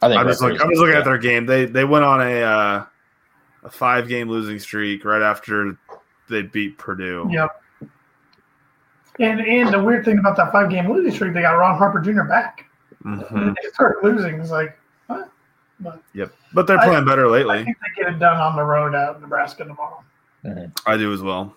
I 0.00 0.08
think 0.08 0.20
I'm 0.20 0.26
just 0.26 0.40
looking. 0.40 0.60
I'm 0.60 0.68
just 0.70 0.78
looking 0.80 0.94
yeah. 0.94 1.00
at 1.00 1.04
their 1.04 1.18
game. 1.18 1.46
They 1.46 1.66
they 1.66 1.84
went 1.84 2.04
on 2.04 2.22
a 2.22 2.42
uh, 2.42 2.84
a 3.64 3.70
five 3.70 4.08
game 4.08 4.28
losing 4.28 4.58
streak 4.58 5.04
right 5.04 5.22
after 5.22 5.78
they 6.30 6.42
beat 6.42 6.78
Purdue. 6.78 7.28
Yep. 7.30 7.62
And 9.18 9.40
and 9.40 9.72
the 9.72 9.82
weird 9.82 10.04
thing 10.04 10.18
about 10.18 10.36
that 10.36 10.52
five 10.52 10.70
game 10.70 10.90
losing 10.90 11.12
streak, 11.12 11.34
they 11.34 11.42
got 11.42 11.52
Ron 11.52 11.76
Harper 11.76 12.00
Jr. 12.00 12.22
back. 12.22 12.64
Mhm. 13.04 13.30
And 13.30 13.56
they 13.62 13.68
started 13.70 13.98
losing. 14.02 14.40
It's 14.40 14.50
like, 14.50 14.78
what? 15.06 15.30
But 15.80 16.02
Yep, 16.14 16.32
but 16.54 16.66
they're 16.66 16.78
I- 16.78 16.86
playing 16.86 17.04
better 17.04 17.26
I 17.26 17.30
lately. 17.30 17.64
think 17.64 17.76
they 17.78 18.02
get 18.02 18.12
it 18.14 18.18
done 18.18 18.38
on 18.38 18.56
the 18.56 18.64
road 18.64 18.94
at 18.94 19.20
Nebraska 19.20 19.64
tomorrow. 19.64 20.02
I 20.86 20.96
do 20.96 21.12
as 21.12 21.22
well. 21.22 21.54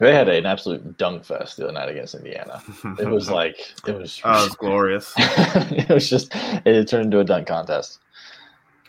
They 0.00 0.14
had 0.14 0.28
an 0.30 0.46
absolute 0.46 0.96
dunk 0.96 1.24
fest 1.24 1.58
the 1.58 1.64
other 1.64 1.72
night 1.74 1.90
against 1.90 2.14
Indiana. 2.14 2.62
It 2.98 3.06
was 3.08 3.30
like 3.40 3.58
it 3.86 3.92
was. 3.96 4.20
oh, 4.24 4.46
it's 4.46 4.56
glorious. 4.56 5.12
it 5.18 5.88
was 5.90 6.08
just 6.08 6.32
it 6.34 6.88
turned 6.88 7.04
into 7.06 7.20
a 7.20 7.24
dunk 7.24 7.46
contest. 7.46 8.00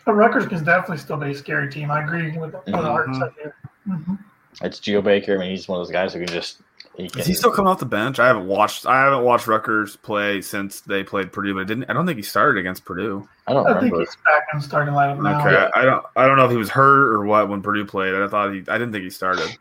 But 0.06 0.14
Rutgers 0.14 0.46
can 0.46 0.64
definitely 0.64 0.96
still 0.98 1.18
be 1.18 1.30
a 1.30 1.34
scary 1.34 1.70
team. 1.70 1.90
I 1.90 2.02
agree 2.02 2.36
with 2.36 2.54
what 2.54 2.68
Art 2.74 3.08
Mhm. 3.08 3.18
said 3.20 3.30
here. 3.40 3.54
Mhm. 3.88 4.18
It's 4.62 4.78
Geo 4.80 5.00
Baker. 5.02 5.36
I 5.36 5.38
mean, 5.38 5.50
he's 5.50 5.68
one 5.68 5.80
of 5.80 5.86
those 5.86 5.92
guys 5.92 6.12
who 6.14 6.20
can 6.20 6.28
just. 6.28 6.60
He 6.96 7.08
can, 7.08 7.20
Is 7.20 7.26
he 7.26 7.32
still 7.34 7.50
coming 7.52 7.70
off 7.70 7.78
the 7.78 7.86
bench? 7.86 8.18
I 8.18 8.26
haven't 8.26 8.46
watched. 8.46 8.84
I 8.86 9.02
haven't 9.04 9.22
watched 9.24 9.46
Rutgers 9.46 9.96
play 9.96 10.40
since 10.42 10.80
they 10.80 11.02
played 11.04 11.30
Purdue, 11.32 11.54
but 11.54 11.60
I 11.60 11.64
didn't. 11.64 11.84
I 11.90 11.92
don't 11.94 12.04
think 12.06 12.16
he 12.16 12.22
started 12.22 12.58
against 12.58 12.84
Purdue. 12.84 13.26
I 13.46 13.52
don't 13.54 13.66
I 13.66 13.72
think 13.80 13.92
remember. 13.92 14.00
he's 14.00 14.16
back 14.24 14.42
in 14.52 14.60
starting 14.60 14.92
lineup 14.94 15.22
now. 15.22 15.40
Okay, 15.46 15.70
I 15.74 15.84
don't. 15.84 16.04
I 16.16 16.26
don't 16.26 16.36
know 16.36 16.44
if 16.46 16.50
he 16.50 16.56
was 16.58 16.68
hurt 16.70 17.14
or 17.14 17.24
what 17.24 17.48
when 17.48 17.62
Purdue 17.62 17.84
played. 17.86 18.14
I 18.14 18.26
thought 18.28 18.52
he. 18.52 18.58
I 18.68 18.76
didn't 18.78 18.92
think 18.92 19.04
he 19.04 19.10
started. 19.10 19.56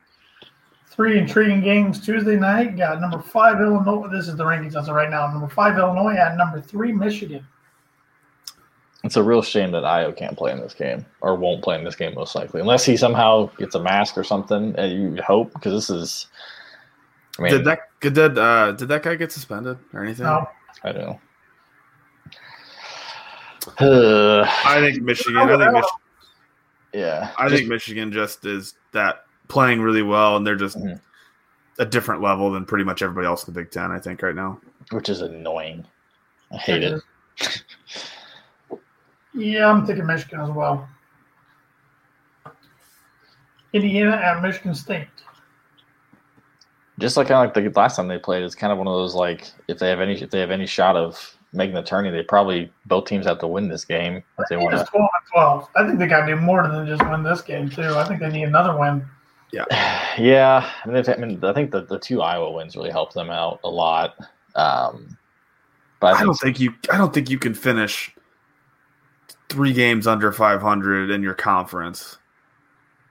Three 0.91 1.17
intriguing 1.17 1.61
games 1.61 2.05
Tuesday 2.05 2.35
night. 2.35 2.75
Got 2.75 2.99
number 2.99 3.19
five 3.19 3.61
Illinois. 3.61 4.09
This 4.11 4.27
is 4.27 4.35
the 4.35 4.43
rankings 4.43 4.75
as 4.75 4.89
of 4.89 4.95
right 4.95 5.09
now. 5.09 5.25
Number 5.31 5.47
five 5.47 5.77
Illinois 5.77 6.15
at 6.15 6.35
number 6.35 6.59
three 6.59 6.91
Michigan. 6.91 7.47
It's 9.05 9.15
a 9.15 9.23
real 9.23 9.41
shame 9.41 9.71
that 9.71 9.83
Ayo 9.83 10.15
can't 10.15 10.37
play 10.37 10.51
in 10.51 10.59
this 10.59 10.73
game 10.73 11.05
or 11.21 11.35
won't 11.35 11.63
play 11.63 11.77
in 11.79 11.85
this 11.85 11.95
game 11.95 12.13
most 12.13 12.35
likely, 12.35 12.59
unless 12.59 12.83
he 12.85 12.97
somehow 12.97 13.47
gets 13.57 13.73
a 13.73 13.81
mask 13.81 14.17
or 14.17 14.23
something. 14.25 14.77
Uh, 14.77 14.83
you 14.83 15.15
hope 15.25 15.53
because 15.53 15.73
this 15.73 15.89
is. 15.89 16.27
I 17.39 17.43
mean, 17.43 17.51
did 17.53 17.65
that? 17.65 17.79
Did 18.01 18.15
that? 18.15 18.37
Uh, 18.37 18.73
did 18.73 18.89
that 18.89 19.01
guy 19.01 19.15
get 19.15 19.31
suspended 19.31 19.77
or 19.93 20.03
anything? 20.03 20.25
No, 20.25 20.45
I 20.83 20.91
don't 20.91 21.01
know. 21.03 21.19
I 23.79 24.81
think 24.81 25.01
Michigan. 25.03 25.37
I 25.37 25.47
think. 25.47 25.71
Michigan. 25.71 25.83
yeah, 26.93 27.31
I 27.37 27.47
just- 27.47 27.55
think 27.55 27.69
Michigan 27.69 28.11
just 28.11 28.45
is 28.45 28.73
that 28.91 29.23
playing 29.51 29.81
really 29.81 30.01
well, 30.01 30.37
and 30.37 30.47
they're 30.47 30.55
just 30.55 30.77
Mhm. 30.77 30.99
a 31.77 31.85
different 31.85 32.21
level 32.21 32.49
than 32.51 32.65
pretty 32.65 32.85
much 32.85 33.01
everybody 33.01 33.27
else 33.27 33.45
in 33.47 33.53
the 33.53 33.59
Big 33.59 33.69
Ten. 33.69 33.91
I 33.91 33.99
think 33.99 34.21
right 34.21 34.35
now. 34.35 34.59
which 34.91 35.07
is 35.09 35.21
annoying. 35.21 35.85
I 36.53 36.57
hate 36.57 36.83
it. 36.83 37.01
Yeah, 39.33 39.69
I'm 39.69 39.85
thinking 39.85 40.05
Michigan 40.05 40.41
as 40.41 40.49
well. 40.49 40.89
Indiana 43.71 44.17
at 44.17 44.41
Michigan 44.41 44.75
State. 44.75 45.07
Just 46.99 47.15
like 47.15 47.27
kind 47.29 47.49
of 47.49 47.55
like 47.55 47.73
the 47.73 47.79
last 47.79 47.95
time 47.95 48.09
they 48.09 48.19
played, 48.19 48.43
it's 48.43 48.55
kind 48.55 48.73
of 48.73 48.77
one 48.77 48.87
of 48.87 48.93
those 48.93 49.15
like 49.15 49.49
if 49.69 49.79
they 49.79 49.89
have 49.89 50.01
any 50.01 50.21
if 50.21 50.29
they 50.31 50.41
have 50.41 50.51
any 50.51 50.65
shot 50.65 50.97
of 50.97 51.37
making 51.53 51.75
the 51.75 51.81
tourney, 51.81 52.09
they 52.11 52.23
probably 52.23 52.69
both 52.87 53.05
teams 53.05 53.25
have 53.25 53.39
to 53.39 53.47
win 53.47 53.69
this 53.69 53.85
game 53.85 54.17
if 54.37 54.45
they 54.49 54.57
want 54.57 54.73
It's 54.75 54.83
to. 54.83 54.97
12 54.97 55.09
and 55.13 55.31
12. 55.31 55.69
I 55.77 55.87
think 55.87 55.99
they 55.99 56.07
got 56.07 56.25
to 56.25 56.35
do 56.35 56.41
more 56.41 56.67
than 56.67 56.85
just 56.85 57.01
win 57.09 57.23
this 57.23 57.41
game, 57.41 57.69
too. 57.69 57.95
I 57.95 58.03
think 58.03 58.19
they 58.19 58.29
need 58.29 58.43
another 58.43 58.77
win. 58.77 59.05
Yeah, 59.53 59.65
I 60.85 60.87
mean, 60.87 61.03
I 61.07 61.15
mean, 61.17 61.43
I 61.43 61.53
think 61.53 61.71
the, 61.71 61.81
the 61.85 61.99
two 61.99 62.21
Iowa 62.21 62.51
wins 62.51 62.75
really 62.75 62.91
helped 62.91 63.13
them 63.13 63.29
out 63.29 63.59
a 63.63 63.69
lot. 63.69 64.15
Um, 64.55 65.17
but 65.99 66.15
I 66.15 66.19
I 66.19 66.23
don't 66.23 66.35
think 66.35 66.59
you. 66.59 66.73
I 66.91 66.97
don't 66.97 67.13
think 67.13 67.29
you 67.29 67.39
can 67.39 67.53
finish 67.53 68.13
three 69.49 69.73
games 69.73 70.07
under 70.07 70.31
500 70.31 71.09
in 71.11 71.21
your 71.21 71.33
conference. 71.33 72.17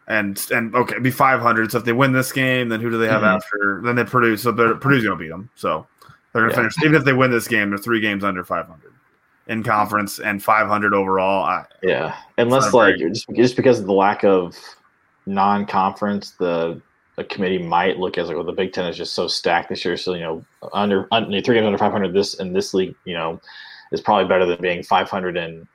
And 0.09 0.45
and 0.51 0.75
okay, 0.75 0.99
be 0.99 1.11
500. 1.11 1.71
So 1.71 1.79
if 1.79 1.85
they 1.85 1.93
win 1.93 2.13
this 2.13 2.33
game, 2.33 2.69
then 2.69 2.81
who 2.81 2.91
do 2.91 2.99
they 2.99 3.07
have 3.07 3.23
Mhm. 3.23 3.37
after? 3.37 3.81
Then 3.85 3.95
they 3.95 4.05
Purdue. 4.05 4.37
So 4.37 4.51
they're, 4.51 4.75
Purdue's 4.75 5.05
gonna 5.05 5.17
beat 5.17 5.29
them. 5.29 5.49
So 5.55 5.87
they're 6.33 6.43
gonna 6.43 6.53
Yeah. 6.53 6.57
finish. 6.57 6.75
Even 6.83 6.97
if 6.97 7.05
they 7.05 7.13
win 7.13 7.31
this 7.31 7.47
game, 7.47 7.71
they're 7.71 7.79
three 7.79 8.01
games 8.01 8.25
under 8.25 8.43
500 8.43 8.93
in 9.47 9.63
conference 9.63 10.19
and 10.19 10.43
500 10.43 10.95
overall. 10.95 11.45
I, 11.45 11.65
yeah, 11.83 12.17
unless 12.39 12.75
like 12.75 12.97
just, 12.97 13.27
just 13.35 13.57
because 13.57 13.79
of 13.79 13.87
the 13.87 13.93
lack 13.93 14.25
of 14.25 14.57
non-conference, 15.27 16.33
the 16.33 16.81
the 17.17 17.25
committee 17.25 17.59
might 17.59 17.99
look 17.99 18.17
as 18.17 18.29
like, 18.29 18.37
well, 18.37 18.47
the 18.47 18.53
Big 18.53 18.73
Ten 18.73 18.87
is 18.87 18.97
just 18.97 19.13
so 19.13 19.29
stacked 19.29 19.69
this 19.69 19.85
year. 19.85 19.97
So 19.97 20.15
you 20.15 20.21
know, 20.21 20.45
under, 20.73 21.07
under 21.13 21.41
three 21.43 21.57
games 21.57 21.67
under 21.67 21.77
500 21.79 22.15
this 22.15 22.35
in 22.35 22.53
this 22.53 22.73
league, 22.73 22.95
you 23.05 23.15
know, 23.15 23.41
is 23.93 24.01
probably 24.01 24.27
better 24.29 24.47
than 24.47 24.61
being 24.61 24.83
500 24.83 25.37
in, 25.37 25.69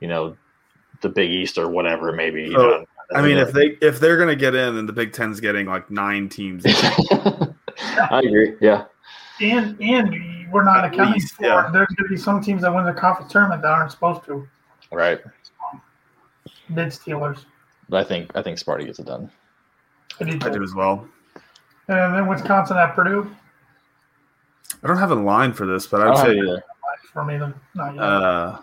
you 0.00 0.08
know, 0.08 0.36
the 1.00 1.08
Big 1.08 1.30
East 1.30 1.58
or 1.58 1.68
whatever 1.68 2.08
it 2.08 2.16
may 2.16 2.30
be. 2.30 2.44
You 2.44 2.56
Oh, 2.56 2.70
know? 2.70 2.86
I 3.14 3.22
mean, 3.22 3.38
if 3.38 3.52
they 3.52 3.76
if 3.80 4.00
they're 4.00 4.16
gonna 4.16 4.36
get 4.36 4.54
in, 4.54 4.76
then 4.76 4.86
the 4.86 4.92
Big 4.92 5.12
Ten's 5.12 5.40
getting 5.40 5.66
like 5.66 5.90
nine 5.90 6.28
teams. 6.28 6.64
I 6.66 8.20
agree. 8.24 8.54
Yeah. 8.60 8.84
And 9.40 9.80
and 9.80 10.50
we're 10.52 10.64
not 10.64 10.84
At 10.84 10.92
accounting 10.92 11.14
least, 11.14 11.34
for 11.34 11.44
yeah. 11.44 11.70
there's 11.72 11.88
going 11.88 12.08
to 12.08 12.08
be 12.08 12.16
some 12.16 12.42
teams 12.42 12.62
that 12.62 12.74
win 12.74 12.84
the 12.84 12.92
conference 12.92 13.32
tournament 13.32 13.62
that 13.62 13.70
aren't 13.70 13.90
supposed 13.90 14.24
to. 14.24 14.46
Right. 14.92 15.20
Mid 16.68 16.88
Steelers. 16.88 17.44
But 17.90 18.00
I 18.00 18.04
think 18.04 18.30
I 18.36 18.42
think 18.42 18.58
Sparty 18.58 18.86
gets 18.86 18.98
it 19.00 19.06
done. 19.06 19.30
I 20.20 20.24
do 20.24 20.38
I 20.46 20.50
do 20.50 20.62
as 20.62 20.74
well. 20.74 21.06
And 21.88 22.14
then 22.14 22.26
Wisconsin 22.28 22.76
at 22.78 22.94
Purdue. 22.94 23.28
I 24.82 24.86
don't 24.86 24.96
have 24.98 25.10
a 25.10 25.14
line 25.16 25.52
for 25.52 25.66
this, 25.66 25.86
but 25.88 26.00
I 26.00 26.04
I'd 26.04 26.14
don't 26.14 26.24
say 26.26 26.38
either. 26.38 26.62
For 27.12 27.24
me, 27.24 27.36
then 27.36 27.52
not 27.74 27.94
yet. 27.94 28.02
Uh, 28.02 28.58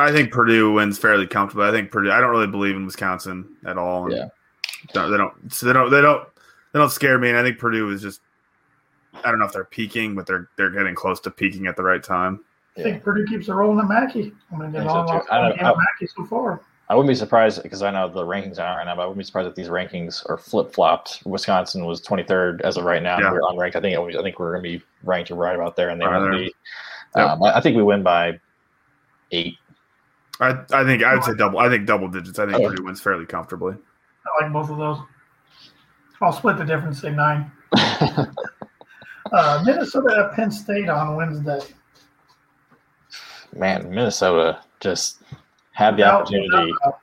I 0.00 0.10
think 0.10 0.32
Purdue 0.32 0.72
wins 0.72 0.98
fairly 0.98 1.26
comfortably. 1.28 1.68
I 1.68 1.70
think 1.70 1.92
Purdue. 1.92 2.10
I 2.10 2.20
don't 2.20 2.30
really 2.30 2.48
believe 2.48 2.74
in 2.74 2.84
Wisconsin 2.84 3.48
at 3.64 3.78
all. 3.78 4.06
and 4.06 4.14
Yeah. 4.14 4.24
don't- 4.92 5.10
they 5.12 5.16
don't. 5.16 5.52
So 5.52 5.66
they 5.66 5.72
don't. 5.72 5.90
They 5.90 6.00
don't. 6.00 6.26
They 6.72 6.80
don't 6.80 6.90
scare 6.90 7.18
me. 7.18 7.28
And 7.28 7.38
I 7.38 7.42
think 7.44 7.58
Purdue 7.58 7.90
is 7.90 8.02
just. 8.02 8.20
I 9.24 9.30
don't 9.30 9.38
know 9.38 9.44
if 9.46 9.52
they're 9.52 9.64
peaking, 9.64 10.16
but 10.16 10.26
they're 10.26 10.48
they're 10.56 10.70
getting 10.70 10.96
close 10.96 11.20
to 11.20 11.30
peaking 11.30 11.68
at 11.68 11.76
the 11.76 11.84
right 11.84 12.02
time. 12.02 12.40
I 12.76 12.82
think 12.82 13.04
Purdue 13.04 13.26
keeps 13.26 13.48
it 13.48 13.52
rolling 13.52 13.78
at 13.78 13.86
Mackey. 13.86 14.32
I 14.52 14.56
mean, 14.56 14.72
they've 14.72 14.80
Think 14.80 14.90
so, 14.90 14.96
only 14.98 15.12
lost 15.12 15.30
I 15.30 15.38
one 15.40 15.50
game 15.56 15.66
I- 15.66 15.70
at 15.70 15.76
Mackey 15.76 16.06
so 16.16 16.24
far. 16.26 16.60
I 16.92 16.94
wouldn't 16.94 17.08
be 17.08 17.14
surprised 17.14 17.62
because 17.62 17.80
I 17.80 17.90
know 17.90 18.06
the 18.06 18.22
rankings 18.22 18.58
aren't 18.58 18.76
right 18.76 18.84
now, 18.84 18.94
but 18.94 19.04
I 19.04 19.06
wouldn't 19.06 19.16
be 19.16 19.24
surprised 19.24 19.48
if 19.48 19.54
these 19.54 19.68
rankings 19.68 20.28
are 20.28 20.36
flip 20.36 20.74
flopped. 20.74 21.22
Wisconsin 21.24 21.86
was 21.86 22.02
23rd 22.02 22.60
as 22.60 22.76
of 22.76 22.84
right 22.84 23.02
now. 23.02 23.18
Yeah. 23.18 23.32
We're 23.32 23.40
unranked. 23.40 23.76
I 23.76 23.80
think 23.80 23.94
it 23.94 23.98
was, 23.98 24.14
I 24.14 24.22
think 24.22 24.38
we're 24.38 24.52
going 24.52 24.62
to 24.62 24.78
be 24.78 24.84
ranked 25.02 25.30
right 25.30 25.54
about 25.54 25.74
there, 25.74 25.88
and 25.88 25.98
they 25.98 26.04
Right 26.04 26.18
won't 26.20 26.32
be. 26.32 26.54
Yep. 27.16 27.26
Um, 27.30 27.42
I 27.44 27.56
I 27.56 27.60
think 27.62 27.78
we 27.78 27.82
win 27.82 28.02
by 28.02 28.38
eight. 29.30 29.56
I 30.38 30.50
I 30.70 30.84
think 30.84 31.02
I 31.02 31.14
would 31.14 31.24
say 31.24 31.32
double. 31.34 31.60
I 31.60 31.70
think 31.70 31.86
double 31.86 32.08
digits. 32.08 32.38
I 32.38 32.44
think 32.44 32.58
Oh. 32.58 32.68
Purdue 32.68 32.84
wins 32.84 33.00
fairly 33.00 33.24
comfortably. 33.24 33.74
I 34.26 34.44
like 34.44 34.52
both 34.52 34.68
of 34.68 34.76
those. 34.76 34.98
I'll 36.20 36.30
split 36.32 36.58
the 36.58 36.64
difference, 36.64 37.00
say 37.00 37.10
nine. 37.10 37.50
Uh, 39.32 39.62
Minnesota 39.64 40.28
at 40.28 40.36
Penn 40.36 40.50
State 40.50 40.90
on 40.90 41.16
Wednesday. 41.16 41.58
Man, 43.56 43.88
Minnesota 43.88 44.60
just 44.80 45.22
had 45.72 45.92
the 45.94 45.98
Without- 46.02 46.22
opportunity. 46.22 46.72
without, 46.72 46.94
uh, 46.94 46.96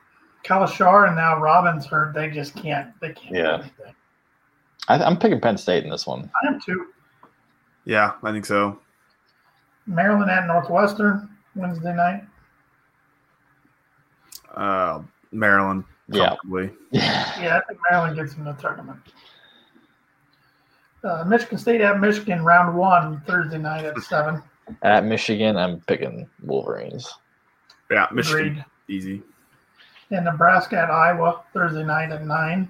Kalscheur 0.43 1.08
and 1.08 1.15
now 1.15 1.39
Robbins 1.39 1.86
hurt. 1.86 2.13
They 2.13 2.29
just 2.29 2.55
can't. 2.55 2.97
They 3.01 3.12
can't. 3.13 3.36
Yeah. 3.36 3.43
Do 3.58 3.63
anything. 3.63 3.95
I, 4.88 5.03
I'm 5.03 5.17
picking 5.17 5.39
Penn 5.41 5.58
State 5.58 5.84
in 5.84 5.89
this 5.89 6.08
one. 6.08 6.32
I 6.43 6.47
am 6.47 6.60
too. 6.62 6.88
Yeah, 7.86 8.13
I 8.23 8.32
think 8.32 8.45
so. 8.45 8.79
Maryland 9.86 10.32
at 10.32 10.47
Northwestern 10.47 11.29
Wednesday 11.55 11.93
night. 11.95 12.23
Uh, 14.55 15.01
Maryland 15.32 15.84
Yeah. 16.08 16.29
comfortably. 16.29 16.71
Yeah, 16.91 17.60
I 17.62 17.67
think 17.67 17.79
Maryland 17.89 18.15
gets 18.15 18.36
in 18.36 18.43
the 18.43 18.53
tournament. 18.53 18.99
Uh, 21.03 21.23
Michigan 21.25 21.58
State 21.58 21.82
at 21.82 21.99
Michigan 21.99 22.43
round 22.43 22.75
one 22.77 23.21
Thursday 23.25 23.58
night 23.58 23.86
at 23.86 23.97
seven. 23.99 24.41
At 24.82 25.05
Michigan, 25.05 25.55
I'm 25.58 25.79
picking 25.82 26.29
Wolverines. 26.43 27.12
Yeah, 27.89 28.08
Michigan 28.12 28.47
Agreed. 28.47 28.65
easy. 28.88 29.21
And 30.12 30.25
Nebraska 30.25 30.78
at 30.78 30.89
Iowa 30.89 31.43
Thursday 31.54 31.84
night 31.84 32.12
at 32.12 32.25
nine. 32.25 32.67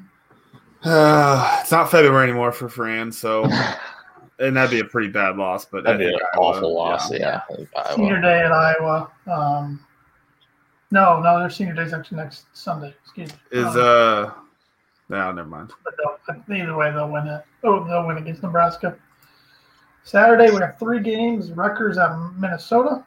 Uh, 0.84 1.58
it's 1.62 1.72
not 1.72 1.90
February 1.92 2.24
anymore 2.30 2.52
for 2.52 2.70
Fran, 2.70 3.12
so 3.12 3.46
and 4.40 4.56
that'd 4.56 4.72
be 4.72 4.80
a 4.80 4.86
pretty 4.86 5.10
bad 5.10 5.38
loss. 5.38 5.66
But 5.66 5.88
I 5.88 5.94
That'd 5.94 6.00
be 6.00 6.14
an 6.14 6.20
Iowa, 6.36 6.46
awful 6.46 6.76
loss. 6.76 7.12
Yeah. 7.14 7.42
Iowa. 7.50 7.96
Senior 7.96 8.22
day 8.22 8.40
at 8.42 8.52
Iowa. 8.52 9.12
Um, 9.28 9.86
no, 10.92 11.20
no, 11.22 11.40
their 11.40 11.50
senior 11.50 11.74
day's 11.74 11.94
actually 11.94 12.18
next 12.18 12.46
Sunday. 12.54 12.94
Excuse 13.04 13.30
me. 13.32 13.38
Is 13.52 13.66
Um, 13.66 13.78
uh, 13.78 14.32
no, 15.10 15.32
never 15.32 15.48
mind. 15.48 15.72
but 15.84 15.96
either 16.56 16.76
way, 16.76 16.92
they'll 16.92 17.10
win 17.12 17.28
it. 17.28 17.44
Oh, 17.64 17.84
they'll 17.86 18.06
win 18.08 18.18
against 18.18 18.42
Nebraska. 18.44 18.96
Saturday, 20.04 20.50
we 20.52 20.58
have 20.62 20.80
three 20.80 21.00
games. 21.02 21.52
Rutgers 21.52 21.98
at 21.98 22.10
Minnesota. 22.38 23.06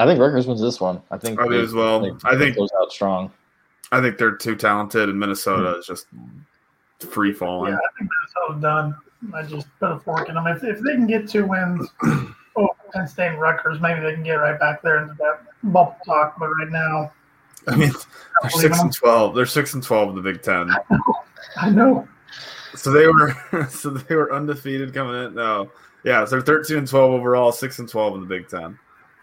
I 0.00 0.06
think 0.06 0.20
Rutgers 0.20 0.46
wins 0.46 0.60
this 0.60 0.80
one. 0.80 1.02
I 1.10 1.18
think 1.18 1.40
I 1.40 1.44
do 1.44 1.50
they- 1.50 1.60
as 1.60 1.72
well. 1.74 2.00
they- 2.00 2.12
I 2.24 2.34
they 2.34 2.46
think- 2.46 2.56
close 2.56 2.70
out 2.80 2.92
strong. 2.92 3.32
I 3.90 4.00
think 4.02 4.18
they're 4.18 4.36
too 4.36 4.54
talented, 4.54 5.08
and 5.08 5.18
Minnesota 5.18 5.72
Hmm. 5.72 5.78
is 5.80 5.86
just 5.86 6.06
free 7.00 7.32
falling. 7.32 7.72
Yeah, 7.72 7.78
I 7.78 7.98
think 7.98 8.10
Minnesota's 8.10 8.62
done. 8.62 8.96
I 9.34 9.42
just 9.42 9.66
put 9.80 9.90
a 9.92 9.98
fork 9.98 10.28
in 10.28 10.34
them. 10.34 10.46
If, 10.46 10.62
if 10.62 10.78
they 10.80 10.92
can 10.92 11.06
get 11.06 11.28
two 11.28 11.44
wins 11.46 11.88
over 12.56 12.68
Penn 12.92 13.08
State 13.08 13.28
and 13.28 13.40
Rutgers, 13.40 13.80
maybe 13.80 14.00
they 14.00 14.14
can 14.14 14.22
get 14.22 14.34
right 14.34 14.58
back 14.60 14.82
there 14.82 14.98
into 15.02 15.14
that 15.14 15.42
bubble 15.64 15.96
talk. 16.04 16.38
But 16.38 16.48
right 16.48 16.70
now, 16.70 17.10
I 17.66 17.76
mean, 17.76 17.90
they're 18.42 18.50
six 18.50 18.76
them. 18.76 18.86
and 18.86 18.94
twelve. 18.94 19.34
They're 19.34 19.46
six 19.46 19.74
and 19.74 19.82
twelve 19.82 20.10
in 20.10 20.14
the 20.16 20.22
Big 20.22 20.42
Ten. 20.42 20.70
I 21.56 21.70
know. 21.70 22.06
So 22.76 22.92
they 22.92 23.06
were, 23.08 23.34
so 23.70 23.90
they 23.90 24.14
were 24.14 24.32
undefeated 24.32 24.92
coming 24.94 25.24
in. 25.24 25.34
No, 25.34 25.70
yeah, 26.04 26.24
so 26.24 26.32
they're 26.32 26.40
thirteen 26.42 26.76
and 26.78 26.88
twelve 26.88 27.10
overall, 27.12 27.50
six 27.52 27.78
and 27.80 27.88
twelve 27.88 28.14
in 28.14 28.20
the 28.20 28.26
Big 28.26 28.48
Ten. 28.48 28.78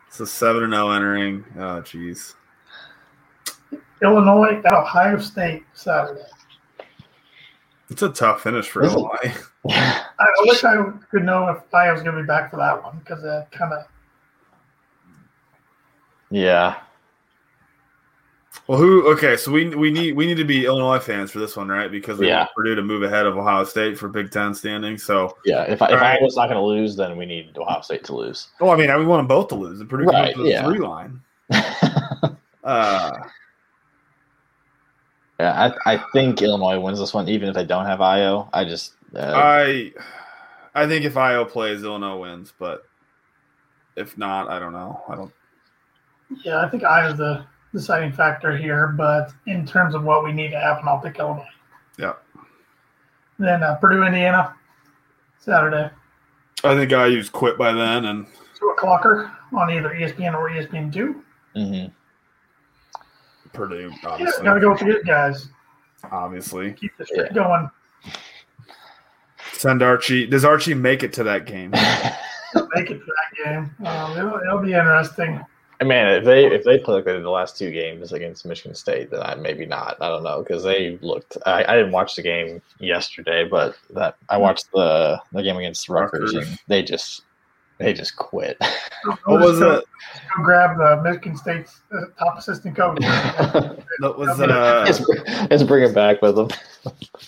So 0.09 0.25
seven 0.25 0.63
and 0.63 0.73
zero 0.73 0.91
entering. 0.91 1.43
Oh, 1.57 1.81
jeez. 1.81 2.35
Illinois 4.01 4.61
at 4.65 4.73
Ohio 4.73 5.17
State 5.19 5.63
Saturday. 5.73 6.21
It's 7.89 8.01
a 8.01 8.09
tough 8.09 8.41
finish 8.41 8.67
for 8.69 8.83
Is 8.83 8.91
it? 8.91 8.95
Illinois. 8.95 9.33
I, 9.69 10.05
I 10.19 10.25
wish 10.41 10.63
I 10.63 10.83
could 11.11 11.23
know 11.23 11.49
if 11.49 11.57
Ayo's 11.71 12.01
going 12.01 12.15
to 12.15 12.21
be 12.21 12.27
back 12.27 12.49
for 12.49 12.57
that 12.57 12.81
one 12.83 12.99
because 12.99 13.21
that 13.23 13.51
kind 13.51 13.73
of 13.73 13.85
Yeah. 16.31 16.77
Well, 18.67 18.77
who? 18.79 19.07
Okay, 19.13 19.37
so 19.37 19.51
we 19.51 19.69
we 19.75 19.91
need 19.91 20.15
we 20.15 20.25
need 20.25 20.37
to 20.37 20.43
be 20.43 20.65
Illinois 20.65 20.99
fans 20.99 21.29
for 21.31 21.39
this 21.39 21.55
one, 21.55 21.67
right? 21.67 21.91
Because 21.91 22.17
we 22.17 22.27
Yeah. 22.27 22.39
want 22.39 22.49
Purdue 22.55 22.75
to 22.75 22.81
move 22.81 23.03
ahead 23.03 23.25
of 23.25 23.37
Ohio 23.37 23.63
State 23.63 23.97
for 23.97 24.07
Big 24.09 24.31
Ten 24.31 24.53
standing. 24.55 24.97
So, 24.97 25.37
Yeah. 25.45 25.63
If, 25.63 25.81
I, 25.81 25.85
if 25.87 25.91
All 25.91 25.97
right. 25.99 26.17
Iowa's 26.19 26.35
not 26.35 26.47
going 26.47 26.57
to 26.57 26.63
lose, 26.65 26.95
then 26.95 27.15
we 27.17 27.25
need 27.25 27.55
Ohio 27.57 27.81
State 27.81 28.03
to 28.05 28.15
lose. 28.15 28.47
well, 28.59 28.71
I 28.71 28.75
mean, 28.75 28.95
we 28.97 29.05
want 29.05 29.19
them 29.19 29.27
both 29.27 29.49
to 29.49 29.55
lose, 29.55 29.79
and 29.81 29.89
Purdue 29.89 30.05
Right, 30.05 30.35
to 30.35 30.43
the 30.43 30.49
yeah. 30.49 30.65
three 30.65 30.79
line. 30.79 31.21
Uh, 32.63 33.11
Yeah, 35.39 35.71
I, 35.85 35.93
I 35.95 36.03
think 36.13 36.41
Illinois 36.41 36.79
wins 36.79 36.97
this 36.97 37.13
one, 37.13 37.29
even 37.29 37.49
if 37.49 37.53
they 37.55 37.65
don't 37.65 37.85
have 37.85 37.99
Ayo. 37.99 38.49
I 38.53 38.63
just 38.65 38.93
uh, 39.15 39.33
I 39.35 39.93
I 40.73 40.87
think 40.87 41.05
if 41.05 41.13
Ayo 41.13 41.47
plays, 41.47 41.83
Illinois 41.83 42.17
wins, 42.17 42.53
but 42.57 42.83
if 43.95 44.17
not, 44.17 44.49
I 44.49 44.57
don't 44.57 44.73
know. 44.73 45.03
I 45.07 45.15
don't. 45.15 45.31
yeah. 46.43 46.61
I 46.65 46.69
think 46.69 46.83
I 46.83 47.01
Ayo's 47.03 47.17
the 47.19 47.45
deciding 47.75 48.11
factor 48.13 48.55
here. 48.57 48.87
But 48.87 49.31
in 49.45 49.65
terms 49.65 49.93
of 49.93 50.03
what 50.03 50.23
we 50.23 50.31
need 50.31 50.49
to 50.51 50.59
happen, 50.59 50.87
I'll 50.87 50.99
pick 50.99 51.19
Illinois. 51.19 51.45
Yeah, 51.99 52.13
Then 53.37 53.61
uh, 53.63 53.75
Purdue, 53.75 54.03
Indiana, 54.03 54.55
Saturday, 55.39 55.89
I 56.63 56.75
think 56.75 56.91
I 56.93 57.05
IU's 57.07 57.29
quit 57.29 57.57
by 57.57 57.71
then, 57.73 58.05
and 58.05 58.25
two 58.59 58.73
o'clocker 58.77 59.29
on 59.53 59.69
either 59.71 59.89
ESPN 59.89 60.33
or 60.33 60.49
ESPN 60.49 60.91
two. 60.91 61.23
mhm. 61.55 61.91
Purdue 63.53 63.91
Yeah, 64.03 64.09
obviously. 64.09 64.43
gotta 64.43 64.59
go 64.59 64.71
with 64.71 64.79
the 64.79 64.85
good 64.85 65.05
guys. 65.05 65.47
Obviously, 66.11 66.73
Keep 66.73 66.97
the 66.97 67.05
streak 67.05 67.33
going. 67.33 67.69
send 69.53 69.81
Archie. 69.81 70.25
Does 70.27 70.43
Archie 70.43 70.73
make 70.73 71.03
it 71.03 71.13
to 71.13 71.23
that 71.23 71.45
game? 71.45 71.71
Make 72.73 72.89
it 72.89 72.99
to 72.99 73.05
that 73.05 73.43
game. 73.43 73.75
Um, 73.85 74.17
it'll, 74.17 74.39
it'll 74.39 74.59
be 74.61 74.71
interesting. 74.73 75.43
Man, 75.83 76.13
if 76.15 76.23
they 76.23 76.45
if 76.45 76.63
they 76.63 76.79
play 76.79 76.95
like 76.95 77.05
they 77.05 77.13
did 77.13 77.23
the 77.23 77.29
last 77.29 77.57
two 77.57 77.69
games 77.69 78.13
against 78.13 78.45
Michigan 78.45 78.75
State, 78.75 79.11
then 79.11 79.21
I 79.21 79.35
maybe 79.35 79.65
not. 79.65 79.97
I 79.99 80.07
don't 80.07 80.23
know 80.23 80.41
because 80.41 80.63
they 80.63 80.97
looked. 81.01 81.37
I, 81.45 81.65
I 81.65 81.75
didn't 81.75 81.91
watch 81.91 82.15
the 82.15 82.21
game 82.21 82.61
yesterday, 82.79 83.45
but 83.45 83.77
that 83.89 84.15
I 84.29 84.37
hmm. 84.37 84.43
watched 84.43 84.71
the 84.71 85.21
the 85.33 85.43
game 85.43 85.57
against 85.57 85.89
Rutgers, 85.89 86.33
Rutgers. 86.33 86.47
and 86.47 86.59
they 86.67 86.81
just 86.81 87.23
they 87.77 87.93
just 87.93 88.15
quit. 88.15 88.57
What 89.25 89.25
was 89.41 89.59
it? 89.61 89.83
Go 90.37 90.43
grab 90.43 90.77
the 90.77 91.01
Michigan 91.03 91.35
State's 91.37 91.81
uh, 91.93 92.01
top 92.17 92.37
assistant 92.37 92.75
coach. 92.75 92.97
That 94.01 94.17
was 94.17 94.27
uh, 94.41 94.83
let's, 94.85 95.49
let's 95.49 95.63
bring 95.63 95.83
it 95.89 95.95
back 95.95 96.21
with 96.21 96.35
them. 96.35 96.49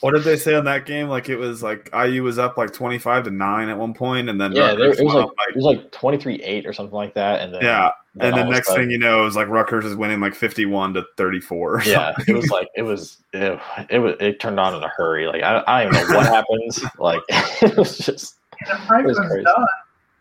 what 0.02 0.12
did 0.14 0.24
they 0.26 0.36
say 0.36 0.54
on 0.56 0.66
that 0.66 0.86
game? 0.86 1.08
Like 1.08 1.30
it 1.30 1.38
was 1.38 1.64
like 1.64 1.90
IU 1.94 2.24
was 2.24 2.38
up 2.38 2.58
like 2.58 2.74
twenty 2.74 2.98
five 2.98 3.24
to 3.24 3.32
nine 3.32 3.70
at 3.70 3.78
one 3.78 3.94
point, 3.94 4.28
and 4.30 4.40
then 4.40 4.52
Yeah, 4.52 4.76
there, 4.76 4.92
it 4.92 5.00
was 5.06 5.14
went 5.14 5.28
like 5.28 5.50
it 5.50 5.56
was 5.56 5.64
like 5.64 5.92
twenty 5.94 6.18
three 6.18 6.36
eight 6.44 6.66
or 6.66 6.74
something 6.74 6.94
like 6.94 7.14
that, 7.14 7.40
and 7.40 7.54
then 7.54 7.62
yeah, 7.62 7.92
and 8.20 8.34
all 8.34 8.40
then 8.40 8.50
next 8.50 8.68
sudden- 8.68 8.84
thing 8.84 8.92
you 8.92 8.98
know, 8.98 9.22
it 9.22 9.24
was 9.24 9.38
like 9.38 9.48
Rutgers 9.48 9.86
is 9.86 9.96
winning 9.96 10.20
like 10.20 10.36
fifty 10.36 10.66
one 10.66 10.94
to 10.96 11.06
thirty 11.16 11.40
four. 11.40 11.82
yeah, 11.86 12.14
it 12.28 12.34
was 12.34 12.50
like 12.50 12.68
it 12.76 12.82
was 12.84 13.18
it, 13.32 13.58
it 13.90 14.00
was 14.00 14.16
it 14.20 14.42
turned 14.42 14.60
on 14.60 14.76
in 14.76 14.84
a 14.84 14.90
hurry. 14.90 15.26
Like 15.28 15.42
I, 15.44 15.64
I 15.68 15.84
don't 15.86 15.96
even 15.96 16.10
know 16.10 16.18
what 16.18 16.26
happens. 16.28 16.84
Like 17.00 17.22
it 17.30 17.78
was 17.78 17.98
just 17.98 18.36
If 18.60 18.78
Franklin's 18.88 19.20
crazy. 19.20 19.44
done, 19.46 19.66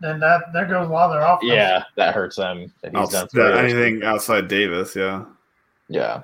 then 0.00 0.20
that 0.20 0.52
there 0.52 0.66
goes 0.66 0.86
a 0.88 0.90
lot 0.90 1.06
of 1.10 1.12
their 1.12 1.22
offense. 1.22 1.50
yeah, 1.52 1.84
that 1.96 2.14
hurts 2.14 2.36
them. 2.36 2.72
That 2.82 2.94
he's 2.96 3.08
done 3.10 3.28
three 3.28 3.52
anything 3.58 4.02
outside 4.04 4.48
Davis, 4.48 4.94
yeah. 4.96 5.24
Yeah, 5.88 6.22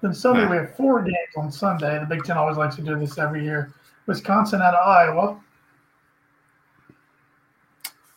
Then 0.00 0.14
Sunday 0.14 0.44
Nah. 0.44 0.50
we 0.50 0.56
have 0.56 0.74
four 0.74 1.02
games 1.02 1.14
on 1.36 1.52
Sunday. 1.52 1.98
The 1.98 2.06
Big 2.06 2.24
Ten 2.24 2.36
always 2.38 2.56
likes 2.56 2.76
to 2.76 2.82
do 2.82 2.98
this 2.98 3.18
every 3.18 3.44
year. 3.44 3.72
Wisconsin 4.06 4.60
at 4.62 4.74
Iowa. 4.74 5.38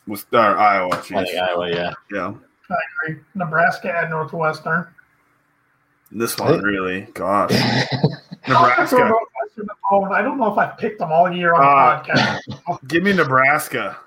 Was 0.08 0.26
uh, 0.34 0.38
Iowa? 0.38 1.02
Geez. 1.06 1.36
Iowa. 1.38 1.70
Yeah, 1.70 1.94
Yeah, 2.12 2.34
I 2.70 2.76
agree. 3.10 3.22
Nebraska 3.36 3.94
at 3.94 4.10
Northwestern. 4.10 4.88
this 6.12 6.38
one 6.38 6.62
really, 6.62 7.02
gosh, 7.14 7.52
I'm 7.54 8.54
gonna 8.54 8.88
throw 8.88 9.00
Nebraska. 9.00 9.20
Northwestern 9.92 10.10
involved. 10.10 10.14
I 10.14 10.22
don't 10.22 10.38
know 10.38 10.52
if 10.52 10.58
I've 10.58 10.78
picked 10.78 11.00
them 11.00 11.12
all 11.12 11.32
year 11.32 11.54
on 11.54 11.62
Uh, 11.64 12.04
the 12.04 12.12
podcast. 12.14 12.88
Give 12.88 13.04
me 13.04 13.14
Nebraska. 13.14 13.98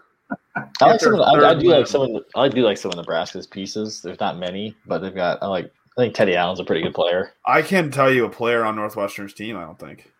I 0.56 0.86
like 0.86 1.00
some. 1.00 1.14
Of 1.14 1.18
the, 1.18 1.24
I, 1.24 1.50
I 1.50 1.54
do 1.54 1.68
like 1.68 1.86
some. 1.86 2.02
Of 2.02 2.08
the, 2.08 2.24
I 2.36 2.48
do 2.48 2.62
like 2.62 2.76
some 2.78 2.90
of 2.90 2.96
Nebraska's 2.96 3.46
pieces. 3.46 4.00
There's 4.02 4.20
not 4.20 4.38
many, 4.38 4.74
but 4.86 4.98
they've 4.98 5.14
got. 5.14 5.42
I 5.42 5.46
like. 5.46 5.66
I 5.98 6.02
think 6.02 6.14
Teddy 6.14 6.36
Allen's 6.36 6.60
a 6.60 6.64
pretty 6.64 6.82
good 6.82 6.94
player. 6.94 7.32
I 7.46 7.62
can't 7.62 7.92
tell 7.92 8.12
you 8.12 8.24
a 8.24 8.28
player 8.30 8.64
on 8.64 8.76
Northwestern's 8.76 9.34
team. 9.34 9.56
I 9.56 9.62
don't 9.64 9.78
think. 9.78 10.10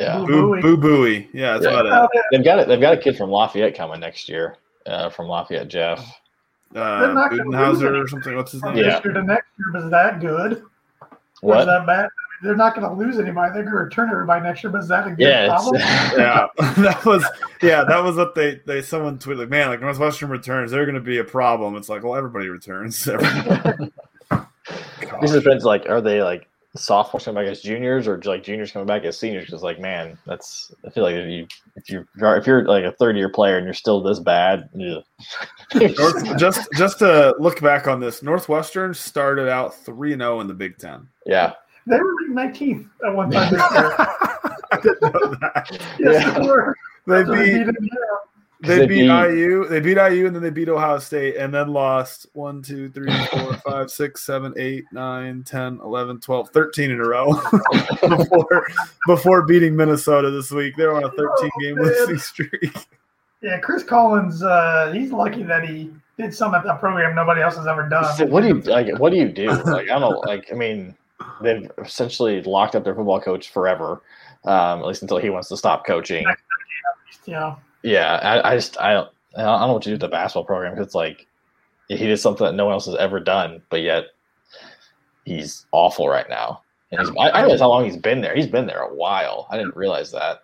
Yeah, 0.00 0.24
Boo 0.24 0.58
Boo 0.62 0.76
Buie. 0.78 0.80
Boo 0.80 1.28
Yeah, 1.38 1.52
that's 1.58 1.64
Yeah. 1.66 1.80
about 1.80 1.86
Oh, 1.86 2.08
it. 2.18 2.24
they've 2.32 2.44
got 2.44 2.58
it. 2.58 2.68
They've 2.68 2.80
got 2.80 2.94
a 2.94 2.96
kid 2.96 3.16
from 3.16 3.30
Lafayette 3.30 3.76
coming 3.76 4.00
next 4.00 4.28
year. 4.28 4.56
Uh, 4.86 5.10
from 5.10 5.26
Lafayette, 5.28 5.68
Jeff. 5.68 5.98
Uh, 6.74 7.00
They're 7.00 7.14
not 7.14 7.30
gonna 7.30 7.44
lose 7.44 7.54
Budenhauser 7.82 8.04
or 8.04 8.08
something. 8.08 8.34
What's 8.36 8.52
his 8.52 8.62
name? 8.62 8.76
Yeah. 8.76 8.82
this 8.96 9.04
year 9.04 9.14
to 9.14 9.22
next 9.22 9.48
year, 9.58 9.84
is 9.84 9.90
that 9.90 10.20
good? 10.20 10.62
Or 11.42 11.58
is 11.58 11.66
that 11.66 11.86
bad? 11.86 12.08
They're 12.42 12.56
not 12.56 12.74
going 12.74 12.88
to 12.88 12.94
lose 12.94 13.18
anybody. 13.18 13.52
They're 13.52 13.62
going 13.62 13.74
to 13.74 13.78
return 13.82 14.10
everybody 14.10 14.42
next 14.42 14.62
year. 14.64 14.72
But 14.72 14.80
is 14.82 14.88
that 14.88 15.06
a 15.06 15.10
good 15.10 15.20
Yeah, 15.20 15.46
problem? 15.48 15.76
yeah, 15.80 16.46
that 16.58 17.02
was 17.04 17.24
yeah, 17.62 17.84
that 17.84 18.02
was 18.02 18.16
what 18.16 18.34
they 18.34 18.60
they 18.66 18.82
someone 18.82 19.18
tweeted 19.18 19.38
like, 19.38 19.48
man, 19.48 19.68
like 19.68 19.80
Northwestern 19.80 20.30
returns, 20.30 20.70
they're 20.70 20.86
going 20.86 20.94
to 20.94 21.00
be 21.00 21.18
a 21.18 21.24
problem. 21.24 21.76
It's 21.76 21.88
like, 21.88 22.02
well, 22.02 22.16
everybody 22.16 22.48
returns. 22.48 23.04
These 25.20 25.32
depends. 25.32 25.64
Like, 25.64 25.88
are 25.88 26.00
they 26.00 26.22
like 26.22 26.48
sophomores 26.76 27.24
coming 27.24 27.42
back 27.44 27.50
as 27.50 27.60
juniors, 27.60 28.06
or 28.06 28.20
like 28.24 28.42
juniors 28.44 28.72
coming 28.72 28.86
back 28.86 29.04
as 29.04 29.18
seniors? 29.18 29.46
Because, 29.46 29.62
like, 29.62 29.80
man, 29.80 30.16
that's 30.26 30.72
I 30.86 30.90
feel 30.90 31.04
like 31.04 31.16
if 31.16 31.28
you 31.28 31.46
if 31.76 31.90
you 31.90 32.06
if 32.16 32.46
you're 32.46 32.64
like 32.64 32.84
a 32.84 32.92
third 32.92 33.16
year 33.16 33.28
player 33.28 33.56
and 33.56 33.64
you're 33.64 33.74
still 33.74 34.02
this 34.02 34.20
bad, 34.20 34.68
yeah. 34.74 35.00
North, 35.74 36.38
just 36.38 36.68
just 36.76 36.98
to 37.00 37.34
look 37.38 37.60
back 37.60 37.88
on 37.88 38.00
this, 38.00 38.22
Northwestern 38.22 38.94
started 38.94 39.48
out 39.48 39.74
three 39.74 40.12
and 40.12 40.22
zero 40.22 40.40
in 40.40 40.46
the 40.46 40.54
Big 40.54 40.78
Ten. 40.78 41.08
yeah, 41.26 41.52
They 41.90 41.98
were 42.00 42.14
ranked 42.34 42.58
19th 42.60 42.88
at 43.06 43.14
one 43.14 43.30
time 43.30 43.52
this 43.52 43.60
year. 43.72 43.96
I 44.72 44.78
didn't 44.82 45.02
know 45.02 45.34
that. 45.40 45.66
Yes, 45.98 46.24
Yeah. 46.24 46.38
they 46.38 46.46
were. 46.46 46.76
They 47.06 47.24
So 47.24 47.34
beat 47.34 47.66
beat 47.66 47.76
they 48.62 48.76
They 48.78 48.86
beat 48.86 48.98
beat- 48.98 49.06
IU, 49.08 49.64
they 49.68 49.80
beat 49.80 49.96
IU, 49.96 50.26
and 50.26 50.36
then 50.36 50.42
they 50.42 50.50
beat 50.50 50.68
Ohio 50.68 50.98
State, 50.98 51.36
and 51.36 51.52
then 51.52 51.68
lost 51.68 52.26
one, 52.34 52.60
two, 52.60 52.90
three, 52.90 53.10
four, 53.28 53.54
five, 53.54 53.90
six, 53.90 54.22
seven, 54.22 54.52
eight, 54.58 54.84
nine, 54.92 55.42
10, 55.44 55.80
11, 55.82 56.20
12, 56.20 56.50
13 56.50 56.90
in 56.90 57.00
a 57.00 57.04
row 57.08 57.32
before 58.08 58.66
before 59.06 59.46
beating 59.46 59.74
Minnesota 59.74 60.30
this 60.30 60.50
week. 60.50 60.74
They're 60.76 60.94
on 60.94 61.04
a 61.04 61.10
13 61.10 61.50
game 61.62 61.76
losing 61.76 62.18
streak. 62.18 62.76
Yeah, 63.40 63.58
Chris 63.60 63.82
Collins, 63.82 64.42
uh, 64.42 64.92
he's 64.94 65.10
lucky 65.10 65.42
that 65.44 65.66
he 65.66 65.90
did 66.18 66.34
some 66.34 66.54
at 66.54 66.62
that 66.64 66.80
program 66.80 67.14
nobody 67.14 67.40
else 67.40 67.56
has 67.56 67.66
ever 67.66 67.88
done. 67.88 68.14
So 68.16 68.26
what 68.26 68.42
do 68.42 68.48
you 68.48 68.60
like? 68.60 68.94
What 68.98 69.10
do 69.10 69.16
you 69.16 69.30
do? 69.30 69.46
Like, 69.64 69.88
I 69.88 69.98
don't 69.98 70.02
know. 70.02 70.18
Like, 70.26 70.52
I 70.52 70.54
mean, 70.54 70.94
they've 71.42 71.70
essentially 71.78 72.42
locked 72.42 72.74
up 72.74 72.84
their 72.84 72.94
football 72.94 73.20
coach 73.20 73.50
forever, 73.50 74.02
um, 74.44 74.80
at 74.80 74.86
least 74.86 75.02
until 75.02 75.18
he 75.18 75.30
wants 75.30 75.48
to 75.48 75.56
stop 75.56 75.86
coaching. 75.86 76.26
Yeah. 77.26 77.56
Yeah, 77.82 78.14
I, 78.16 78.52
I 78.52 78.56
just 78.56 78.78
I 78.80 78.92
don't 78.92 79.08
I 79.36 79.42
don't 79.42 79.60
know 79.68 79.72
what 79.74 79.82
to 79.82 79.88
do 79.88 79.94
with 79.94 80.00
the 80.02 80.08
basketball 80.08 80.44
program 80.44 80.72
because 80.74 80.86
it's 80.86 80.94
like 80.94 81.26
he 81.88 81.96
did 81.96 82.18
something 82.18 82.46
that 82.46 82.54
no 82.54 82.66
one 82.66 82.74
else 82.74 82.86
has 82.86 82.96
ever 82.96 83.20
done, 83.20 83.62
but 83.70 83.80
yet 83.82 84.04
he's 85.24 85.66
awful 85.72 86.08
right 86.08 86.28
now. 86.28 86.62
And 86.92 87.00
he's, 87.00 87.10
I, 87.18 87.28
I 87.30 87.40
realize 87.42 87.60
how 87.60 87.68
long 87.68 87.84
he's 87.84 87.96
been 87.96 88.20
there. 88.20 88.34
He's 88.34 88.46
been 88.48 88.66
there 88.66 88.80
a 88.82 88.94
while. 88.94 89.46
I 89.50 89.56
didn't 89.56 89.76
realize 89.76 90.10
that. 90.12 90.42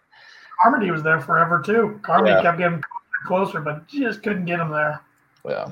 Carmody 0.63 0.91
was 0.91 1.03
there 1.03 1.21
forever 1.21 1.63
too. 1.65 1.99
Carmody 2.03 2.31
Yeah. 2.33 2.43
kept 2.43 2.59
getting 2.59 2.83
closer, 3.27 3.61
but 3.61 3.87
just 3.89 4.23
couldn't 4.23 4.45
get 4.47 4.61
him 4.61 4.71
there. 4.71 5.01
Yeah. 5.47 5.71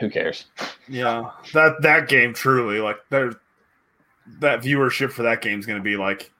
Who 0.00 0.10
cares? 0.10 0.46
Yeah, 0.88 1.30
that 1.52 1.80
that 1.82 2.08
game 2.08 2.34
truly 2.34 2.80
like 2.80 2.96
there, 3.10 3.32
that 4.40 4.62
viewership 4.62 5.10
for 5.10 5.22
that 5.22 5.42
game 5.42 5.58
is 5.58 5.66
going 5.66 5.78
to 5.78 5.82
be 5.82 5.96
like 5.96 6.30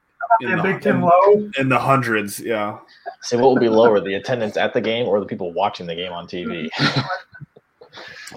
in 0.40 0.56
the, 0.56 0.62
Big 0.62 0.80
Ten 0.80 0.96
in, 0.96 1.02
low. 1.02 1.50
in 1.58 1.68
the 1.68 1.78
hundreds. 1.78 2.40
Yeah, 2.40 2.78
See, 3.24 3.36
what 3.36 3.48
will 3.48 3.58
be 3.58 3.70
lower, 3.70 4.00
the 4.00 4.14
attendance 4.14 4.58
at 4.58 4.74
the 4.74 4.80
game 4.82 5.06
or 5.06 5.18
the 5.18 5.26
people 5.26 5.52
watching 5.52 5.86
the 5.86 5.94
game 5.94 6.12
on 6.12 6.26
TV? 6.26 6.68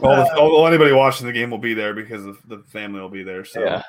all, 0.02 0.16
the, 0.16 0.32
uh, 0.32 0.36
all, 0.38 0.56
all 0.56 0.68
anybody 0.68 0.93
watching 0.93 1.28
the 1.28 1.34
game 1.34 1.50
will 1.50 1.58
be 1.58 1.74
there 1.74 1.93
because 1.93 2.26
of 2.26 2.39
the 2.48 2.60
family 2.68 3.02
will 3.02 3.10
be 3.10 3.24
there. 3.24 3.43
So 3.43 3.62
yeah, 3.62 3.84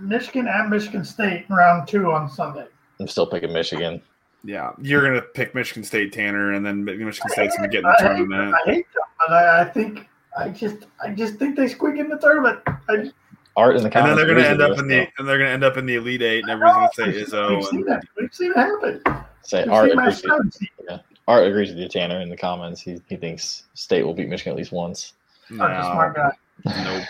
Michigan 0.00 0.46
at 0.46 0.68
Michigan 0.68 1.04
State 1.04 1.46
round 1.48 1.88
two 1.88 2.12
on 2.12 2.30
Sunday. 2.30 2.66
I'm 3.00 3.08
still 3.08 3.26
picking 3.26 3.52
Michigan. 3.52 4.00
yeah, 4.44 4.70
you're 4.80 5.02
going 5.02 5.14
to 5.14 5.22
pick 5.22 5.52
Michigan 5.52 5.82
State, 5.82 6.12
Tanner, 6.12 6.52
and 6.52 6.64
then 6.64 6.84
Michigan 6.84 7.12
State's 7.30 7.56
going 7.56 7.68
to 7.68 7.74
get 7.74 7.78
in 7.78 7.84
the 7.84 7.88
I 7.88 8.02
hate, 8.02 8.16
tournament. 8.18 8.54
I 8.54 8.70
hate 8.70 8.86
them, 8.94 9.02
but 9.18 9.32
I, 9.32 9.62
I 9.62 9.64
think 9.64 10.08
I 10.38 10.48
just 10.50 10.86
I 11.02 11.10
just 11.10 11.36
think 11.36 11.56
they 11.56 11.66
squeak 11.66 11.98
in 11.98 12.08
the 12.08 12.18
tournament. 12.18 12.60
I, 12.88 13.10
Art 13.56 13.76
in 13.76 13.82
the 13.82 13.98
And 13.98 14.08
then 14.08 14.16
they're 14.16 14.26
going 14.26 14.38
to 14.38 14.48
end 14.48 14.62
up 14.62 14.78
in 14.78 14.88
the 14.88 15.08
and 15.18 15.28
they're 15.28 15.38
going 15.38 15.48
to 15.48 15.52
end 15.52 15.64
up 15.64 15.76
in 15.76 15.86
the 15.86 15.94
elite 15.94 16.22
eight, 16.22 16.42
and 16.42 16.50
everybody's 16.50 16.96
going 16.96 17.12
to 17.12 17.26
say 17.26 17.54
we've 17.54 17.64
seen 17.64 17.84
that. 17.86 18.04
We've 18.18 18.34
seen 18.34 18.50
it 18.50 18.56
happen. 18.56 19.02
Say 19.42 19.62
We've 19.62 19.72
Art 19.72 19.90
seen 19.90 19.98
agrees, 19.98 20.22
with, 20.22 20.54
Stone. 20.54 21.00
Art 21.28 21.46
agrees 21.46 21.68
with 21.68 21.78
you, 21.78 21.88
Tanner, 21.88 22.20
in 22.20 22.28
the 22.28 22.36
comments. 22.36 22.80
He 22.80 23.00
he 23.08 23.16
thinks 23.16 23.64
State 23.74 24.02
will 24.02 24.14
beat 24.14 24.28
Michigan 24.28 24.52
at 24.52 24.56
least 24.56 24.72
once. 24.72 25.12
Art's 25.60 25.86
a 25.86 25.90
smart 25.92 26.16
guy. 26.16 27.04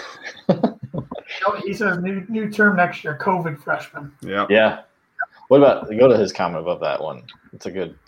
nope. 0.49 0.80
He 1.64 1.74
says 1.74 1.99
new 1.99 2.24
new 2.28 2.51
term 2.51 2.76
next 2.76 3.05
year, 3.05 3.18
COVID 3.20 3.62
freshman. 3.62 4.12
Yeah. 4.22 4.47
Yeah. 4.49 4.82
What 5.49 5.59
about 5.59 5.90
go 5.90 6.09
to 6.09 6.16
his 6.16 6.32
comment 6.32 6.62
above 6.62 6.80
that 6.80 7.03
one? 7.03 7.24
It's 7.53 7.66
a 7.66 7.70
good. 7.70 7.99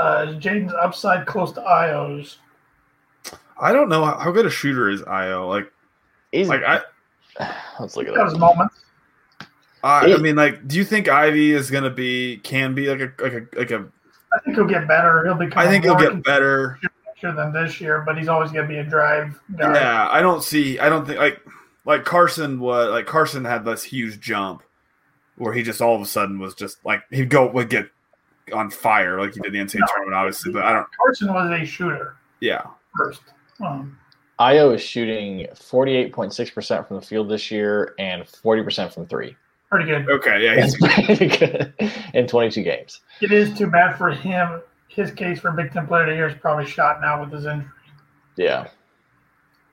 Uh, 0.00 0.26
Jaden's 0.38 0.72
upside 0.72 1.26
close 1.26 1.52
to 1.52 1.60
Ayo's. 1.60 2.38
I 3.60 3.72
don't 3.72 3.88
know 3.88 4.04
how, 4.04 4.18
how 4.18 4.30
good 4.32 4.46
a 4.46 4.50
shooter 4.50 4.88
is 4.88 5.02
Ayo. 5.02 5.48
Like, 5.48 5.70
He's 6.32 6.48
like 6.48 6.62
I, 6.62 6.80
let's 7.80 7.96
look 7.96 8.08
at 8.08 8.14
those 8.14 8.38
moments. 8.38 8.76
I, 9.84 10.12
I 10.14 10.16
mean, 10.18 10.36
like, 10.36 10.68
do 10.68 10.76
you 10.76 10.84
think 10.84 11.08
Ivey 11.08 11.52
is 11.52 11.70
going 11.70 11.82
to 11.84 11.90
be 11.90 12.36
can 12.38 12.74
be 12.74 12.88
like 12.88 13.00
a 13.00 13.22
like 13.22 13.32
a 13.32 13.58
like 13.58 13.70
a? 13.72 13.86
I 14.32 14.38
think 14.44 14.56
he'll 14.56 14.66
get 14.66 14.86
better. 14.86 15.24
He'll 15.24 15.34
be. 15.34 15.48
I 15.56 15.66
think 15.68 15.84
he'll 15.84 15.96
get 15.96 16.22
better. 16.22 16.78
consistent 16.80 17.36
than 17.36 17.52
this 17.52 17.80
year, 17.80 18.02
but 18.06 18.16
he's 18.16 18.28
always 18.28 18.52
going 18.52 18.66
to 18.66 18.68
be 18.68 18.78
a 18.78 18.84
drive 18.84 19.38
guy. 19.56 19.74
Yeah, 19.74 20.08
I 20.08 20.20
don't 20.22 20.42
see. 20.42 20.78
I 20.78 20.88
don't 20.88 21.04
think 21.04 21.18
like 21.18 21.40
like 21.84 22.04
Carson 22.04 22.60
was 22.60 22.90
like 22.90 23.06
Carson 23.06 23.44
had 23.44 23.64
this 23.64 23.82
huge 23.82 24.20
jump 24.20 24.62
where 25.36 25.52
he 25.52 25.62
just 25.62 25.80
all 25.82 25.96
of 25.96 26.02
a 26.02 26.06
sudden 26.06 26.38
was 26.38 26.54
just 26.54 26.84
like 26.84 27.02
he'd 27.10 27.28
go 27.30 27.50
would 27.50 27.68
get 27.68 27.88
on 28.54 28.70
fire 28.70 29.20
like 29.20 29.34
he 29.34 29.40
did 29.40 29.54
in 29.54 29.66
the 29.66 29.72
NCAA 29.72 29.80
No. 29.80 29.86
tournament, 29.88 30.14
obviously. 30.14 30.52
But 30.52 30.64
I 30.64 30.72
don't. 30.74 30.86
Carson 30.96 31.32
was 31.34 31.50
a 31.60 31.64
shooter 31.64 32.16
Yeah, 32.40 32.62
first. 32.96 33.22
Um, 33.60 33.98
Ayo 34.42 34.74
is 34.74 34.82
shooting 34.82 35.46
48.6% 35.54 36.88
from 36.88 36.96
the 36.96 37.02
field 37.02 37.28
this 37.28 37.48
year 37.50 37.94
and 38.00 38.24
40% 38.24 38.92
from 38.92 39.06
three. 39.06 39.36
pretty 39.70 39.86
good. 39.86 40.10
okay, 40.10 40.42
yeah, 40.42 40.60
he's, 40.60 40.76
pretty 41.06 41.28
good 41.28 41.72
in 42.12 42.26
22 42.26 42.62
games. 42.64 43.00
It 43.20 43.30
is 43.30 43.56
too 43.56 43.68
bad 43.68 43.96
for 43.96 44.10
him. 44.10 44.60
His 44.88 45.12
case 45.12 45.38
for 45.38 45.52
Big 45.52 45.72
Ten 45.72 45.86
Player 45.86 46.02
of 46.02 46.08
the 46.08 46.14
Year 46.16 46.26
is 46.26 46.34
probably 46.40 46.66
shot 46.66 47.00
now 47.00 47.20
with 47.20 47.32
his 47.32 47.46
injury. 47.46 47.70
Yeah. 48.36 48.68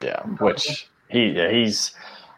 Yeah. 0.03 0.21
Which 0.39 0.87
he, 1.09 1.29
yeah, 1.29 1.49
he's, 1.49 1.93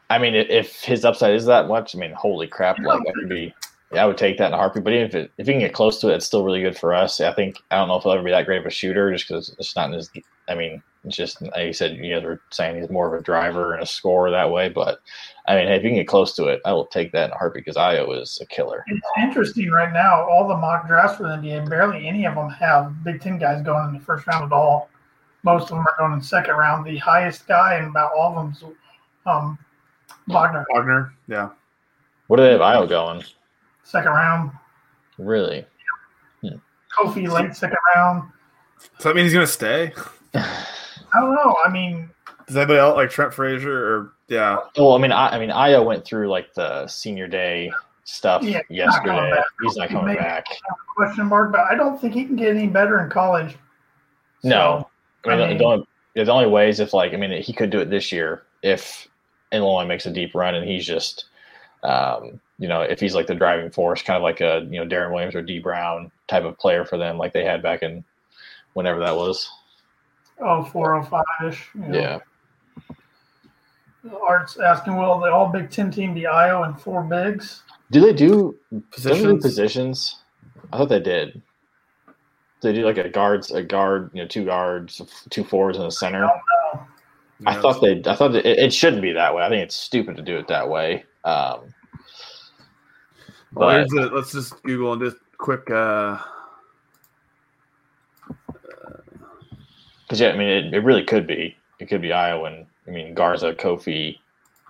I 0.10 0.18
mean, 0.18 0.34
if 0.34 0.82
his 0.82 1.04
upside 1.04 1.36
is 1.36 1.46
that 1.48 1.68
much, 1.68 1.96
I 1.96 2.00
mean, 2.00 2.14
holy 2.14 2.48
crap, 2.48 2.80
like 2.80 3.04
that 3.04 3.14
could 3.14 3.30
be, 3.30 3.54
yeah, 3.92 4.04
I 4.04 4.08
would 4.08 4.18
take 4.18 4.38
that 4.38 4.48
in 4.48 4.54
a 4.54 4.58
heartbeat. 4.58 4.86
But 4.86 4.94
even 4.94 5.06
if 5.06 5.16
it, 5.16 5.32
if 5.38 5.48
he 5.48 5.54
can 5.54 5.60
get 5.60 5.74
close 5.74 6.00
to 6.00 6.10
it, 6.10 6.16
it's 6.16 6.26
still 6.26 6.46
really 6.46 6.62
good 6.62 6.78
for 6.78 6.94
us. 6.94 7.20
I 7.20 7.34
think, 7.34 7.58
I 7.72 7.76
don't 7.76 7.90
know 7.90 7.98
if 7.98 8.04
he'll 8.04 8.14
ever 8.14 8.24
be 8.24 8.32
that 8.32 8.46
great 8.46 8.62
of 8.62 8.66
a 8.66 8.70
shooter 8.70 9.12
just 9.12 9.28
because 9.28 9.54
it's 9.60 9.76
not 9.76 9.90
in 9.90 9.94
his, 9.96 10.10
I 10.48 10.56
mean, 10.56 10.76
it's 10.76 10.86
just, 11.08 11.42
like 11.42 11.66
you 11.66 11.74
said, 11.74 11.96
you 11.98 12.14
guys 12.14 12.24
were 12.24 12.42
saying 12.52 12.80
he's 12.80 12.90
more 12.90 13.08
of 13.14 13.20
a 13.20 13.24
driver 13.24 13.74
and 13.74 13.82
a 13.82 13.86
scorer 13.86 14.30
that 14.32 14.52
way. 14.52 14.70
But 14.70 15.00
I 15.48 15.56
mean, 15.56 15.68
hey, 15.68 15.76
if 15.76 15.84
you 15.84 15.90
can 15.90 15.98
get 15.98 16.08
close 16.08 16.36
to 16.36 16.46
it, 16.46 16.62
I 16.66 16.74
will 16.74 16.86
take 16.86 17.12
that 17.14 17.26
in 17.26 17.32
a 17.32 17.38
heartbeat 17.38 17.66
because 17.66 17.78
Ayo 17.78 18.22
is 18.22 18.40
a 18.42 18.46
killer. 18.46 18.84
It's 18.88 19.02
interesting 19.22 19.70
right 19.72 19.92
now. 19.92 20.28
All 20.30 20.48
the 20.48 20.56
mock 20.58 20.88
drafts 20.88 21.18
for 21.18 21.24
the 21.24 21.30
NBA, 21.30 21.70
barely 21.70 22.08
any 22.08 22.26
of 22.26 22.36
them 22.36 22.50
have 22.50 23.04
Big 23.04 23.20
Ten 23.22 23.38
guys 23.38 23.64
going 23.64 23.88
in 23.88 23.94
the 23.94 24.00
first 24.00 24.28
round 24.28 24.46
at 24.46 24.52
all. 24.52 24.90
Most 25.44 25.64
of 25.64 25.70
them 25.70 25.80
are 25.80 25.96
going 25.98 26.14
in 26.14 26.20
the 26.20 26.26
second 26.26 26.54
round. 26.56 26.86
The 26.86 26.98
highest 26.98 27.48
guy 27.48 27.80
in 27.80 27.86
about 27.86 28.12
all 28.14 28.38
of 28.38 28.44
them 28.46 28.52
is 28.54 28.76
um, 29.26 29.58
Wagner, 30.28 30.66
Wagner. 30.72 31.14
Yeah, 31.28 31.50
What 32.28 32.38
do 32.38 32.44
they 32.44 32.52
have 32.52 32.62
Ayo 32.62 32.88
going? 32.88 33.24
second 33.84 34.12
round. 34.12 34.52
Really? 35.18 35.66
Kofi, 36.98 37.28
late 37.32 37.56
second 37.56 37.78
round. 37.96 38.30
Does 38.98 39.06
that 39.06 39.16
mean 39.16 39.24
he's 39.24 39.34
gonna 39.34 39.48
stay. 39.48 39.94
I 41.14 41.20
don't 41.20 41.36
know. 41.36 41.58
I 41.66 41.70
mean, 41.70 42.10
Does 42.48 42.56
anybody 42.58 42.80
else 42.80 42.96
like 42.96 43.10
Trent 43.10 43.34
Frazier 43.34 43.72
or 43.96 44.14
yeah? 44.28 44.58
Well, 44.78 44.94
I 44.94 44.98
mean, 45.00 45.12
I, 45.12 45.30
I 45.36 45.40
mean, 45.40 45.50
Ayo 45.50 45.86
went 45.86 46.06
through 46.06 46.30
like 46.30 46.54
the 46.54 46.88
senior 46.88 47.28
day 47.28 47.72
stuff 48.04 48.44
Yeah, 48.44 48.62
he's 48.70 48.78
yesterday. 48.78 49.32
back. 49.32 49.46
He's 49.62 49.76
not 49.78 49.90
coming 49.90 50.16
may- 50.16 50.20
back. 50.20 50.46
question 50.96 51.28
mark, 51.28 51.52
but 51.52 51.62
I 51.62 51.76
don't 51.76 52.00
think 52.00 52.14
he 52.14 52.26
can 52.26 52.36
get 52.36 52.56
any 52.56 52.68
better 52.68 53.04
in 53.04 53.10
college. 53.10 53.56
No, 54.44 54.90
I 55.26 55.30
mean, 55.30 55.38
I 55.40 55.42
the- 55.42 55.48
mean- 55.50 55.58
the, 55.58 55.64
only, 55.66 55.88
the 56.16 56.32
only 56.32 56.48
way 56.48 56.70
is 56.70 56.80
if 56.80 56.94
like 56.94 57.14
I 57.14 57.18
mean, 57.18 57.42
he 57.42 57.54
could 57.54 57.70
do 57.70 57.80
it 57.80 57.90
this 57.90 58.12
year 58.12 58.44
if 58.64 59.08
Illinois 59.52 59.86
makes 59.86 60.06
a 60.06 60.12
deep 60.12 60.34
run 60.36 60.56
and 60.56 60.68
he's 60.68 60.86
just, 60.86 61.26
um, 61.84 62.40
you 62.58 62.68
know, 62.68 62.82
if 62.82 63.00
he's 63.00 63.16
like 63.16 63.28
the 63.28 63.36
driving 63.36 63.70
force, 63.72 64.02
kind 64.02 64.18
of 64.18 64.24
like 64.24 64.40
a 64.42 64.66
you 64.70 64.80
know 64.84 64.86
Deron 64.86 65.12
Williams 65.14 65.36
or 65.36 65.42
Dee 65.42 65.60
Brown 65.60 66.12
type 66.28 66.44
of 66.44 66.58
player 66.58 66.86
for 66.86 66.98
them, 66.98 67.18
like 67.18 67.34
they 67.34 67.44
had 67.46 67.62
back 67.62 67.82
in 67.84 68.04
whenever 68.74 69.00
that 69.00 69.16
was. 69.16 69.50
Oh, 70.42 70.64
405 70.64 71.24
ish. 71.48 71.68
Yeah. 71.92 72.20
Art's 74.28 74.58
asking, 74.60 74.98
will 74.98 75.20
the 75.20 75.32
all 75.32 75.50
Big 75.52 75.70
Ten 75.70 75.92
team 75.92 76.14
be 76.16 76.22
Ayo 76.22 76.66
and 76.66 76.80
four 76.82 77.04
bigs? 77.04 77.62
Do 77.92 78.02
they 78.02 78.14
do 78.14 78.58
Positions? 78.92 79.04
They 79.22 79.28
do 79.28 79.36
Positions. 79.38 79.44
positions? 79.44 80.24
I 80.74 80.78
thought 80.78 80.90
they 80.90 81.00
did. 81.00 81.42
They 82.62 82.74
do 82.74 82.84
like 82.86 82.98
a 82.98 83.10
guards, 83.10 83.52
a 83.52 83.62
guard, 83.62 84.10
you 84.14 84.22
know, 84.24 84.28
two 84.28 84.46
guards, 84.46 85.02
two 85.30 85.44
forwards 85.44 85.78
in 85.78 85.84
the 85.84 85.92
center. 85.92 86.26
I 86.26 87.54
Yeah. 87.56 87.62
thought 87.62 87.82
they. 87.82 88.02
I 88.06 88.16
thought 88.16 88.36
it, 88.36 88.46
it 88.46 88.74
shouldn't 88.74 89.02
be 89.02 89.12
that 89.14 89.36
way. 89.36 89.44
I 89.44 89.50
think 89.50 89.64
it's 89.64 89.76
stupid 89.76 90.16
to 90.18 90.24
do 90.24 90.38
it 90.38 90.48
that 90.48 90.68
way. 90.70 91.06
Um, 91.24 91.74
Well, 93.54 93.70
but 93.70 93.76
here's 93.78 93.90
the, 93.90 94.10
let's 94.16 94.32
just 94.32 94.62
Google 94.64 94.94
and 94.94 95.02
just 95.02 95.18
quick. 95.38 95.70
uh 95.70 96.18
because 100.12 100.20
yeah, 100.20 100.32
I 100.32 100.36
mean, 100.38 100.50
it, 100.50 100.74
it 100.74 100.80
really 100.84 101.06
could 101.06 101.26
be. 101.26 101.56
It 101.80 101.86
could 101.88 102.02
be 102.02 102.10
Ayo 102.10 102.46
and 102.46 102.66
I 102.86 102.92
mean 102.92 103.14
Garza, 103.14 103.54
Kofi, 103.54 104.18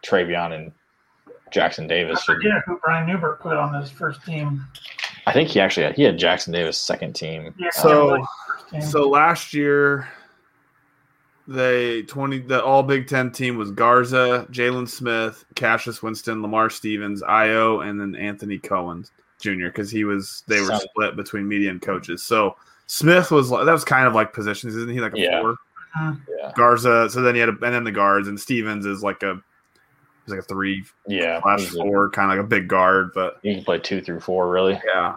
Trevion, 0.06 0.52
and 0.54 0.72
Jackson 1.52 1.88
Davis. 1.88 2.22
should- 2.24 2.36
forget 2.38 2.62
who 2.68 2.78
Brian 2.84 3.08
Neubert 3.08 3.40
put 3.42 3.58
on 3.58 3.74
his 3.74 3.90
first 3.90 4.24
team. 4.24 4.64
I 5.26 5.34
think 5.34 5.50
he 5.50 5.60
actually 5.60 5.84
had, 5.84 5.96
he 5.96 6.04
had 6.04 6.20
Jackson 6.20 6.54
Davis 6.54 6.78
second 6.78 7.14
team. 7.14 7.56
Yeah, 7.58 7.70
So- 7.72 8.08
like 8.10 8.24
team. 8.70 8.82
So 8.84 9.10
last 9.10 9.52
year, 9.56 10.08
they 11.48 12.04
twenty 12.04 12.38
the 12.40 12.64
All 12.64 12.84
Big 12.84 13.08
Ten 13.08 13.32
team 13.32 13.58
was 13.58 13.72
Garza, 13.72 14.46
Jalen 14.52 14.88
Smith, 14.88 15.44
Cassius 15.56 16.04
Winston, 16.04 16.44
Lamar 16.44 16.70
Stevens, 16.70 17.24
Ayo, 17.24 17.84
and 17.84 18.00
then 18.00 18.16
Anthony 18.16 18.60
Cowan 18.60 19.06
Jr. 19.42 19.66
Because 19.66 19.90
he 19.90 20.04
was 20.04 20.44
they 20.48 20.62
were 20.62 20.68
Sound- 20.68 20.82
split 20.82 21.16
between 21.16 21.48
media 21.48 21.72
and 21.72 21.82
coaches. 21.82 22.22
So 22.24 22.56
Smith 22.94 23.32
was 23.32 23.50
like 23.50 23.66
that 23.66 23.72
was 23.72 23.86
kind 23.86 24.06
of 24.06 24.14
like 24.14 24.34
positions, 24.34 24.76
isn't 24.76 24.90
he? 24.92 25.00
Like 25.00 25.14
a 25.14 25.20
Yeah. 25.20 25.40
four. 25.42 25.56
Yeah, 25.96 26.52
Garza. 26.58 27.10
So 27.10 27.22
then 27.22 27.36
he 27.36 27.40
had 27.40 27.48
a, 27.48 27.54
and 27.54 27.74
then 27.74 27.86
the 27.86 27.92
guards 27.92 28.28
and 28.28 28.38
Stevens 28.38 28.86
is 28.86 29.02
like 29.02 29.24
a 29.24 29.36
he's 30.26 30.32
like 30.36 30.40
a 30.42 30.44
three 30.44 30.84
yeah. 31.08 31.42
slash 31.42 31.68
four, 31.70 32.10
kind 32.10 32.30
of 32.30 32.38
like 32.38 32.46
a 32.46 32.48
big 32.50 32.68
guard, 32.68 33.12
but 33.16 33.40
you 33.44 33.56
can 33.56 33.64
play 33.64 33.80
two 33.80 34.02
through 34.02 34.20
four, 34.20 34.50
really. 34.52 34.78
yeah. 34.86 35.16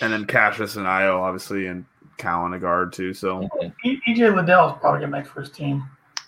And 0.00 0.12
then 0.12 0.24
Cassius 0.24 0.76
and 0.76 0.86
Ayo 0.86 1.18
obviously 1.20 1.66
and 1.66 1.84
Cowan 2.16 2.54
a 2.54 2.60
guard 2.60 2.92
too. 2.92 3.12
So 3.12 3.48
E- 3.84 4.00
EJ 4.08 4.32
Liddell 4.36 4.68
is 4.68 4.76
probably 4.80 5.00
gonna 5.00 5.08
make 5.10 5.26
first 5.26 5.52
team. 5.52 5.82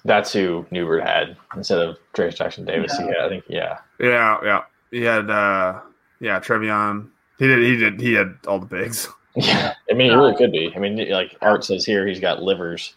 That's 0.05 0.33
who 0.33 0.67
Neubert 0.73 1.05
had 1.05 1.37
instead 1.55 1.79
of 1.79 1.97
Trayce 2.13 2.35
Jackson 2.35 2.65
Davis. 2.65 2.97
He 2.99 3.05
had, 3.05 3.19
I 3.23 3.29
think, 3.29 3.45
yeah. 3.49 3.79
Yeah, 4.01 4.39
yeah. 4.43 4.63
He 4.91 5.03
had 5.03 5.31
uh 5.31 5.79
yeah, 6.19 6.41
Trevion. 6.41 7.09
He 7.39 7.47
did 7.47 7.63
he 7.63 7.77
did 7.77 8.01
he 8.01 8.15
had 8.15 8.37
all 8.49 8.59
the 8.59 8.67
bigs. 8.67 9.09
Yeah, 9.35 9.75
I 9.91 9.95
mean, 9.95 10.11
it 10.13 10.15
really 10.17 10.37
could 10.37 10.53
be. 10.53 10.73
I 10.75 10.79
mean, 10.79 11.09
like 11.11 11.37
Art 11.41 11.65
says 11.65 11.85
here, 11.85 12.07
he's 12.07 12.21
got 12.21 12.43
livers. 12.43 12.95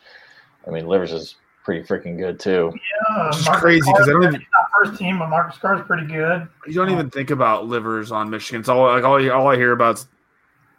I 0.67 0.71
mean, 0.71 0.88
livers 0.88 1.11
is 1.11 1.36
pretty 1.63 1.86
freaking 1.88 2.17
good 2.17 2.39
too. 2.39 2.71
Yeah, 3.09 3.27
Which 3.27 3.45
crazy 3.47 3.81
because 3.91 4.07
I 4.09 4.11
don't 4.13 4.23
even- 4.23 4.45
first 4.83 4.99
team, 4.99 5.19
but 5.19 5.29
Marcus 5.29 5.57
Carr's 5.57 5.81
pretty 5.88 6.05
good. 6.05 6.47
You 6.67 6.73
don't 6.73 6.89
even 6.91 7.09
think 7.09 7.29
about 7.31 7.65
livers 7.67 8.11
on 8.11 8.29
Michigan. 8.29 8.59
It's 8.59 8.67
all 8.69 8.83
like 8.88 9.03
all, 9.05 9.31
all 9.31 9.47
I 9.47 9.55
hear 9.55 9.71
about 9.71 9.95
is 9.95 10.07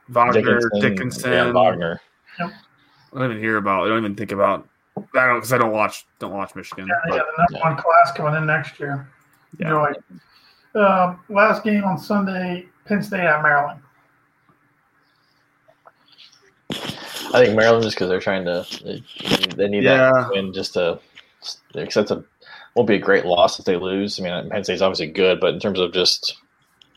Wagner, 0.08 0.60
Dickinson. 0.80 1.32
yeah, 1.32 1.50
Wagner. 1.50 2.00
I 2.38 2.50
don't 3.14 3.30
even 3.30 3.38
hear 3.42 3.56
about. 3.56 3.84
I 3.86 3.88
don't 3.88 3.98
even 3.98 4.14
think 4.14 4.32
about. 4.32 4.68
I 4.96 5.26
don't 5.26 5.36
because 5.36 5.52
I 5.52 5.58
don't 5.58 5.72
watch 5.72 6.06
don't 6.18 6.32
watch 6.32 6.54
Michigan. 6.54 6.86
Yeah, 6.88 6.94
they 7.04 7.10
but- 7.18 7.18
got 7.18 7.26
the 7.48 7.54
number 7.54 7.68
one 7.68 7.76
class 7.76 8.12
coming 8.14 8.34
in 8.34 8.46
next 8.46 8.78
year. 8.78 9.08
Yeah. 9.58 9.68
Enjoy. 9.68 10.80
Um, 10.80 11.20
last 11.30 11.64
game 11.64 11.84
on 11.84 11.96
Sunday, 11.98 12.66
Penn 12.84 13.02
State 13.02 13.20
at 13.20 13.42
Maryland. 13.42 13.80
I 17.34 17.44
think 17.44 17.56
Maryland 17.56 17.82
just 17.84 17.96
because 17.96 18.08
they're 18.08 18.20
trying 18.20 18.44
to 18.44 18.66
they, 18.84 19.02
they 19.56 19.68
need 19.68 19.84
Yeah. 19.84 20.10
that 20.12 20.30
win 20.30 20.52
just 20.52 20.74
to 20.74 20.98
because 21.72 21.94
that's 21.94 22.10
a 22.10 22.24
won't 22.74 22.88
be 22.88 22.94
a 22.96 23.00
great 23.00 23.24
loss 23.24 23.58
if 23.58 23.64
they 23.64 23.76
lose. 23.76 24.20
I 24.20 24.22
mean, 24.22 24.50
Penn 24.50 24.64
State's 24.64 24.82
obviously 24.82 25.06
good, 25.08 25.40
but 25.40 25.54
in 25.54 25.60
terms 25.60 25.80
of 25.80 25.92
just 25.92 26.36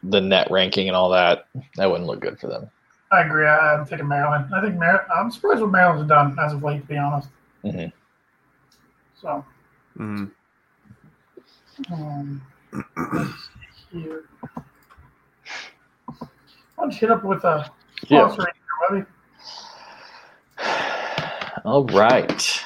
the 0.03 0.19
net 0.21 0.49
ranking 0.51 0.87
and 0.87 0.95
all 0.95 1.09
that, 1.11 1.45
that 1.77 1.89
wouldn't 1.89 2.07
look 2.07 2.19
good 2.19 2.39
for 2.39 2.47
them. 2.47 2.69
I 3.11 3.21
agree. 3.21 3.45
I, 3.47 3.75
I'm 3.75 3.85
taking 3.87 4.07
Maryland. 4.07 4.53
I 4.53 4.61
think 4.61 4.75
Mar- 4.77 5.07
I'm 5.15 5.31
surprised 5.31 5.61
what 5.61 5.71
Maryland's 5.71 6.07
done 6.09 6.37
as 6.39 6.53
of 6.53 6.63
late, 6.63 6.81
to 6.81 6.87
be 6.87 6.97
honest. 6.97 7.29
Mhm. 7.63 7.91
So, 9.21 9.43
Mhm. 9.97 10.31
um, 11.91 12.41
let's 12.71 13.49
see 13.91 14.01
here. 14.01 14.23
Why 16.05 16.27
don't 16.77 16.91
you 16.91 16.97
hit 16.99 17.11
up 17.11 17.23
with 17.23 17.43
a 17.45 17.69
Yeah. 18.07 18.29
here, 18.35 18.45
Webby? 18.89 19.05
All 21.65 21.85
right. 21.85 22.63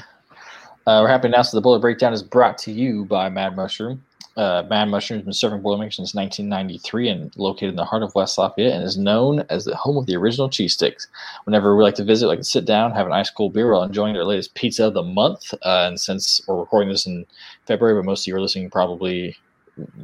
Uh, 0.85 0.99
we're 1.01 1.07
happy 1.07 1.23
to 1.23 1.27
announce 1.29 1.51
that 1.51 1.55
the 1.55 1.61
Boiler 1.61 1.79
Breakdown 1.79 2.13
is 2.13 2.21
brought 2.21 2.57
to 2.59 2.71
you 2.71 3.05
by 3.05 3.29
Mad 3.29 3.55
Mushroom. 3.55 4.03
Uh, 4.35 4.63
Mad 4.69 4.85
Mushroom 4.85 5.19
has 5.19 5.25
been 5.25 5.33
serving 5.33 5.61
Boilermaker 5.61 5.93
since 5.93 6.13
1993 6.13 7.09
and 7.09 7.37
located 7.37 7.69
in 7.69 7.75
the 7.75 7.85
heart 7.85 8.03
of 8.03 8.13
West 8.13 8.37
Lafayette 8.37 8.73
and 8.73 8.83
is 8.83 8.97
known 8.97 9.45
as 9.49 9.65
the 9.65 9.75
home 9.75 9.97
of 9.97 10.05
the 10.05 10.15
original 10.15 10.49
cheese 10.49 10.73
sticks. 10.73 11.07
Whenever 11.45 11.75
we 11.75 11.83
like 11.83 11.95
to 11.95 12.03
visit, 12.03 12.27
like 12.27 12.39
to 12.39 12.43
sit 12.43 12.65
down, 12.65 12.91
have 12.91 13.05
an 13.05 13.13
ice 13.13 13.29
cold 13.29 13.53
beer 13.53 13.71
while 13.71 13.83
enjoying 13.83 14.13
their 14.13 14.25
latest 14.25 14.53
pizza 14.55 14.87
of 14.87 14.93
the 14.93 15.03
month. 15.03 15.53
Uh, 15.63 15.85
and 15.87 15.99
since 15.99 16.41
we're 16.47 16.59
recording 16.59 16.89
this 16.89 17.05
in 17.05 17.25
February, 17.65 17.95
but 17.95 18.05
most 18.05 18.23
of 18.23 18.27
you 18.27 18.35
are 18.35 18.41
listening 18.41 18.69
probably, 18.69 19.37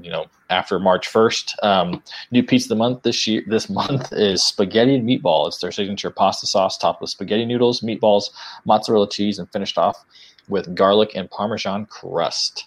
you 0.02 0.10
know, 0.10 0.26
after 0.50 0.80
March 0.80 1.08
1st, 1.08 1.64
um, 1.64 2.04
new 2.32 2.44
pizza 2.44 2.66
of 2.66 2.70
the 2.70 2.76
month 2.76 3.04
this 3.04 3.28
year, 3.28 3.44
this 3.48 3.70
month 3.70 4.10
is 4.12 4.44
spaghetti 4.44 4.96
and 4.96 5.08
meatball. 5.08 5.48
It's 5.48 5.60
their 5.60 5.72
signature 5.72 6.10
pasta 6.10 6.48
sauce 6.48 6.78
topped 6.78 7.02
with 7.02 7.10
spaghetti 7.10 7.46
noodles, 7.46 7.82
meatballs, 7.82 8.32
mozzarella 8.66 9.10
cheese, 9.10 9.40
and 9.40 9.52
finished 9.52 9.78
off 9.78 10.04
with 10.48 10.74
garlic 10.76 11.12
and 11.16 11.30
parmesan 11.30 11.86
crust. 11.86 12.66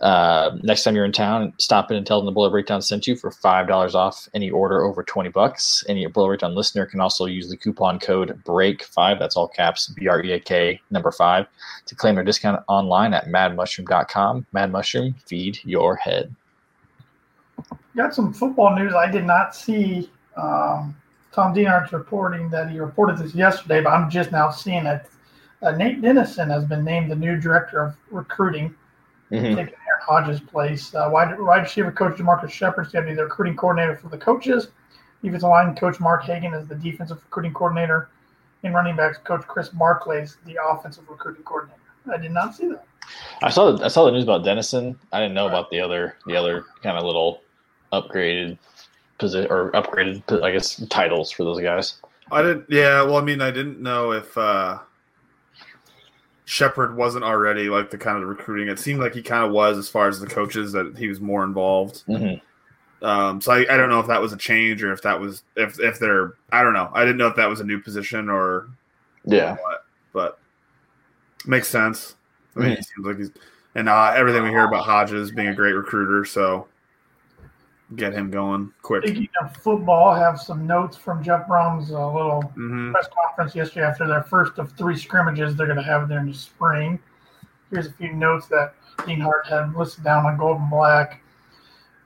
Uh, 0.00 0.56
next 0.62 0.84
time 0.84 0.94
you're 0.94 1.04
in 1.04 1.10
town, 1.12 1.52
stop 1.58 1.90
in 1.90 1.96
and 1.96 2.06
tell 2.06 2.18
them 2.20 2.26
the 2.26 2.32
Boiler 2.32 2.50
Breakdown 2.50 2.80
sent 2.80 3.06
you 3.08 3.16
for 3.16 3.32
five 3.32 3.66
dollars 3.66 3.96
off 3.96 4.28
any 4.32 4.48
order 4.48 4.82
over 4.82 5.02
twenty 5.02 5.28
bucks. 5.28 5.82
Any 5.88 6.06
Boiler 6.06 6.28
Breakdown 6.28 6.54
listener 6.54 6.86
can 6.86 7.00
also 7.00 7.24
use 7.26 7.48
the 7.50 7.56
coupon 7.56 7.98
code 7.98 8.42
Break 8.44 8.84
Five. 8.84 9.18
That's 9.18 9.36
all 9.36 9.48
caps 9.48 9.88
B 9.88 10.06
R 10.06 10.22
E 10.22 10.32
A 10.32 10.40
K 10.40 10.80
number 10.90 11.10
five 11.10 11.46
to 11.86 11.94
claim 11.96 12.14
their 12.14 12.22
discount 12.22 12.62
online 12.68 13.12
at 13.12 13.26
madmushroom.com. 13.26 14.46
Mad 14.52 14.70
Mushroom, 14.70 15.14
feed 15.26 15.58
your 15.64 15.96
head. 15.96 16.32
Got 17.96 18.14
some 18.14 18.32
football 18.32 18.76
news 18.76 18.94
I 18.94 19.10
did 19.10 19.24
not 19.24 19.54
see. 19.56 20.10
Um, 20.36 20.96
Tom 21.32 21.52
Dienhart's 21.54 21.92
reporting 21.92 22.48
that 22.50 22.70
he 22.70 22.78
reported 22.78 23.18
this 23.18 23.34
yesterday, 23.34 23.80
but 23.80 23.90
I'm 23.90 24.08
just 24.08 24.30
now 24.30 24.50
seeing 24.50 24.86
it. 24.86 25.04
Uh, 25.60 25.72
Nate 25.72 26.00
Dennison 26.00 26.48
has 26.50 26.64
been 26.64 26.84
named 26.84 27.10
the 27.10 27.16
new 27.16 27.36
director 27.40 27.80
of 27.82 27.96
recruiting, 28.12 28.72
Mhm. 29.32 29.56
taking 29.56 29.56
Aaron 29.56 29.74
Hodges' 30.08 30.40
place. 30.40 30.94
Uh, 30.94 31.10
wide, 31.12 31.38
wide 31.38 31.62
receiver 31.62 31.92
coach 31.92 32.16
Demarcus 32.16 32.50
Shephard's 32.50 32.92
going 32.92 33.04
to 33.04 33.10
be 33.10 33.14
the 33.14 33.24
recruiting 33.24 33.56
coordinator 33.56 33.94
for 33.94 34.08
the 34.08 34.16
coaches. 34.16 34.68
Defensive 35.22 35.50
line 35.50 35.76
coach 35.76 36.00
Mark 36.00 36.24
Hagen 36.24 36.54
is 36.54 36.66
the 36.66 36.74
defensive 36.74 37.18
recruiting 37.24 37.52
coordinator. 37.52 38.08
And 38.62 38.74
running 38.74 38.96
backs 38.96 39.18
coach 39.18 39.42
Chris 39.46 39.68
Barclay 39.68 40.22
is 40.22 40.38
the 40.46 40.56
offensive 40.70 41.04
recruiting 41.08 41.42
coordinator. 41.44 41.78
I 42.10 42.16
did 42.16 42.32
not 42.32 42.54
see 42.54 42.68
that. 42.68 42.86
I 43.42 43.50
saw 43.50 43.78
I 43.82 43.88
saw 43.88 44.06
the 44.06 44.12
news 44.12 44.24
about 44.24 44.44
Dennison. 44.44 44.98
I 45.12 45.20
didn't 45.20 45.34
know 45.34 45.46
about 45.46 45.70
the 45.70 45.80
other 45.80 46.16
the 46.26 46.36
other 46.36 46.64
kind 46.82 46.96
of 46.96 47.04
little 47.04 47.42
upgraded 47.92 48.58
position 49.18 49.50
or 49.50 49.70
upgraded 49.72 50.42
I 50.42 50.52
guess 50.52 50.82
titles 50.88 51.30
for 51.30 51.44
those 51.44 51.60
guys. 51.60 52.00
I 52.32 52.42
didn't. 52.42 52.66
Yeah, 52.68 53.02
well, 53.02 53.16
I 53.16 53.22
mean, 53.22 53.40
I 53.40 53.50
didn't 53.50 53.80
know 53.80 54.12
if 54.12 54.36
uh 54.36 54.78
Shephard 56.48 56.96
wasn't 56.96 57.24
already 57.24 57.68
like 57.68 57.90
the 57.90 57.98
kind 57.98 58.16
of 58.16 58.22
the 58.22 58.26
recruiting. 58.26 58.68
It 58.68 58.78
seemed 58.78 59.00
like 59.00 59.12
he 59.12 59.20
kind 59.20 59.44
of 59.44 59.52
was 59.52 59.76
as 59.76 59.86
far 59.90 60.08
as 60.08 60.18
the 60.18 60.26
coaches 60.26 60.72
that 60.72 60.96
he 60.96 61.06
was 61.06 61.20
more 61.20 61.44
involved. 61.44 62.04
Mhm. 62.08 62.40
Um, 63.02 63.40
so 63.42 63.52
I, 63.52 63.58
I 63.72 63.76
don't 63.76 63.90
know 63.90 64.00
if 64.00 64.06
that 64.06 64.20
was 64.22 64.32
a 64.32 64.36
change 64.38 64.82
or 64.82 64.90
if 64.90 65.02
that 65.02 65.20
was 65.20 65.42
if 65.56 65.78
if 65.78 65.98
they're 65.98 66.32
I 66.50 66.62
don't 66.62 66.72
know. 66.72 66.90
I 66.94 67.04
didn't 67.04 67.18
know 67.18 67.26
if 67.26 67.36
that 67.36 67.50
was 67.50 67.60
a 67.60 67.64
new 67.64 67.78
position 67.80 68.30
or 68.30 68.66
Yeah. 69.26 69.56
what, 69.56 69.84
but 70.14 70.38
makes 71.44 71.68
sense. 71.68 72.16
I 72.56 72.60
mean, 72.60 72.76
he 72.76 72.82
seems 72.82 73.06
like 73.06 73.18
he's 73.18 73.30
and 73.74 73.86
uh, 73.90 74.12
everything 74.16 74.42
we 74.42 74.48
hear 74.48 74.64
about 74.64 74.84
Hodges 74.86 75.30
being 75.30 75.48
a 75.48 75.54
great 75.54 75.72
recruiter, 75.74 76.24
so 76.24 76.66
get 77.96 78.12
him 78.12 78.30
going 78.30 78.72
quick. 78.82 79.06
Speaking 79.06 79.28
of 79.42 79.56
football, 79.56 80.10
I 80.10 80.18
have 80.18 80.40
some 80.40 80.66
notes 80.66 80.96
from 80.96 81.22
Jeff 81.22 81.46
Brohm's 81.46 81.90
uh, 81.90 82.12
little 82.12 82.42
hmm 82.42 82.92
press 82.92 83.08
conference 83.14 83.54
yesterday 83.54 83.86
after 83.86 84.06
their 84.06 84.22
first 84.22 84.58
of 84.58 84.72
three 84.72 84.96
scrimmages 84.96 85.56
they're 85.56 85.66
going 85.66 85.78
to 85.78 85.82
have 85.82 86.08
there 86.08 86.20
in 86.20 86.26
the 86.26 86.34
spring. 86.34 86.98
Here's 87.70 87.86
a 87.86 87.92
few 87.92 88.12
notes 88.12 88.46
that 88.48 88.74
Dienhart 88.98 89.46
had 89.46 89.74
listed 89.74 90.04
down 90.04 90.26
on 90.26 90.36
Gold 90.38 90.58
and 90.58 90.70
Black. 90.70 91.22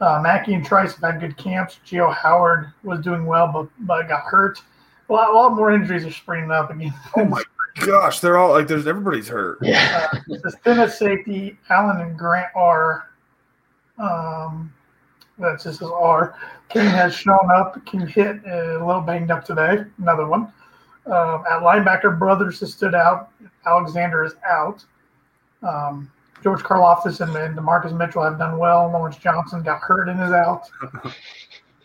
Uh, 0.00 0.20
Mackey 0.20 0.54
and 0.54 0.64
Trice 0.64 0.94
have 0.94 1.12
had 1.12 1.20
good 1.20 1.36
camps. 1.36 1.78
Geo 1.84 2.10
Howard 2.10 2.72
was 2.82 2.98
doing 3.00 3.24
well, 3.24 3.46
but, 3.52 3.68
but 3.86 4.08
got 4.08 4.22
hurt. 4.22 4.60
A 5.08 5.12
lot, 5.12 5.30
a 5.30 5.32
lot 5.32 5.54
more 5.54 5.70
injuries 5.70 6.04
are 6.04 6.10
springing 6.10 6.50
up 6.50 6.70
again. 6.70 6.92
Oh 7.16 7.24
my 7.24 7.42
gosh, 7.86 8.20
they're 8.20 8.36
all 8.36 8.50
like 8.50 8.66
there's 8.66 8.86
everybody's 8.86 9.28
hurt. 9.28 9.58
Yeah. 9.62 10.08
Uh, 10.12 10.18
the 10.26 10.56
Senate 10.64 10.90
safety, 10.90 11.58
Allen 11.70 12.00
and 12.00 12.18
Grant 12.18 12.48
are. 12.56 13.10
Um, 13.98 14.72
that's 15.42 15.64
just 15.64 15.82
as 15.82 15.88
R. 15.88 16.36
King 16.68 16.86
has 16.86 17.14
shown 17.14 17.50
up. 17.54 17.84
King 17.84 18.06
hit 18.06 18.40
uh, 18.46 18.78
a 18.78 18.84
little 18.84 19.02
banged 19.02 19.30
up 19.30 19.44
today. 19.44 19.84
Another 19.98 20.26
one. 20.26 20.52
Um, 21.06 21.44
at 21.50 21.60
linebacker, 21.62 22.18
Brothers 22.18 22.60
has 22.60 22.72
stood 22.72 22.94
out. 22.94 23.30
Alexander 23.66 24.24
is 24.24 24.34
out. 24.48 24.84
Um, 25.62 26.10
George 26.42 26.60
Karlaftis 26.60 27.20
and, 27.20 27.34
and 27.36 27.56
Demarcus 27.56 27.96
Mitchell 27.96 28.22
have 28.22 28.38
done 28.38 28.58
well. 28.58 28.90
Lawrence 28.90 29.16
Johnson 29.16 29.62
got 29.62 29.80
hurt 29.80 30.08
and 30.08 30.20
is 30.22 30.32
out. 30.32 30.68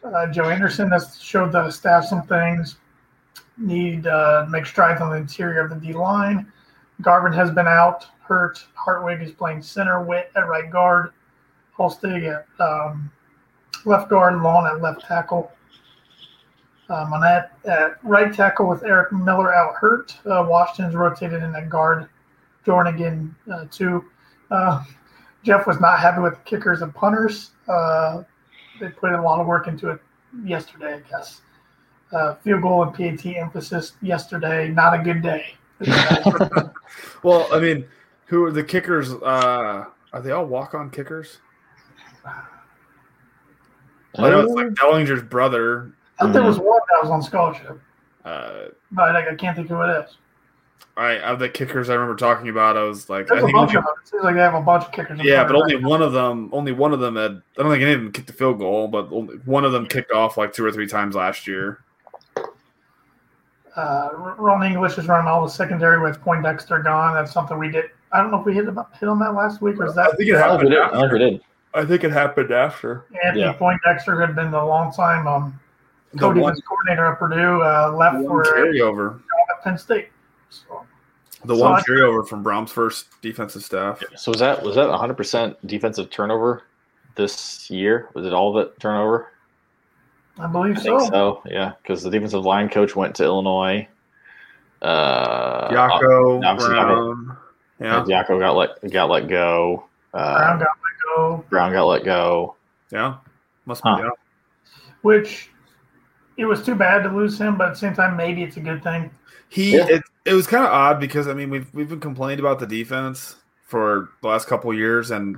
Uh, 0.03 0.27
Joe 0.27 0.45
Anderson 0.45 0.89
has 0.91 1.19
showed 1.19 1.51
the 1.51 1.69
staff 1.69 2.05
some 2.05 2.21
things. 2.27 2.77
Need 3.57 4.07
uh, 4.07 4.45
make 4.47 4.65
strides 4.65 5.01
on 5.01 5.09
the 5.09 5.17
interior 5.17 5.61
of 5.61 5.69
the 5.69 5.75
D 5.75 5.91
line. 5.91 6.49
Garvin 7.01 7.33
has 7.33 7.51
been 7.51 7.67
out, 7.67 8.05
hurt. 8.21 8.63
Hartwig 8.73 9.21
is 9.21 9.31
playing 9.31 9.61
center. 9.61 10.01
Witt 10.01 10.31
at 10.35 10.47
right 10.47 10.69
guard. 10.69 11.11
Holstege 11.77 12.23
at 12.25 12.45
um, 12.63 13.11
left 13.87 14.09
guard. 14.09 14.41
Lawn 14.41 14.67
at 14.67 14.81
left 14.81 15.01
tackle. 15.01 15.51
Uh, 16.89 17.05
Monette 17.09 17.51
at 17.65 17.97
right 18.03 18.33
tackle 18.33 18.67
with 18.67 18.83
Eric 18.83 19.11
Miller 19.11 19.53
out 19.53 19.75
hurt. 19.75 20.15
Uh, 20.25 20.45
Washington's 20.47 20.95
rotated 20.95 21.43
in 21.43 21.55
at 21.55 21.69
guard. 21.69 22.07
Jordan 22.65 22.93
again, 22.95 23.35
uh, 23.51 23.65
too. 23.71 24.05
Uh, 24.51 24.83
Jeff 25.43 25.67
was 25.67 25.79
not 25.79 25.99
happy 25.99 26.21
with 26.21 26.43
kickers 26.45 26.81
and 26.81 26.93
punters. 26.93 27.51
Uh, 27.67 28.23
they 28.79 28.89
put 28.89 29.11
a 29.11 29.21
lot 29.21 29.39
of 29.39 29.47
work 29.47 29.67
into 29.67 29.89
it 29.89 29.99
yesterday, 30.43 30.95
I 30.95 30.99
guess. 31.09 31.41
Uh, 32.11 32.35
field 32.35 32.61
goal 32.61 32.83
and 32.83 32.93
PAT 32.93 33.25
emphasis 33.35 33.93
yesterday. 34.01 34.69
Not 34.69 34.93
a 34.93 35.03
good 35.03 35.21
day. 35.21 35.55
Well, 37.23 37.47
I 37.51 37.59
mean, 37.59 37.85
who 38.25 38.43
are 38.45 38.51
the 38.51 38.63
kickers? 38.63 39.11
Uh, 39.11 39.85
are 40.13 40.21
they 40.21 40.31
all 40.31 40.45
walk 40.45 40.73
on 40.73 40.89
kickers? 40.89 41.39
I 44.17 44.29
know 44.29 44.41
it's 44.41 44.53
like 44.53 44.67
Dellinger's 44.69 45.23
brother. 45.23 45.91
I 46.19 46.23
thought 46.23 46.33
there 46.33 46.43
was 46.43 46.57
one 46.57 46.79
that 46.93 47.01
was 47.03 47.11
on 47.11 47.21
scholarship, 47.21 47.79
Uh, 48.25 48.65
but 48.91 49.13
like, 49.13 49.27
I 49.27 49.35
can't 49.35 49.55
think 49.55 49.67
who 49.69 49.81
it 49.81 50.03
is. 50.05 50.17
I 50.95 51.19
of 51.19 51.37
the 51.37 51.47
kickers 51.47 51.89
I 51.89 51.93
remember 51.93 52.15
talking 52.15 52.49
about. 52.49 52.75
I 52.75 52.81
was 52.83 53.07
like, 53.09 53.27
There's 53.27 53.37
I 53.39 53.43
a 53.43 53.45
think 53.45 53.55
bunch 53.55 53.69
only, 53.69 53.77
of 53.77 53.83
them. 53.85 53.93
It 54.01 54.07
seems 54.09 54.23
like 54.23 54.33
they 54.35 54.41
have 54.41 54.55
a 54.55 54.61
bunch 54.61 54.85
of 54.85 54.91
kickers. 54.91 55.19
in 55.19 55.25
yeah, 55.25 55.43
but 55.43 55.55
only 55.55 55.75
them. 55.75 55.83
one 55.83 56.01
of 56.01 56.11
them, 56.13 56.49
only 56.51 56.71
one 56.71 56.91
of 56.91 56.99
them 56.99 57.15
had. 57.15 57.41
I 57.57 57.61
don't 57.61 57.71
think 57.71 57.83
any 57.83 57.93
of 57.93 57.99
them 58.01 58.11
kicked 58.11 58.25
the 58.27 58.33
field 58.33 58.57
goal, 58.57 58.87
but 58.87 59.07
only 59.11 59.35
one 59.45 59.63
of 59.63 59.71
them 59.73 59.85
kicked 59.85 60.11
off 60.11 60.37
like 60.37 60.53
two 60.53 60.65
or 60.65 60.71
three 60.71 60.87
times 60.87 61.13
last 61.15 61.45
year. 61.45 61.83
Uh, 63.75 64.09
Ron 64.39 64.63
English 64.63 64.97
is 64.97 65.07
running 65.07 65.27
all 65.27 65.43
the 65.43 65.51
secondary 65.51 66.01
with 66.01 66.19
Poindexter 66.21 66.79
gone. 66.79 67.13
That's 67.13 67.31
something 67.31 67.59
we 67.59 67.69
did. 67.69 67.85
I 68.11 68.19
don't 68.21 68.31
know 68.31 68.39
if 68.39 68.45
we 68.45 68.55
hit 68.55 68.67
about, 68.67 68.89
hit 68.99 69.07
on 69.07 69.19
that 69.19 69.35
last 69.35 69.61
week 69.61 69.79
or 69.79 69.85
is 69.85 69.93
that 69.95 70.13
I 70.13 70.15
think 70.15 70.29
it 70.29 70.35
I 70.35 70.57
think 70.57 70.63
we 70.63 70.69
happened. 70.69 70.71
did. 70.71 70.79
I 70.79 70.85
After. 70.85 70.99
think 70.99 71.11
we 71.13 71.19
did. 71.19 71.41
I 71.73 71.85
think 71.85 72.03
it 72.03 72.11
happened 72.11 72.51
after 72.51 73.05
Anthony 73.23 73.41
Yeah. 73.45 73.53
Poindexter 73.53 74.19
had 74.19 74.35
been 74.35 74.51
the 74.51 74.63
long 74.63 74.91
time 74.93 75.27
um, 75.27 75.59
the 76.13 76.19
Cody 76.19 76.39
one, 76.39 76.53
was 76.53 76.61
coordinator 76.61 77.05
at 77.05 77.19
Purdue, 77.19 77.61
uh, 77.61 77.91
left 77.95 78.25
for 78.25 78.43
carryover. 78.43 79.19
at 79.51 79.63
Penn 79.63 79.77
State. 79.77 80.09
So, 80.49 80.85
The 81.45 81.55
So 81.55 81.61
one 81.61 81.73
I- 81.73 81.81
carryover 81.81 82.27
from 82.27 82.43
Brohm's 82.43 82.71
first 82.71 83.07
defensive 83.21 83.63
staff. 83.63 84.01
So 84.15 84.31
was 84.31 84.39
that 84.39 84.63
was 84.63 84.75
that 84.75 84.89
100 84.89 85.15
percent 85.15 85.67
defensive 85.67 86.09
turnover 86.09 86.63
this 87.15 87.69
year? 87.69 88.09
Was 88.13 88.25
it 88.25 88.33
all 88.33 88.57
of 88.57 88.65
it 88.65 88.79
turnover? 88.79 89.27
I 90.39 90.47
believe 90.47 90.77
I 90.77 90.81
think 90.81 90.99
so. 91.01 91.09
so. 91.09 91.41
Yeah, 91.45 91.73
because 91.81 92.01
the 92.03 92.09
defensive 92.09 92.45
line 92.45 92.69
coach 92.69 92.95
went 92.95 93.15
to 93.15 93.23
Illinois. 93.23 93.87
Uh, 94.81 95.69
Yako, 95.69 96.45
obviously 96.45 96.73
Brown. 96.75 97.37
Yeah, 97.79 98.03
Yako 98.07 98.39
got 98.39 98.55
let 98.55 98.91
got 98.91 99.09
let 99.09 99.27
go. 99.27 99.85
Uh, 100.13 100.37
Brown 100.37 100.59
got 100.59 100.67
let 100.83 100.86
go, 101.17 101.45
Brown 101.49 101.71
got 101.73 101.85
let 101.85 102.03
go. 102.03 102.55
yeah. 102.91 103.15
Must 103.65 103.81
Huh. 103.83 103.97
be. 103.97 104.03
Yeah. 104.03 104.09
which 105.01 105.49
it 106.37 106.45
was 106.45 106.63
too 106.63 106.75
bad 106.75 107.03
to 107.03 107.09
lose 107.09 107.39
him, 107.39 107.57
but 107.57 107.67
at 107.67 107.73
the 107.73 107.79
same 107.79 107.93
time, 107.95 108.15
maybe 108.17 108.43
it's 108.43 108.57
a 108.57 108.59
good 108.61 108.83
thing. 108.83 109.09
He 109.49 109.75
Yeah. 109.77 109.87
it, 109.87 110.03
it 110.25 110.33
was 110.33 110.47
kind 110.47 110.63
of 110.65 110.71
odd 110.71 110.99
because 110.99 111.27
I 111.27 111.33
mean 111.33 111.49
we've 111.49 111.67
we've 111.73 111.89
been 111.89 111.99
complaining 111.99 112.39
about 112.39 112.59
the 112.59 112.67
defense 112.67 113.35
for 113.65 114.09
the 114.21 114.27
last 114.27 114.47
couple 114.47 114.71
of 114.71 114.77
years 114.77 115.11
and 115.11 115.37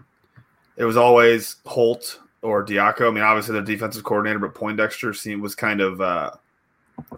it 0.77 0.85
was 0.85 0.97
always 0.97 1.57
Holt 1.65 2.19
or 2.41 2.65
Diaco. 2.65 3.07
I 3.07 3.11
mean 3.11 3.23
obviously 3.23 3.53
the 3.55 3.61
defensive 3.61 4.03
coordinator, 4.03 4.39
but 4.39 4.53
Poindexter 4.55 5.13
seemed 5.13 5.41
was 5.41 5.55
kind 5.55 5.81
of 5.81 6.01
uh, 6.01 6.31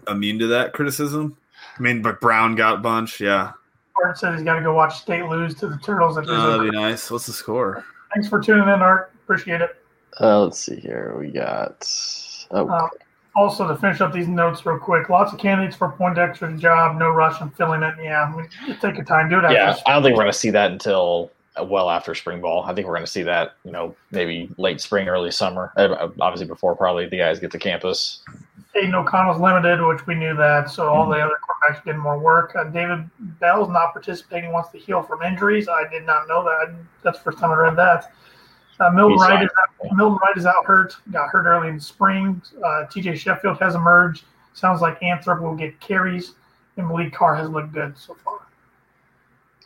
immune 0.08 0.38
to 0.40 0.46
that 0.48 0.72
criticism. 0.72 1.36
I 1.78 1.80
mean, 1.82 2.02
but 2.02 2.20
Brown 2.20 2.54
got 2.54 2.74
a 2.74 2.78
bunch. 2.78 3.20
Yeah, 3.20 3.52
Art 4.02 4.18
said 4.18 4.34
he's 4.34 4.42
got 4.42 4.56
to 4.56 4.62
go 4.62 4.74
watch 4.74 4.98
State 5.00 5.24
lose 5.26 5.54
to 5.56 5.68
the 5.68 5.78
Turtles. 5.78 6.18
At 6.18 6.28
uh, 6.28 6.56
that'd 6.58 6.70
be 6.70 6.76
nice. 6.76 7.10
What's 7.10 7.26
the 7.26 7.32
score? 7.32 7.84
Thanks 8.14 8.28
for 8.28 8.40
tuning 8.40 8.64
in, 8.64 8.82
Art. 8.82 9.12
Appreciate 9.24 9.60
it. 9.60 9.76
Uh, 10.20 10.42
let's 10.44 10.58
see 10.60 10.76
here. 10.76 11.16
We 11.18 11.28
got. 11.30 11.86
Oh, 12.50 12.68
Uh, 12.68 12.88
also, 13.34 13.66
to 13.66 13.74
finish 13.76 14.00
up 14.02 14.12
these 14.12 14.28
notes 14.28 14.66
real 14.66 14.78
quick, 14.78 15.08
lots 15.08 15.32
of 15.32 15.38
candidates 15.38 15.74
for 15.74 15.88
Poindexter's 15.92 16.60
job. 16.60 16.98
No 16.98 17.08
rush 17.08 17.40
in 17.40 17.48
filling 17.50 17.82
it. 17.82 17.94
Yeah, 18.02 18.24
I 18.24 18.36
mean, 18.36 18.46
just 18.66 18.82
take 18.82 18.96
your 18.96 19.06
time. 19.06 19.30
Do 19.30 19.38
it 19.38 19.44
after. 19.44 19.54
yeah. 19.54 19.76
I 19.86 19.94
don't 19.94 20.02
think 20.02 20.14
we're 20.16 20.24
going 20.24 20.32
to 20.32 20.38
see 20.38 20.50
that 20.50 20.70
until 20.70 21.30
uh, 21.58 21.64
well 21.64 21.88
after 21.88 22.14
spring 22.14 22.42
ball. 22.42 22.64
I 22.64 22.74
think 22.74 22.86
we're 22.86 22.92
going 22.94 23.06
to 23.06 23.10
see 23.10 23.22
that. 23.22 23.54
You 23.64 23.72
know, 23.72 23.96
maybe 24.10 24.50
late 24.58 24.82
spring, 24.82 25.08
early 25.08 25.30
summer. 25.30 25.72
Uh, 25.76 26.08
Obviously, 26.20 26.46
before 26.46 26.76
probably 26.76 27.08
the 27.08 27.16
guys 27.16 27.40
get 27.40 27.50
to 27.52 27.58
campus. 27.58 28.22
Aidan 28.76 28.94
O'Connell's 28.94 29.40
limited, 29.40 29.80
which 29.86 30.06
we 30.06 30.14
knew 30.14 30.36
that. 30.36 30.68
So 30.68 30.88
all 30.88 31.08
the 31.08 31.16
other 31.18 31.36
are 31.68 31.82
getting 31.84 32.00
more 32.00 32.18
work. 32.18 32.54
Uh, 32.56 32.64
David 32.64 33.08
Bell's 33.40 33.68
not 33.68 33.92
participating. 33.92 34.52
Wants 34.52 34.70
to 34.70 34.78
heal 34.78 35.02
from 35.02 35.22
injuries. 35.22 35.68
I 35.68 35.88
did 35.88 36.04
not 36.04 36.28
know 36.28 36.44
that. 36.44 36.74
That's 37.02 37.18
the 37.18 37.24
first 37.24 37.38
time 37.38 37.50
I 37.50 37.56
read 37.56 37.76
that. 37.76 38.12
Uh, 38.80 38.90
Milton 38.90 39.12
He's 39.12 39.20
Wright 39.22 39.44
is 39.44 39.50
out, 39.60 39.96
Milton 39.96 40.18
Wright 40.22 40.36
is 40.36 40.46
out 40.46 40.64
hurt. 40.64 40.96
Got 41.10 41.28
hurt 41.28 41.46
early 41.46 41.68
in 41.68 41.76
the 41.76 41.80
spring. 41.80 42.42
Uh, 42.64 42.86
T.J. 42.86 43.16
Sheffield 43.16 43.58
has 43.58 43.74
emerged. 43.74 44.24
Sounds 44.54 44.80
like 44.80 45.00
Anthrop 45.00 45.40
will 45.40 45.54
get 45.54 45.78
carries, 45.80 46.34
and 46.76 46.88
Malik 46.88 47.12
Carr 47.12 47.34
has 47.36 47.48
looked 47.48 47.72
good 47.72 47.96
so 47.96 48.14
far. 48.14 48.40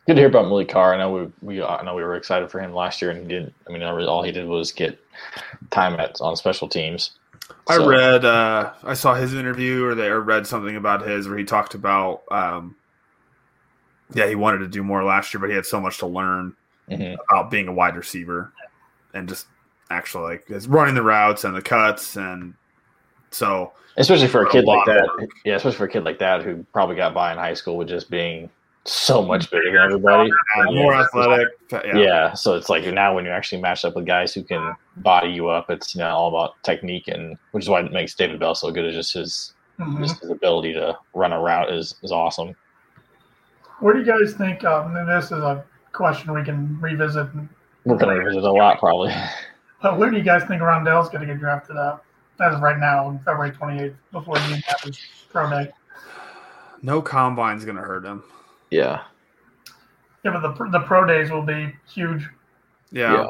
Good 0.06 0.14
to 0.14 0.20
hear 0.20 0.28
about 0.28 0.46
Malik 0.46 0.68
Carr. 0.68 0.94
I 0.94 0.98
know 0.98 1.10
we, 1.10 1.56
we 1.56 1.62
I 1.62 1.82
know 1.82 1.94
we 1.94 2.04
were 2.04 2.14
excited 2.14 2.50
for 2.50 2.60
him 2.60 2.72
last 2.72 3.02
year, 3.02 3.10
and 3.10 3.22
he 3.22 3.26
didn't. 3.26 3.54
I 3.68 3.72
mean, 3.72 3.82
all 3.82 4.22
he 4.22 4.30
did 4.30 4.46
was 4.46 4.70
get 4.70 5.00
time 5.70 5.98
at 5.98 6.20
on 6.20 6.36
special 6.36 6.68
teams. 6.68 7.12
I 7.68 7.76
So- 7.76 7.88
read, 7.88 8.24
uh, 8.24 8.72
I 8.84 8.94
saw 8.94 9.14
his 9.14 9.34
interview, 9.34 9.84
or 9.84 9.94
they 9.94 10.08
or 10.08 10.20
read 10.20 10.46
something 10.46 10.76
about 10.76 11.02
his 11.06 11.28
where 11.28 11.38
he 11.38 11.44
talked 11.44 11.74
about, 11.74 12.22
um, 12.30 12.74
yeah, 14.12 14.26
he 14.26 14.34
wanted 14.34 14.58
to 14.58 14.68
do 14.68 14.82
more 14.82 15.02
last 15.04 15.32
year, 15.34 15.40
but 15.40 15.50
he 15.50 15.56
had 15.56 15.66
so 15.66 15.80
much 15.80 15.98
to 15.98 16.06
learn 16.06 16.54
Mhm. 16.90 17.16
about 17.30 17.50
being 17.50 17.68
a 17.68 17.72
wide 17.72 17.96
receiver 17.96 18.52
and 19.14 19.28
just 19.28 19.46
actually 19.90 20.24
like 20.24 20.44
running 20.68 20.94
the 20.94 21.02
routes 21.02 21.44
and 21.44 21.54
the 21.56 21.62
cuts, 21.62 22.16
and 22.16 22.54
so 23.30 23.72
especially 23.96 24.28
for 24.28 24.42
a 24.42 24.48
A 24.48 24.50
kid 24.50 24.64
like 24.64 24.84
that. 24.86 25.08
Yeah, 25.44 25.54
especially 25.56 25.78
for 25.78 25.84
a 25.84 25.88
kid 25.88 26.04
like 26.04 26.18
that 26.18 26.42
who 26.42 26.64
probably 26.72 26.96
got 26.96 27.14
by 27.14 27.32
in 27.32 27.38
high 27.38 27.54
school 27.54 27.76
with 27.76 27.88
just 27.88 28.10
being 28.10 28.50
so 28.84 29.22
much 29.22 29.50
bigger 29.50 29.72
than 29.72 29.82
everybody. 29.82 30.30
Yeah. 30.56 30.64
more 30.70 30.94
athletic. 30.94 31.48
Yeah. 31.72 31.96
Yeah. 31.96 32.32
so 32.34 32.54
it's 32.54 32.68
like 32.68 32.84
now 32.86 33.14
when 33.14 33.24
you're 33.24 33.34
actually 33.34 33.60
matched 33.60 33.84
up 33.84 33.96
with 33.96 34.06
guys 34.06 34.32
who 34.34 34.42
can 34.44 34.74
body 34.96 35.28
you 35.30 35.48
up, 35.48 35.70
it's 35.70 35.94
you 35.94 36.00
know, 36.00 36.08
all 36.08 36.28
about 36.28 36.54
technique, 36.62 37.08
and 37.08 37.36
which 37.52 37.64
is 37.64 37.68
why 37.68 37.80
it 37.80 37.92
makes 37.92 38.14
David 38.14 38.40
Bell 38.40 38.54
so 38.54 38.70
good. 38.70 38.84
Is 38.84 38.94
just 38.94 39.12
his 39.14 39.52
Mhm. 39.78 39.98
just 39.98 40.20
his 40.20 40.30
ability 40.30 40.72
to 40.72 40.96
run 41.14 41.32
a 41.32 41.40
route 41.40 41.70
is 41.72 41.94
is 42.02 42.10
awesome. 42.12 42.54
Where 43.80 43.92
do 43.94 44.00
you 44.00 44.06
guys 44.06 44.32
think? 44.34 44.64
Um, 44.64 44.96
and 44.96 45.06
this 45.08 45.26
is 45.26 45.32
a 45.42 45.62
question 45.92 46.32
we 46.32 46.42
can 46.44 46.78
revisit. 46.80 47.28
We're 47.84 47.96
gonna 47.96 48.14
revisit 48.16 48.42
a 48.42 48.50
lot 48.52 48.78
probably. 48.78 49.12
But 49.82 49.98
where 49.98 50.10
do 50.10 50.16
you 50.16 50.22
guys 50.22 50.42
think 50.44 50.62
Rondale's 50.62 51.10
going 51.10 51.20
to 51.20 51.26
get 51.26 51.38
drafted 51.38 51.76
at? 51.76 52.00
As 52.40 52.54
of 52.54 52.62
right 52.62 52.78
now, 52.78 53.06
on 53.06 53.18
February 53.18 53.50
28th, 53.52 53.94
before 54.10 54.38
he 54.38 54.54
have 54.66 54.80
his 54.80 54.98
pro 55.30 55.48
day. 55.50 55.70
No 56.80 57.02
combine's 57.02 57.64
gonna 57.66 57.82
hurt 57.82 58.02
him. 58.04 58.24
yeah, 58.70 59.02
Yeah, 60.24 60.30
but 60.32 60.40
the 60.56 60.70
the 60.70 60.80
pro 60.80 61.04
days 61.06 61.30
will 61.30 61.42
be 61.42 61.76
huge. 61.86 62.26
Yeah. 62.90 63.12
Yeah. 63.12 63.26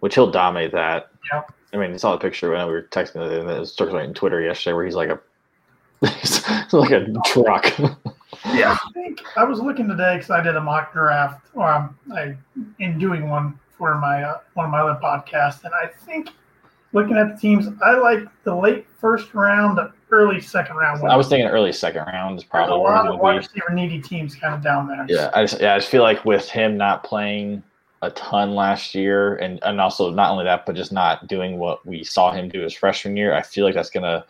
Which 0.00 0.14
he'll 0.14 0.30
dominate 0.30 0.72
that. 0.72 1.10
Yeah. 1.32 1.42
I 1.72 1.76
mean, 1.78 1.92
you 1.92 1.98
saw 1.98 2.12
the 2.12 2.18
picture 2.18 2.50
when 2.50 2.66
we 2.66 2.72
were 2.72 2.82
texting 2.82 3.16
and 3.16 3.50
it 3.50 3.60
was 3.60 3.72
circulating 3.72 4.14
Twitter 4.14 4.40
yesterday, 4.40 4.74
where 4.74 4.84
he's 4.84 4.94
like 4.94 5.10
a 5.10 5.20
like 6.72 6.90
a 6.90 7.06
truck. 7.26 7.78
Yeah. 8.46 8.76
I 8.84 8.92
think 8.92 9.22
I 9.36 9.44
was 9.44 9.60
looking 9.60 9.88
today 9.88 10.16
because 10.16 10.30
I 10.30 10.42
did 10.42 10.56
a 10.56 10.60
mock 10.60 10.92
draft, 10.92 11.46
or 11.54 11.68
um, 11.68 11.98
I 12.14 12.36
in 12.78 12.98
doing 12.98 13.28
one 13.28 13.58
for 13.76 13.94
my 13.96 14.22
uh, 14.22 14.38
one 14.54 14.66
of 14.66 14.72
my 14.72 14.80
other 14.80 14.98
podcasts, 15.02 15.64
and 15.64 15.72
I 15.74 15.88
think 16.04 16.30
looking 16.92 17.16
at 17.16 17.34
the 17.34 17.40
teams, 17.40 17.68
I 17.84 17.94
like 17.94 18.26
the 18.44 18.54
late 18.54 18.86
first 18.98 19.34
round, 19.34 19.78
the 19.78 19.92
early 20.10 20.40
second 20.40 20.76
round. 20.76 21.06
I 21.06 21.16
was 21.16 21.28
thinking 21.28 21.46
early 21.46 21.72
second 21.72 22.06
round 22.06 22.38
is 22.38 22.44
There's 22.44 22.64
a 22.64 22.66
probably 22.68 22.84
lot 22.84 23.06
of 23.06 23.20
wide 23.20 23.36
receiver 23.36 23.72
needy 23.72 24.00
teams 24.00 24.34
kind 24.34 24.54
of 24.54 24.62
down 24.62 24.88
there. 24.88 25.04
Yeah, 25.08 25.30
I 25.34 25.42
just 25.42 25.60
yeah, 25.60 25.74
I 25.74 25.78
just 25.78 25.90
feel 25.90 26.02
like 26.02 26.24
with 26.24 26.48
him 26.48 26.76
not 26.76 27.04
playing 27.04 27.62
a 28.06 28.10
ton 28.10 28.54
last 28.54 28.94
year, 28.94 29.36
and 29.36 29.58
and 29.62 29.80
also 29.80 30.10
not 30.10 30.30
only 30.30 30.44
that, 30.44 30.64
but 30.66 30.76
just 30.76 30.92
not 30.92 31.26
doing 31.26 31.58
what 31.58 31.84
we 31.84 32.04
saw 32.04 32.32
him 32.32 32.48
do 32.48 32.60
his 32.60 32.74
freshman 32.74 33.16
year, 33.16 33.34
I 33.34 33.42
feel 33.42 33.64
like 33.64 33.74
that's 33.74 33.90
gonna 33.90 34.24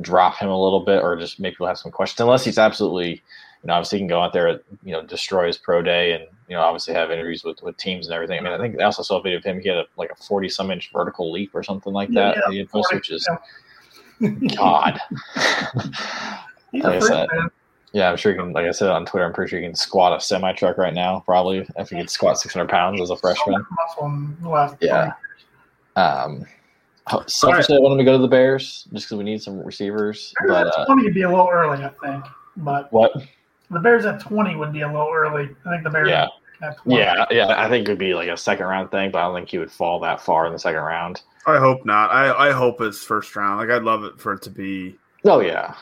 drop 0.00 0.36
him 0.36 0.48
a 0.48 0.62
little 0.62 0.80
bit, 0.80 1.02
or 1.02 1.16
just 1.16 1.40
make 1.40 1.54
people 1.54 1.66
have 1.66 1.78
some 1.78 1.90
questions. 1.92 2.20
Unless 2.20 2.44
he's 2.44 2.58
absolutely, 2.58 3.10
you 3.10 3.66
know, 3.66 3.74
obviously 3.74 3.98
he 3.98 4.00
can 4.02 4.08
go 4.08 4.20
out 4.20 4.32
there, 4.32 4.60
you 4.84 4.92
know, 4.92 5.02
destroy 5.02 5.46
his 5.46 5.58
pro 5.58 5.82
day, 5.82 6.12
and 6.12 6.24
you 6.48 6.54
know, 6.54 6.60
obviously 6.62 6.94
have 6.94 7.10
interviews 7.10 7.44
with 7.44 7.62
with 7.62 7.76
teams 7.76 8.06
and 8.06 8.14
everything. 8.14 8.38
I 8.38 8.42
mean, 8.42 8.52
I 8.52 8.58
think 8.58 8.80
I 8.80 8.84
also 8.84 9.02
saw 9.02 9.18
a 9.18 9.22
video 9.22 9.38
of 9.38 9.44
him. 9.44 9.60
He 9.60 9.68
had 9.68 9.78
a, 9.78 9.86
like 9.96 10.10
a 10.10 10.16
forty 10.16 10.48
some 10.48 10.70
inch 10.70 10.90
vertical 10.92 11.32
leap 11.32 11.54
or 11.54 11.62
something 11.62 11.92
like 11.92 12.10
that. 12.10 12.36
yeah, 12.36 12.42
that 12.46 12.56
had 12.56 12.68
posted, 12.70 12.98
which 12.98 13.10
is 13.10 13.28
Yeah. 14.20 14.30
God. 14.56 15.00
He's 16.72 16.84
a 16.84 16.96
I 16.96 17.00
freak, 17.00 17.32
man. 17.32 17.50
Yeah, 17.92 18.10
I'm 18.10 18.16
sure 18.16 18.32
you 18.32 18.38
can. 18.38 18.52
Like 18.52 18.66
I 18.66 18.70
said 18.70 18.90
on 18.90 19.06
Twitter, 19.06 19.24
I'm 19.24 19.32
pretty 19.32 19.50
sure 19.50 19.58
you 19.60 19.66
can 19.66 19.74
squat 19.74 20.16
a 20.16 20.20
semi 20.20 20.52
truck 20.52 20.76
right 20.78 20.92
now. 20.94 21.20
Probably 21.24 21.66
if 21.76 21.90
you 21.90 21.98
could 21.98 22.10
squat 22.10 22.38
600 22.38 22.68
pounds 22.68 23.00
as 23.00 23.10
a 23.10 23.16
freshman. 23.16 23.64
Muscle 23.70 24.06
in 24.06 24.36
the 24.42 24.48
last 24.48 24.76
Yeah. 24.80 25.12
20 25.94 26.06
Um, 26.06 26.46
selfishly, 27.26 27.76
I 27.76 27.80
want 27.80 27.92
him 27.92 27.98
to 27.98 28.04
go 28.04 28.12
to 28.12 28.18
the 28.18 28.28
Bears 28.28 28.86
just 28.92 29.06
because 29.06 29.16
we 29.18 29.24
need 29.24 29.42
some 29.42 29.58
receivers. 29.62 30.34
Bears 30.40 30.50
But 30.50 30.66
at 30.68 30.78
uh, 30.80 30.86
20 30.86 31.04
would 31.04 31.14
be 31.14 31.22
a 31.22 31.28
little 31.30 31.48
early, 31.50 31.82
I 31.82 31.88
think. 32.04 32.24
But 32.58 32.92
what? 32.92 33.12
the 33.70 33.80
Bears 33.80 34.04
at 34.04 34.20
20 34.20 34.56
would 34.56 34.72
be 34.72 34.82
a 34.82 34.86
little 34.86 35.10
early. 35.12 35.48
I 35.64 35.70
think 35.70 35.84
the 35.84 35.90
Bears 35.90 36.08
Yeah, 36.08 36.26
yeah, 36.84 37.24
yeah. 37.30 37.54
I 37.56 37.68
think 37.68 37.88
it 37.88 37.92
would 37.92 37.98
be 37.98 38.14
like 38.14 38.28
a 38.28 38.36
second 38.36 38.66
round 38.66 38.90
thing, 38.90 39.10
but 39.10 39.18
I 39.20 39.22
don't 39.22 39.34
think 39.34 39.48
he 39.48 39.58
would 39.58 39.70
fall 39.72 39.98
that 40.00 40.20
far 40.20 40.46
in 40.46 40.52
the 40.52 40.58
second 40.58 40.80
round. 40.82 41.22
I 41.46 41.56
hope 41.58 41.86
not. 41.86 42.10
I, 42.10 42.48
I 42.48 42.52
hope 42.52 42.80
it's 42.80 43.02
first 43.02 43.34
round. 43.36 43.58
Like 43.60 43.70
I'd 43.70 43.84
love 43.84 44.04
it 44.04 44.20
for 44.20 44.34
it 44.34 44.42
to 44.42 44.50
be. 44.50 44.98
Oh 45.24 45.40
yeah, 45.40 45.74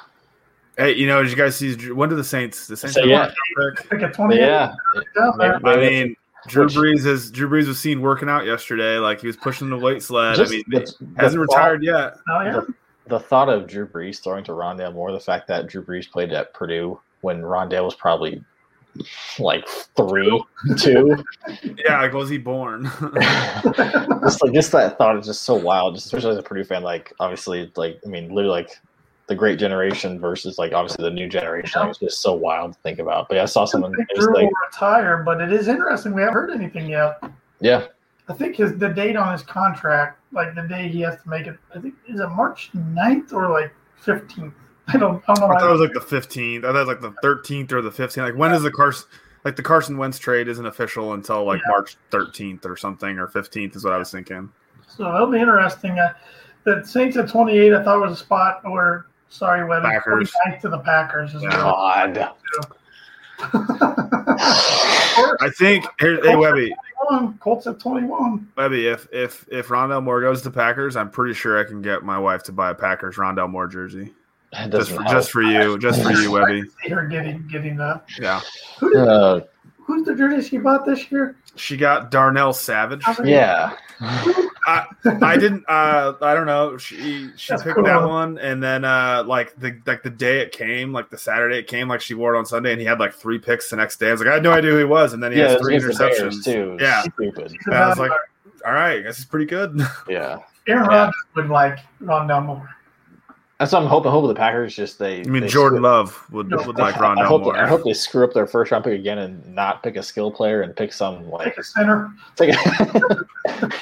Hey, 0.77 0.95
you 0.95 1.07
know, 1.07 1.23
did 1.23 1.31
you 1.31 1.37
guys 1.37 1.57
see 1.57 1.75
when 1.93 2.09
do 2.09 2.17
the 2.17 2.25
Saints? 2.25 2.67
The 2.67 2.77
Saints. 2.77 2.95
So, 2.97 3.05
yeah. 3.05 3.27
a 3.29 3.73
pick? 3.75 3.89
Pick 3.91 4.03
at 4.03 4.15
20. 4.15 4.37
yeah. 4.37 4.75
down 5.17 5.39
there. 5.39 5.59
Maybe- 5.61 5.87
I 5.87 5.91
mean, 5.91 6.17
Drew 6.49 6.65
Which- 6.65 6.75
Brees 6.75 7.07
is 7.07 7.31
Drew 7.31 7.49
Brees 7.49 7.67
was 7.67 7.81
seen 7.81 8.01
working 8.03 8.29
out 8.29 8.45
yesterday. 8.47 8.99
Like 8.99 9.21
he 9.21 9.27
was 9.27 9.37
pushing 9.37 9.71
the 9.71 9.77
weight 9.79 10.03
sled. 10.03 10.37
Just 10.37 10.53
I 10.53 10.57
mean, 10.57 10.65
the- 10.69 10.79
the 11.01 11.21
hasn't 11.23 11.45
thought- 11.47 11.57
retired 11.57 11.83
yet. 11.83 12.19
Oh 12.29 12.41
yeah. 12.43 12.53
the, 12.53 12.75
the 13.09 13.19
thought 13.21 13.49
of 13.49 13.67
Drew 13.67 13.87
Brees 13.87 14.23
throwing 14.23 14.45
to 14.45 14.53
Rondale 14.53 14.93
Moore, 14.93 15.13
the 15.13 15.21
fact 15.21 15.49
that 15.49 15.67
Drew 15.67 15.83
Brees 15.83 16.11
played 16.11 16.33
at 16.33 16.53
Purdue 16.55 17.01
when 17.23 17.41
Rondale 17.43 17.85
was 17.85 17.95
probably 17.95 18.45
like 19.39 19.67
three, 19.69 20.43
two. 20.79 21.17
Yeah, 21.85 22.01
like 22.03 22.13
was 22.13 22.29
he 22.29 22.39
born? 22.39 22.85
just 24.23 24.43
like 24.43 24.53
just 24.53 24.73
that 24.73 24.97
thought 24.99 25.19
is 25.19 25.27
just 25.27 25.43
so 25.43 25.55
wild, 25.55 25.95
just 25.95 26.07
especially 26.07 26.33
as 26.33 26.39
a 26.39 26.43
Purdue 26.43 26.65
fan. 26.65 26.83
Like 26.83 27.13
obviously, 27.19 27.71
like 27.77 27.99
I 28.05 28.09
mean, 28.09 28.29
literally 28.29 28.51
like 28.61 28.71
the 29.29 29.35
great 29.35 29.59
generation 29.59 30.21
versus 30.21 30.57
like 30.59 30.73
obviously 30.73 31.03
the 31.05 31.11
new 31.11 31.29
generation. 31.29 31.81
Like, 31.81 31.91
it's 31.91 31.99
just 31.99 32.21
so 32.23 32.33
wild 32.35 32.75
to 32.75 32.79
think 32.81 32.99
about. 33.01 33.29
But 33.29 33.37
yeah, 33.37 33.43
I 33.43 33.47
saw 33.47 33.63
I 33.63 33.67
someone. 33.67 33.95
think 33.95 34.09
It 34.11 34.17
was 34.17 34.27
Drew 34.27 34.35
like, 34.35 34.45
will 34.45 34.53
retire, 34.71 35.23
but 35.25 35.41
it 35.41 35.53
is 35.53 35.69
interesting. 35.69 36.15
We 36.15 36.23
haven't 36.23 36.35
heard 36.35 36.51
anything 36.51 36.89
yet. 36.89 37.23
yeah, 37.61 37.87
I 38.29 38.33
think 38.35 38.57
his 38.57 38.77
the 38.77 38.89
date 38.89 39.17
on 39.17 39.33
his 39.33 39.43
contract, 39.43 40.21
like 40.33 40.55
the 40.55 40.63
day 40.63 40.89
he 40.89 41.01
has 41.01 41.21
to 41.23 41.29
make 41.29 41.47
it, 41.47 41.57
I 41.75 41.81
think 41.81 41.95
is 42.09 42.21
it 42.21 42.29
March 42.29 42.71
9th 42.75 43.33
or 43.33 43.51
like 43.51 43.73
15th. 44.05 44.53
I 44.89 44.97
don't, 44.99 45.21
I 45.29 45.35
don't 45.35 45.49
know. 45.49 45.55
I 45.55 45.59
thought 45.59 45.69
it 45.71 45.73
was 45.73 45.81
like 45.81 45.93
the 45.95 46.01
fifteenth. 46.01 46.65
I 46.65 46.69
thought 46.69 46.77
it 46.77 46.87
was 46.87 46.89
like 46.89 47.01
the 47.01 47.15
thirteenth 47.21 47.73
or 47.73 47.83
the 47.83 47.91
fifteenth. 47.91 48.25
Like 48.29 48.37
when 48.37 48.53
is 48.53 48.63
the 48.63 48.71
Carson? 48.71 49.09
Like 49.45 49.57
the 49.57 49.63
Carson 49.65 49.97
Wentz 49.99 50.17
trade 50.19 50.47
isn't 50.47 50.65
official 50.65 51.15
until 51.15 51.45
like 51.45 51.59
Yeah. 51.67 51.73
March 51.73 51.97
thirteenth 52.13 52.65
or 52.65 52.77
something 52.77 53.19
or 53.19 53.27
fifteenth 53.27 53.75
is 53.75 53.83
what 53.83 53.93
I 53.93 53.99
was 53.99 54.13
thinking. 54.13 54.49
So 54.87 55.13
it'll 55.13 55.27
be 55.33 55.41
interesting. 55.41 55.99
Uh, 55.99 56.13
the 56.63 56.85
Saints 56.85 57.17
at 57.17 57.29
28, 57.29 57.73
I 57.75 57.83
thought 57.83 58.01
was 58.01 58.13
a 58.13 58.17
spot 58.17 58.61
where, 58.65 59.07
sorry, 59.29 59.65
Webby, 59.67 59.87
Packers. 59.87 60.33
29th 60.47 60.61
to 60.61 60.69
the 60.69 60.79
Packers 60.79 61.35
is 61.35 61.43
Yeah. 61.43 61.51
God. 61.51 62.31
I 65.41 65.51
think 65.57 65.85
here, 66.01 66.19
hey 66.25 66.37
Webby, 66.37 66.73
Colts 67.41 67.67
at 67.67 67.79
21. 67.79 68.49
Webby, 68.57 68.87
if 68.87 69.07
if 69.13 69.47
if 69.51 69.69
Rondale 69.69 70.03
Moore 70.03 70.21
goes 70.23 70.43
to 70.43 70.51
Packers, 70.51 70.97
I'm 70.97 71.11
pretty 71.11 71.35
sure 71.35 71.61
I 71.61 71.65
can 71.65 71.83
get 71.83 72.03
my 72.03 72.19
wife 72.19 72.43
to 72.45 72.53
buy 72.53 72.71
a 72.71 72.75
Packers 72.75 73.17
Rondale 73.17 73.51
Moore 73.51 73.67
jersey. 73.67 74.15
Just 74.71 74.91
for, 74.93 75.03
just 75.05 75.31
for 75.31 75.43
you, 75.43 75.77
just 75.79 76.03
for 76.03 76.13
you, 76.13 76.31
Webby. 76.31 76.63
See 76.83 76.89
her 76.91 77.07
getting 77.07 77.47
getting 77.49 77.77
the 77.77 78.01
Yeah, 78.19 78.41
who 78.79 78.91
did, 78.91 79.07
Uh, 79.07 79.41
who's 79.81 80.07
the 80.07 80.15
jersey 80.15 80.49
she 80.49 80.57
bought 80.59 80.87
this 80.87 81.11
year? 81.13 81.37
she 81.57 81.77
got 81.77 82.11
Darnell 82.11 82.53
Savage. 82.55 83.03
yeah. 83.25 83.75
I 84.01 85.37
didn't. 85.39 85.65
Uh, 85.69 86.15
I 86.21 86.35
don't 86.35 86.47
know. 86.47 86.77
She 86.77 87.31
she 87.37 87.53
That's 87.53 87.63
picked 87.63 87.77
cool. 87.77 87.85
that 87.85 88.03
one, 88.03 88.39
and 88.39 88.63
then 88.63 88.85
uh, 88.85 89.25
like 89.27 89.55
the 89.59 89.79
like 89.87 90.03
the 90.03 90.11
day 90.11 90.41
it 90.41 90.53
came, 90.53 90.93
like 90.93 91.09
the 91.11 91.19
Saturday 91.19 91.59
it 91.59 91.67
came, 91.67 91.89
like 91.89 92.01
she 92.01 92.15
wore 92.15 92.35
it 92.35 92.39
on 92.39 92.45
Sunday, 92.47 92.73
and 92.73 92.81
he 92.81 92.87
had 92.87 92.99
like 93.01 93.15
three 93.15 93.39
picks 93.39 93.71
the 93.71 93.77
next 93.77 93.99
day. 93.99 94.09
I 94.09 94.13
was 94.13 94.21
like, 94.21 94.29
I 94.31 94.35
had 94.35 94.43
no 94.43 94.53
idea 94.53 94.73
who 94.73 94.79
he 94.79 94.85
was, 94.85 95.13
and 95.13 95.23
then 95.23 95.33
he 95.33 95.39
Yeah, 95.39 95.49
has 95.51 95.61
three 95.61 95.77
against 95.77 95.99
the 95.99 96.05
Bears, 96.05 96.21
interceptions 96.39 96.45
too. 96.45 96.77
Yeah, 96.81 97.03
Stupid. 97.03 97.53
and 97.67 97.75
I 97.75 97.89
was 97.89 97.99
like, 97.99 98.11
all 98.67 98.73
right, 98.73 98.99
I 98.99 99.03
guess 99.03 99.17
it's 99.19 99.25
pretty 99.27 99.47
good. 99.47 99.81
Yeah. 100.09 100.39
Aaron 100.69 100.85
Yeah. 100.91 100.97
Rodgers 100.99 101.15
would 101.37 101.49
like 101.49 101.79
Rondale 102.03 102.45
Moore. 102.45 102.69
That's 103.59 103.73
what 103.73 103.81
I'm 103.83 103.89
hoping. 103.89 104.11
Hoping 104.11 104.29
the 104.29 104.35
Packers 104.35 104.77
just 104.77 104.99
they. 104.99 105.21
I 105.21 105.25
mean, 105.25 105.43
they 105.43 105.49
Jordan 105.49 105.79
screw- 105.79 105.89
Love 105.89 106.27
would 106.31 106.51
No. 106.51 106.59
would 106.67 106.77
like 106.77 106.97
I 106.99 107.15
Rondale 107.15 107.25
hope, 107.27 107.43
Moore. 107.45 107.57
I 107.57 107.67
hope 107.67 107.85
they 107.85 107.95
screw 107.95 108.23
up 108.25 108.35
their 108.35 108.47
first 108.47 108.71
round 108.71 108.85
pick 108.85 108.93
again 108.99 109.17
and 109.19 109.47
not 109.55 109.83
pick 109.83 109.97
a 109.97 110.03
skill 110.03 110.31
player 110.31 110.61
and 110.61 110.77
pick 110.77 110.93
some 110.93 111.31
like 111.31 111.47
Take 111.55 111.59
a 111.59 111.65
center, 111.65 112.11
take 112.37 112.55
a 112.55 113.73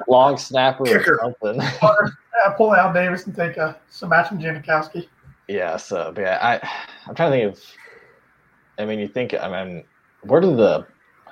long 0.08 0.36
snapper 0.36 0.84
Kicker. 0.84 1.14
or 1.22 1.34
something. 1.40 1.60
uh, 1.60 2.50
pull 2.56 2.74
Al 2.74 2.92
Davis 2.92 3.26
and 3.26 3.34
take 3.36 3.56
a 3.58 3.76
Sebastian 3.90 4.38
Janikowski. 4.38 5.06
Yeah, 5.48 5.76
so 5.76 6.12
but 6.14 6.22
yeah, 6.22 6.38
I 6.42 6.68
I'm 7.08 7.14
trying 7.14 7.30
to 7.32 7.38
think 7.38 7.52
of. 7.56 7.62
I 8.78 8.86
mean, 8.86 8.98
you 8.98 9.06
think 9.08 9.34
I 9.34 9.64
mean, 9.64 9.84
where 10.22 10.40
do 10.40 10.56
the 10.56 10.84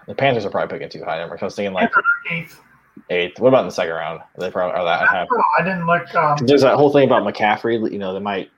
the 0.06 0.14
Panthers 0.14 0.44
are 0.46 0.50
probably 0.50 0.78
picking 0.78 0.90
too 1.00 1.04
high 1.04 1.18
number? 1.18 1.34
'cause 1.36 1.42
I 1.42 1.46
was 1.46 1.56
thinking 1.56 1.72
like 1.74 1.90
Eighth. 2.30 2.60
Eighth. 3.08 3.40
What 3.40 3.48
about 3.48 3.60
in 3.60 3.66
the 3.66 3.72
second 3.72 3.94
round? 3.94 4.20
Are 4.20 4.26
they 4.38 4.50
probably 4.50 4.78
are 4.78 4.84
that 4.84 5.06
high? 5.06 5.26
I 5.58 5.62
didn't 5.62 5.86
look. 5.86 6.14
Um, 6.14 6.36
There's 6.44 6.62
that 6.62 6.74
whole 6.76 6.92
thing 6.92 7.06
about 7.06 7.22
McCaffrey. 7.22 7.90
You 7.90 7.98
know, 7.98 8.12
they 8.12 8.20
might 8.20 8.50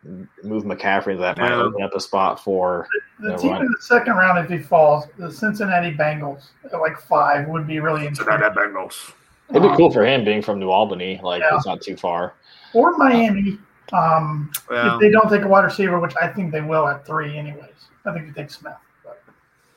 move 0.43 0.65
McCaffrey. 0.65 1.19
That 1.19 1.39
might 1.39 1.51
Yeah. 1.51 1.63
open 1.63 1.83
up 1.83 1.95
a 1.95 2.01
spot 2.01 2.41
for. 2.41 2.89
the 3.21 3.29
Never 3.29 3.39
team 3.43 3.51
mind. 3.53 3.65
in 3.65 3.71
the 3.71 3.83
second 3.83 4.15
round, 4.15 4.39
if 4.45 4.51
he 4.51 4.59
falls, 4.59 5.07
the 5.19 5.31
Cincinnati 5.31 5.95
Bengals 5.95 6.49
at 6.65 6.81
like 6.81 6.99
five 6.99 7.47
would 7.49 7.67
be 7.67 7.79
really 7.79 8.05
Cincinnati 8.07 8.45
interesting. 8.45 8.75
Bengals. 8.75 9.13
It'd 9.51 9.63
be 9.63 9.77
cool 9.77 9.91
for 9.91 10.05
him 10.05 10.25
being 10.25 10.43
from 10.43 10.59
New 10.59 10.71
Albany. 10.71 11.21
Like 11.23 11.41
Yeah. 11.43 11.57
it's 11.57 11.67
not 11.67 11.81
too 11.83 11.97
far. 11.97 12.33
Or 12.75 12.97
Miami, 12.97 13.59
um, 13.93 14.51
Yeah. 14.71 14.95
if 14.95 15.01
they 15.01 15.11
don't 15.11 15.29
take 15.29 15.43
a 15.43 15.49
wide 15.49 15.65
receiver, 15.65 16.01
which 16.01 16.15
I 16.21 16.27
think 16.29 16.51
they 16.53 16.63
will 16.63 16.89
at 16.89 17.05
three, 17.07 17.37
anyways. 17.37 17.69
I 18.07 18.13
think 18.13 18.35
they 18.35 18.43
take 18.43 18.51
Smith. 18.51 18.73
But 19.05 19.21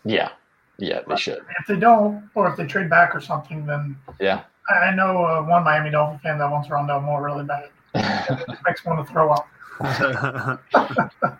Yeah, 0.05 0.29
yeah, 0.77 1.01
they 1.07 1.15
should. 1.17 1.39
if 1.59 1.67
they 1.67 1.75
don't, 1.75 2.29
or 2.35 2.47
if 2.47 2.55
they 2.55 2.65
trade 2.65 2.89
back 2.89 3.13
or 3.13 3.19
something, 3.21 3.65
then 3.65 3.97
Yeah. 4.19 4.41
I 4.67 4.93
know 4.95 5.23
uh, 5.23 5.43
one 5.43 5.63
Miami 5.63 5.91
Dolphin 5.91 6.19
fan 6.19 6.37
that 6.39 6.49
wants 6.49 6.69
Rondale 6.69 7.03
Moore 7.03 7.23
really 7.23 7.45
bad. 7.45 7.69
Makes 8.65 8.83
want 8.85 9.05
to 9.05 9.11
throw 9.11 9.31
up. 9.31 9.47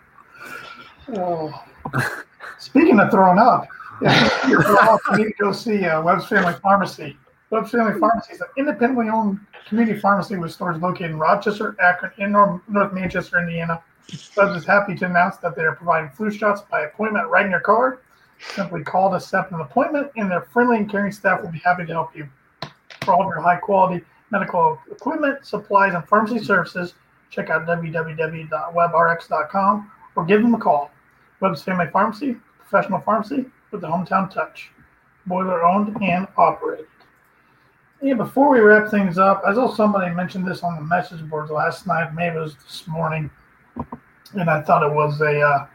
Oh. 1.14 1.64
Speaking 2.58 2.98
of 2.98 3.12
throwing 3.12 3.38
up, 3.38 3.68
if 4.00 4.48
you're 4.48 4.66
up, 4.78 5.00
you 5.12 5.18
need 5.18 5.24
to 5.24 5.34
go 5.38 5.52
see 5.52 5.84
uh, 5.84 6.02
Webb's 6.02 6.26
Family 6.26 6.54
Pharmacy. 6.60 7.16
Webb's 7.50 7.70
Family 7.70 7.98
Pharmacy 8.00 8.32
is 8.32 8.40
an 8.40 8.48
independently 8.56 9.08
owned 9.08 9.38
community 9.68 10.00
pharmacy 10.00 10.36
with 10.36 10.52
stores 10.52 10.80
located 10.82 11.12
in 11.12 11.18
Rochester, 11.18 11.76
Akron, 11.80 12.12
and 12.18 12.32
North, 12.32 12.60
North 12.68 12.92
Manchester, 12.92 13.38
Indiana. 13.38 13.80
Webb's 14.36 14.56
is 14.56 14.64
happy 14.64 14.94
to 14.96 15.06
announce 15.06 15.36
that 15.38 15.54
they 15.54 15.62
are 15.62 15.76
providing 15.76 16.10
flu 16.10 16.30
shots 16.30 16.62
by 16.70 16.82
appointment 16.82 17.28
right 17.28 17.44
in 17.44 17.50
your 17.52 17.60
car. 17.60 18.00
Simply 18.40 18.82
call 18.82 19.10
to 19.12 19.20
set 19.20 19.40
up 19.40 19.52
an 19.52 19.60
appointment, 19.60 20.10
and 20.16 20.30
their 20.30 20.42
friendly 20.42 20.78
and 20.78 20.90
caring 20.90 21.12
staff 21.12 21.40
will 21.40 21.50
be 21.50 21.58
happy 21.58 21.86
to 21.86 21.92
help 21.92 22.16
you. 22.16 22.28
For 23.06 23.14
all 23.14 23.24
your 23.24 23.40
high 23.40 23.56
quality 23.56 24.04
medical 24.30 24.78
equipment, 24.90 25.46
supplies, 25.46 25.94
and 25.94 26.06
pharmacy 26.08 26.44
services, 26.44 26.94
check 27.30 27.48
out 27.50 27.66
www.webrx.com 27.66 29.90
or 30.16 30.24
give 30.24 30.42
them 30.42 30.54
a 30.54 30.58
call. 30.58 30.90
Webb's 31.38 31.62
Family 31.62 31.86
Pharmacy, 31.92 32.34
professional 32.58 32.98
pharmacy 33.00 33.44
with 33.70 33.82
the 33.82 33.86
hometown 33.86 34.28
touch. 34.28 34.72
Boiler 35.26 35.64
owned 35.64 35.96
and 36.02 36.26
operated. 36.36 36.88
Yeah, 38.02 38.14
before 38.14 38.50
we 38.50 38.58
wrap 38.58 38.90
things 38.90 39.18
up, 39.18 39.40
I 39.46 39.54
saw 39.54 39.72
somebody 39.72 40.12
mention 40.12 40.44
this 40.44 40.64
on 40.64 40.74
the 40.74 40.82
message 40.82 41.22
boards 41.30 41.52
last 41.52 41.86
night, 41.86 42.12
maybe 42.12 42.34
it 42.36 42.40
was 42.40 42.56
this 42.56 42.88
morning, 42.88 43.30
and 44.34 44.50
I 44.50 44.62
thought 44.62 44.82
it 44.82 44.92
was 44.92 45.20
a 45.20 45.40
uh, 45.40 45.68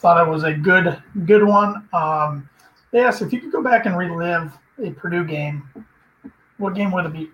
thought 0.00 0.26
it 0.26 0.30
was 0.30 0.44
a 0.44 0.52
good 0.52 1.02
good 1.24 1.44
one. 1.44 1.88
Um, 1.94 2.46
they 2.90 3.00
asked 3.00 3.22
if 3.22 3.32
you 3.32 3.40
could 3.40 3.52
go 3.52 3.62
back 3.62 3.86
and 3.86 3.96
relive 3.96 4.52
a 4.82 4.90
Purdue 4.90 5.24
game, 5.24 5.62
what 6.60 6.74
game 6.74 6.92
would 6.92 7.06
it 7.06 7.12
be? 7.12 7.28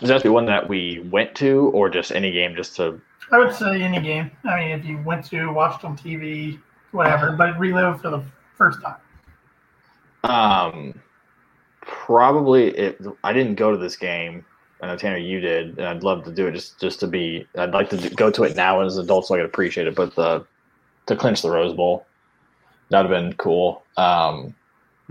Does 0.00 0.08
that 0.08 0.22
be 0.22 0.28
one 0.28 0.46
that 0.46 0.68
we 0.68 1.00
went 1.10 1.34
to, 1.36 1.70
or 1.72 1.88
just 1.88 2.12
any 2.12 2.30
game, 2.30 2.54
just 2.54 2.76
to? 2.76 3.00
I 3.32 3.38
would 3.38 3.54
say 3.54 3.82
any 3.82 4.00
game. 4.00 4.30
I 4.44 4.56
mean, 4.58 4.70
if 4.70 4.84
you 4.84 4.98
went 5.02 5.24
to, 5.26 5.50
watched 5.50 5.84
on 5.84 5.96
TV, 5.96 6.60
whatever, 6.92 7.32
but 7.32 7.58
relive 7.58 8.00
for 8.00 8.10
the 8.10 8.22
first 8.54 8.80
time. 8.82 8.96
Um, 10.24 11.00
probably 11.80 12.76
if 12.76 12.96
I 13.22 13.32
didn't 13.32 13.54
go 13.54 13.70
to 13.70 13.78
this 13.78 13.96
game. 13.96 14.44
I 14.82 14.88
know 14.88 14.96
Tanner, 14.96 15.16
you 15.16 15.40
did, 15.40 15.78
and 15.78 15.86
I'd 15.86 16.02
love 16.02 16.24
to 16.24 16.32
do 16.32 16.46
it 16.46 16.52
just 16.52 16.78
just 16.78 17.00
to 17.00 17.06
be. 17.06 17.46
I'd 17.56 17.72
like 17.72 17.88
to 17.90 17.96
do, 17.96 18.10
go 18.10 18.30
to 18.30 18.42
it 18.42 18.56
now 18.56 18.80
as 18.80 18.98
adults, 18.98 19.28
so 19.28 19.34
I 19.34 19.38
could 19.38 19.46
appreciate 19.46 19.86
it. 19.86 19.94
But 19.94 20.14
the 20.14 20.44
to 21.06 21.16
clinch 21.16 21.40
the 21.40 21.50
Rose 21.50 21.74
Bowl, 21.74 22.04
that'd 22.90 23.10
have 23.10 23.22
been 23.22 23.32
cool. 23.34 23.82
Um, 23.96 24.54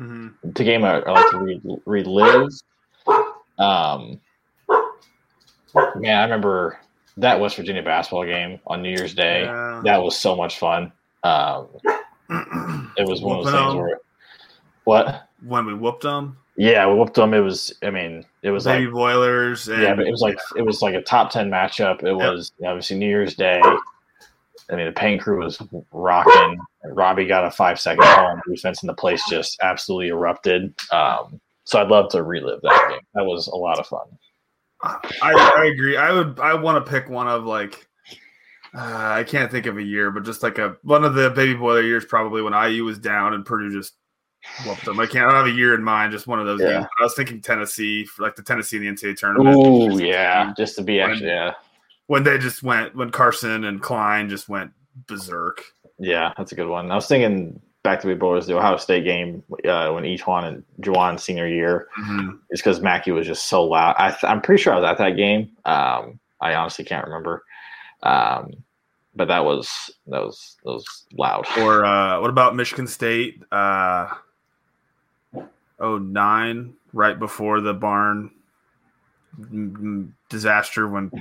Mhm. 0.04 0.34
the 0.56 0.64
game 0.64 0.84
I, 0.84 1.00
I 1.02 1.12
like 1.12 1.32
to 1.32 1.38
re- 1.40 1.62
relive. 1.86 2.50
Um, 3.58 4.20
man, 5.96 6.18
I 6.20 6.24
remember 6.24 6.80
that 7.18 7.40
West 7.40 7.56
Virginia 7.56 7.84
basketball 7.84 8.26
game 8.26 8.60
on 8.68 8.82
New 8.82 8.90
Year's 8.90 9.14
Day. 9.14 9.44
Yeah. 9.44 9.82
That 9.84 10.04
was 10.04 10.18
so 10.18 10.36
much 10.36 10.60
fun. 10.60 10.92
Um, 11.24 11.68
it 12.98 13.08
was 13.08 13.22
one 13.22 13.40
of 13.40 13.46
those 13.46 13.54
things 13.54 13.76
where 13.76 14.00
what? 14.84 15.30
when 15.46 15.66
we 15.66 15.74
whooped 15.74 16.04
them, 16.04 16.38
Yeah, 16.58 16.88
we 16.90 16.96
whooped 16.98 17.14
them. 17.14 17.34
It 17.34 17.40
was. 17.40 17.72
I 17.82 17.90
mean, 17.92 18.26
it 18.42 18.52
was 18.52 18.66
baby 18.66 18.86
like. 18.86 18.94
boilers. 18.94 19.68
And, 19.68 19.82
Yeah, 19.82 19.96
but 19.96 20.06
it 20.08 20.12
was 20.12 20.22
like 20.22 20.38
it 20.58 20.64
was 20.64 20.82
like 20.82 20.96
a 20.96 21.02
top 21.02 21.32
ten 21.32 21.50
matchup. 21.50 22.04
It 22.04 22.14
was 22.14 22.52
obviously 22.66 22.98
New 22.98 23.08
Year's 23.08 23.36
Day. 23.36 23.62
I 24.74 24.78
mean, 24.78 24.86
the 24.88 24.92
paint 24.92 25.22
crew 25.22 25.44
was 25.44 25.62
rocking. 25.92 26.58
Robbie 26.86 27.26
got 27.26 27.46
a 27.46 27.52
five 27.52 27.80
second 27.80 28.04
call 28.04 28.26
on 28.26 28.42
defense, 28.50 28.82
and 28.82 28.90
the 28.90 28.94
place 28.96 29.22
just 29.30 29.58
absolutely 29.62 30.10
erupted. 30.10 30.74
Um, 30.92 31.40
so 31.64 31.80
I'd 31.82 31.90
love 31.90 32.10
to 32.12 32.24
relive 32.24 32.62
that 32.64 32.90
game. 32.90 33.00
That 33.14 33.24
was 33.26 33.48
a 33.48 33.56
lot 33.56 33.80
of 33.80 33.88
fun. 33.88 34.08
I, 34.82 35.00
I 35.22 35.66
agree. 35.74 35.96
I 35.96 36.12
would. 36.12 36.40
I 36.40 36.54
want 36.56 36.84
to 36.84 36.92
pick 36.92 37.10
one 37.10 37.28
of 37.28 37.46
like. 37.46 37.88
Uh, 38.76 38.80
I 39.20 39.24
can't 39.24 39.52
think 39.52 39.68
of 39.68 39.78
a 39.78 39.84
year, 39.84 40.10
but 40.10 40.24
just 40.24 40.42
like 40.42 40.58
a 40.58 40.76
one 40.82 41.04
of 41.04 41.14
the 41.14 41.30
baby 41.30 41.54
boiler 41.54 41.82
years, 41.82 42.06
probably 42.06 42.42
when 42.42 42.54
IU 42.54 42.84
was 42.84 42.98
down 42.98 43.36
and 43.36 43.46
Purdue 43.46 43.72
just 43.72 43.94
whooped 44.66 44.84
them. 44.84 45.00
I 45.00 45.06
can't. 45.06 45.28
I 45.28 45.32
don't 45.32 45.46
have 45.46 45.54
a 45.54 45.58
year 45.58 45.76
in 45.76 45.84
mind. 45.84 46.12
Just 46.12 46.26
one 46.28 46.40
of 46.40 46.46
those 46.48 46.60
Yeah. 46.60 46.72
games. 46.80 46.86
I 47.00 47.04
was 47.04 47.14
thinking 47.14 47.40
Tennessee, 47.40 48.04
for 48.06 48.24
like 48.24 48.36
the 48.36 48.42
Tennessee 48.42 48.78
in 48.78 48.84
the 48.84 48.90
NCAA 48.90 49.16
tournament. 49.16 49.56
Ooh, 49.56 50.04
yeah, 50.04 50.52
just 50.58 50.76
to 50.78 50.82
be 50.82 51.00
actually, 51.00 51.28
yeah, 51.28 51.54
when 52.08 52.24
they 52.24 52.38
just 52.38 52.64
went 52.64 52.96
when 52.96 53.12
Carson 53.12 53.64
and 53.64 53.82
Cline 53.82 54.30
just 54.30 54.48
went 54.50 54.72
berserk. 55.08 55.64
yeah, 56.00 56.34
that's 56.38 56.52
a 56.52 56.56
good 56.56 56.68
one. 56.68 56.92
I 56.92 56.96
was 56.96 57.08
thinking 57.08 57.60
back 57.84 58.00
to 58.02 58.08
the 58.08 58.16
Boys, 58.16 58.48
the 58.48 58.58
Ohio 58.58 58.78
State 58.78 59.04
game 59.04 59.44
uh, 59.68 59.92
when 59.92 60.18
one 60.26 60.46
and 60.46 60.64
Juwan's 60.82 61.24
senior 61.24 61.48
year 61.48 61.88
Mhm. 62.00 62.40
is 62.50 62.60
because 62.62 62.80
Mackey 62.82 63.12
was 63.12 63.28
just 63.28 63.48
so 63.48 63.64
loud. 63.64 63.96
I 63.98 64.10
th- 64.12 64.24
I'm 64.24 64.42
pretty 64.42 64.62
sure 64.62 64.74
I 64.74 64.80
was 64.80 64.86
at 64.90 64.98
that 65.00 65.18
game. 65.18 65.52
Um, 65.66 66.20
I 66.40 66.56
honestly 66.56 66.86
can't 66.86 67.06
remember, 67.06 67.44
um, 68.04 68.52
but 69.16 69.28
that 69.30 69.44
was 69.46 69.92
that 70.08 70.22
was 70.22 70.58
that 70.64 70.72
was 70.72 71.06
loud. 71.14 71.46
Or 71.60 71.84
uh, 71.86 72.20
what 72.22 72.30
about 72.30 72.56
Michigan 72.56 72.88
State? 72.88 73.42
Uh, 73.52 74.08
oh 75.80 75.98
nine, 75.98 76.74
right 76.94 77.18
before 77.20 77.60
the 77.62 77.74
barn 77.74 78.32
disaster 80.30 80.88
when 80.88 81.12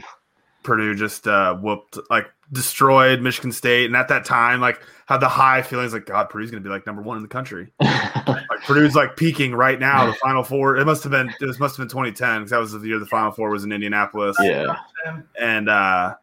Purdue 0.62 0.94
just 0.94 1.26
uh, 1.26 1.54
whooped, 1.54 1.98
like 2.10 2.30
destroyed 2.52 3.20
Michigan 3.20 3.52
State, 3.52 3.86
and 3.86 3.96
at 3.96 4.08
that 4.08 4.24
time, 4.24 4.60
like 4.60 4.80
had 5.06 5.18
the 5.18 5.28
high 5.28 5.62
feelings, 5.62 5.92
like 5.92 6.06
God, 6.06 6.28
Purdue's 6.30 6.50
going 6.50 6.62
to 6.62 6.66
be 6.68 6.72
like 6.72 6.86
number 6.86 7.02
one 7.02 7.16
in 7.16 7.22
the 7.22 7.28
country. 7.28 7.72
like 7.80 8.60
Purdue's 8.64 8.94
like 8.94 9.16
peaking 9.16 9.54
right 9.54 9.78
now. 9.78 10.06
The 10.06 10.14
Final 10.14 10.42
Four. 10.42 10.76
It 10.76 10.84
must 10.84 11.02
have 11.02 11.12
been. 11.12 11.32
This 11.40 11.58
must 11.58 11.76
have 11.76 11.84
been 11.84 11.90
2010 11.90 12.40
because 12.40 12.50
that 12.50 12.58
was 12.58 12.72
the 12.72 12.86
year 12.86 12.98
the 12.98 13.06
Final 13.06 13.32
Four 13.32 13.50
was 13.50 13.64
in 13.64 13.72
Indianapolis. 13.72 14.36
yeah, 14.40 14.76
And 15.06 15.24
and 15.40 15.68
uh, 15.68 16.14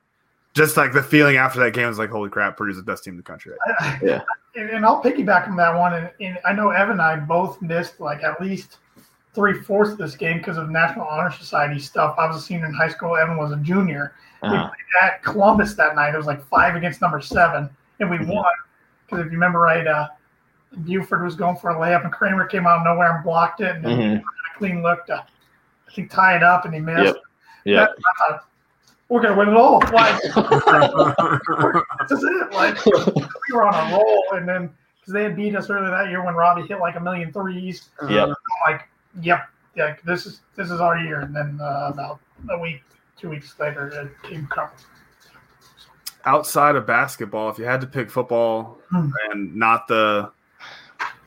just 0.54 0.78
like 0.78 0.94
the 0.94 1.04
feeling 1.04 1.38
after 1.38 1.60
that 1.60 1.74
game 1.74 1.88
was 1.88 2.00
like, 2.00 2.10
holy 2.10 2.30
crap, 2.30 2.58
Purdue's 2.58 2.78
the 2.78 2.84
best 2.84 3.04
team 3.04 3.14
in 3.14 3.18
the 3.18 3.24
country. 3.24 3.54
Right 3.68 4.02
now. 4.02 4.26
and, 4.56 4.70
and 4.70 4.86
I'll 4.86 5.02
piggyback 5.02 5.48
on 5.48 5.56
that 5.58 5.76
one. 5.76 5.94
And, 5.94 6.10
and 6.20 6.38
I 6.46 6.54
know 6.54 6.70
Evan 6.70 6.94
and 6.94 7.02
I 7.02 7.16
both 7.18 7.62
missed 7.62 8.00
like 8.00 8.24
at 8.24 8.42
least 8.42 8.78
three 9.34 9.62
fourths 9.62 9.92
of 9.92 9.98
this 9.98 10.16
game 10.16 10.38
because 10.38 10.58
of 10.58 10.70
National 10.70 11.06
Honor 11.08 11.32
Society 11.32 11.80
stuff. 11.80 12.16
I 12.18 12.26
was 12.28 12.38
a 12.38 12.42
senior 12.42 12.66
in 12.66 12.74
high 12.74 12.90
school. 12.90 13.16
Evan 13.16 13.38
was 13.38 13.52
a 13.52 13.58
junior. 13.58 14.14
We 14.42 14.50
uh-huh. 14.50 14.68
played 14.68 15.04
at 15.12 15.24
Columbus 15.24 15.76
that 15.76 15.96
night. 15.96 16.14
It 16.14 16.18
was 16.18 16.26
like 16.26 16.44
five 16.46 16.76
against 16.76 17.02
number 17.02 17.22
seven, 17.22 17.70
and 18.00 18.10
we 18.10 18.18
Mhm. 18.18 18.34
won. 18.34 18.46
Because 19.06 19.20
if 19.26 19.32
you 19.32 19.38
remember 19.38 19.60
right, 19.60 19.86
uh, 19.86 20.08
Buford 20.84 21.24
was 21.24 21.36
going 21.36 21.58
for 21.58 21.72
a 21.72 21.76
layup, 21.76 22.04
and 22.04 22.14
Kramer 22.14 22.46
came 22.46 22.68
out 22.68 22.80
of 22.80 22.84
nowhere 22.84 23.16
and 23.16 23.24
blocked 23.24 23.62
it, 23.62 23.76
and 23.76 23.86
then 23.86 24.00
Mhm. 24.00 24.22
a 24.22 24.58
clean 24.58 24.82
look 24.84 25.06
to, 25.08 25.16
I 25.16 25.92
think, 25.92 26.12
tie 26.12 26.36
it 26.36 26.44
up, 26.44 26.66
and 26.66 26.74
he 26.74 26.80
missed. 26.80 27.06
Yep. 27.06 27.16
yeah, 27.66 27.80
That- 27.80 27.90
I 27.90 28.32
thought, 28.32 28.46
we're 29.10 29.22
gonna 29.22 29.36
win 29.36 29.50
it 29.50 29.56
all. 29.56 29.80
Like 29.92 30.22
this 32.08 32.12
is 32.12 32.24
it. 32.24 32.54
Like 32.54 32.86
we 32.86 33.54
were 33.54 33.66
on 33.66 33.74
a 33.74 33.96
roll, 33.96 34.24
and 34.34 34.48
then 34.48 34.70
because 35.00 35.14
they 35.14 35.24
had 35.24 35.36
beat 35.36 35.56
us 35.56 35.70
earlier 35.70 35.90
that 35.90 36.10
year 36.10 36.24
when 36.24 36.36
Robbie 36.36 36.68
hit 36.68 36.80
like 36.80 36.96
a 36.96 37.00
million 37.00 37.34
threes. 37.34 37.90
I'm 38.02 38.36
like, 38.68 38.88
yep, 39.22 39.48
yeah, 39.76 39.96
this 40.06 40.26
is 40.26 40.42
this 40.56 40.72
is 40.72 40.80
our 40.82 40.98
year. 40.98 41.22
And 41.22 41.36
then 41.36 41.60
uh, 41.62 41.90
about 41.94 42.20
a 42.50 42.58
week, 42.60 42.82
two 43.18 43.30
weeks 43.30 43.56
later, 43.60 43.88
it 43.90 44.30
came 44.30 44.48
come. 44.48 44.70
Outside 46.26 46.76
of 46.76 46.86
basketball, 46.86 47.50
if 47.50 47.58
you 47.58 47.66
had 47.66 47.82
to 47.82 47.88
pick 47.88 48.10
football 48.12 48.78
Hmm. 48.90 49.10
and 49.32 49.56
not 49.56 49.88
the 49.88 50.32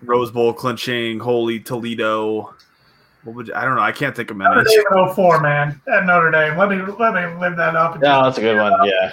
Rose 0.02 0.30
Bowl 0.30 0.52
clinching, 0.52 1.18
holy 1.18 1.60
Toledo, 1.60 2.54
what 3.24 3.36
would 3.36 3.48
you, 3.48 3.54
I 3.54 3.64
don't 3.64 3.76
know. 3.76 3.82
I 3.82 3.92
can't 3.92 4.14
think 4.14 4.30
of 4.30 4.36
many. 4.36 4.50
Notre 4.54 4.64
Dame 4.64 4.84
in 5.08 5.14
04, 5.14 5.40
man, 5.40 5.80
at 5.90 6.04
Notre 6.04 6.30
Dame. 6.30 6.58
Let 6.58 6.68
me 6.68 6.76
let 6.98 7.14
me 7.14 7.40
live 7.40 7.56
that 7.56 7.74
up. 7.76 7.94
no, 8.00 8.24
that's 8.24 8.36
a 8.38 8.40
good 8.42 8.56
one. 8.58 8.72
Yeah, 8.84 9.12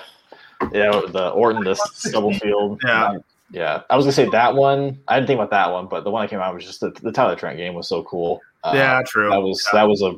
yeah, 0.74 1.02
the 1.08 1.30
Orton, 1.30 1.64
the 1.64 1.76
Stubblefield. 1.76 2.82
Yeah. 2.86 3.14
yeah. 3.52 3.82
I 3.90 3.96
was 3.96 4.06
gonna 4.06 4.14
say 4.14 4.28
that 4.30 4.56
one. 4.56 5.00
I 5.08 5.16
didn't 5.16 5.28
think 5.28 5.38
about 5.38 5.52
that 5.52 5.72
one, 5.72 5.88
but 5.88 6.04
the 6.04 6.12
one 6.12 6.24
that 6.24 6.30
came 6.30 6.40
out 6.40 6.54
was 6.54 6.66
just 6.66 6.82
the, 6.82 6.90
the 7.02 7.12
Tyler 7.12 7.36
Trent 7.36 7.58
game 7.58 7.74
was 7.74 7.88
so 7.88 8.04
cool. 8.04 8.42
Uh, 8.64 8.72
Yeah, 8.76 9.02
true. 9.08 9.30
that 9.30 9.42
was 9.42 9.66
that 9.74 9.88
was 9.88 10.02
a 10.02 10.14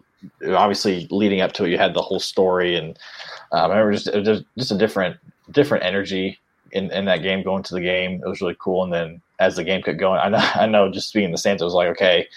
obviously 0.55 1.07
leading 1.11 1.41
up 1.41 1.51
to 1.53 1.65
it. 1.65 1.69
You 1.71 1.77
had 1.77 1.93
the 1.93 2.01
whole 2.01 2.19
story, 2.19 2.75
and 2.75 2.97
um, 3.51 3.71
I 3.71 3.77
remember 3.79 3.93
just 3.93 4.07
it 4.07 4.45
just 4.57 4.71
a 4.71 4.77
different 4.77 5.17
different 5.51 5.83
energy 5.83 6.39
in, 6.71 6.91
in 6.91 7.05
that 7.05 7.21
game 7.21 7.43
going 7.43 7.63
to 7.63 7.73
the 7.73 7.81
game. 7.81 8.21
It 8.23 8.29
was 8.29 8.41
really 8.41 8.55
cool. 8.59 8.83
And 8.83 8.93
then 8.93 9.21
as 9.39 9.55
the 9.55 9.63
game 9.63 9.81
kept 9.81 9.99
going, 9.99 10.19
I 10.19 10.29
know 10.29 10.37
I 10.55 10.65
know 10.67 10.91
just 10.91 11.13
being 11.13 11.25
in 11.25 11.31
the 11.31 11.37
stands, 11.37 11.61
it 11.61 11.65
was 11.65 11.73
like 11.73 11.89
okay. 11.89 12.27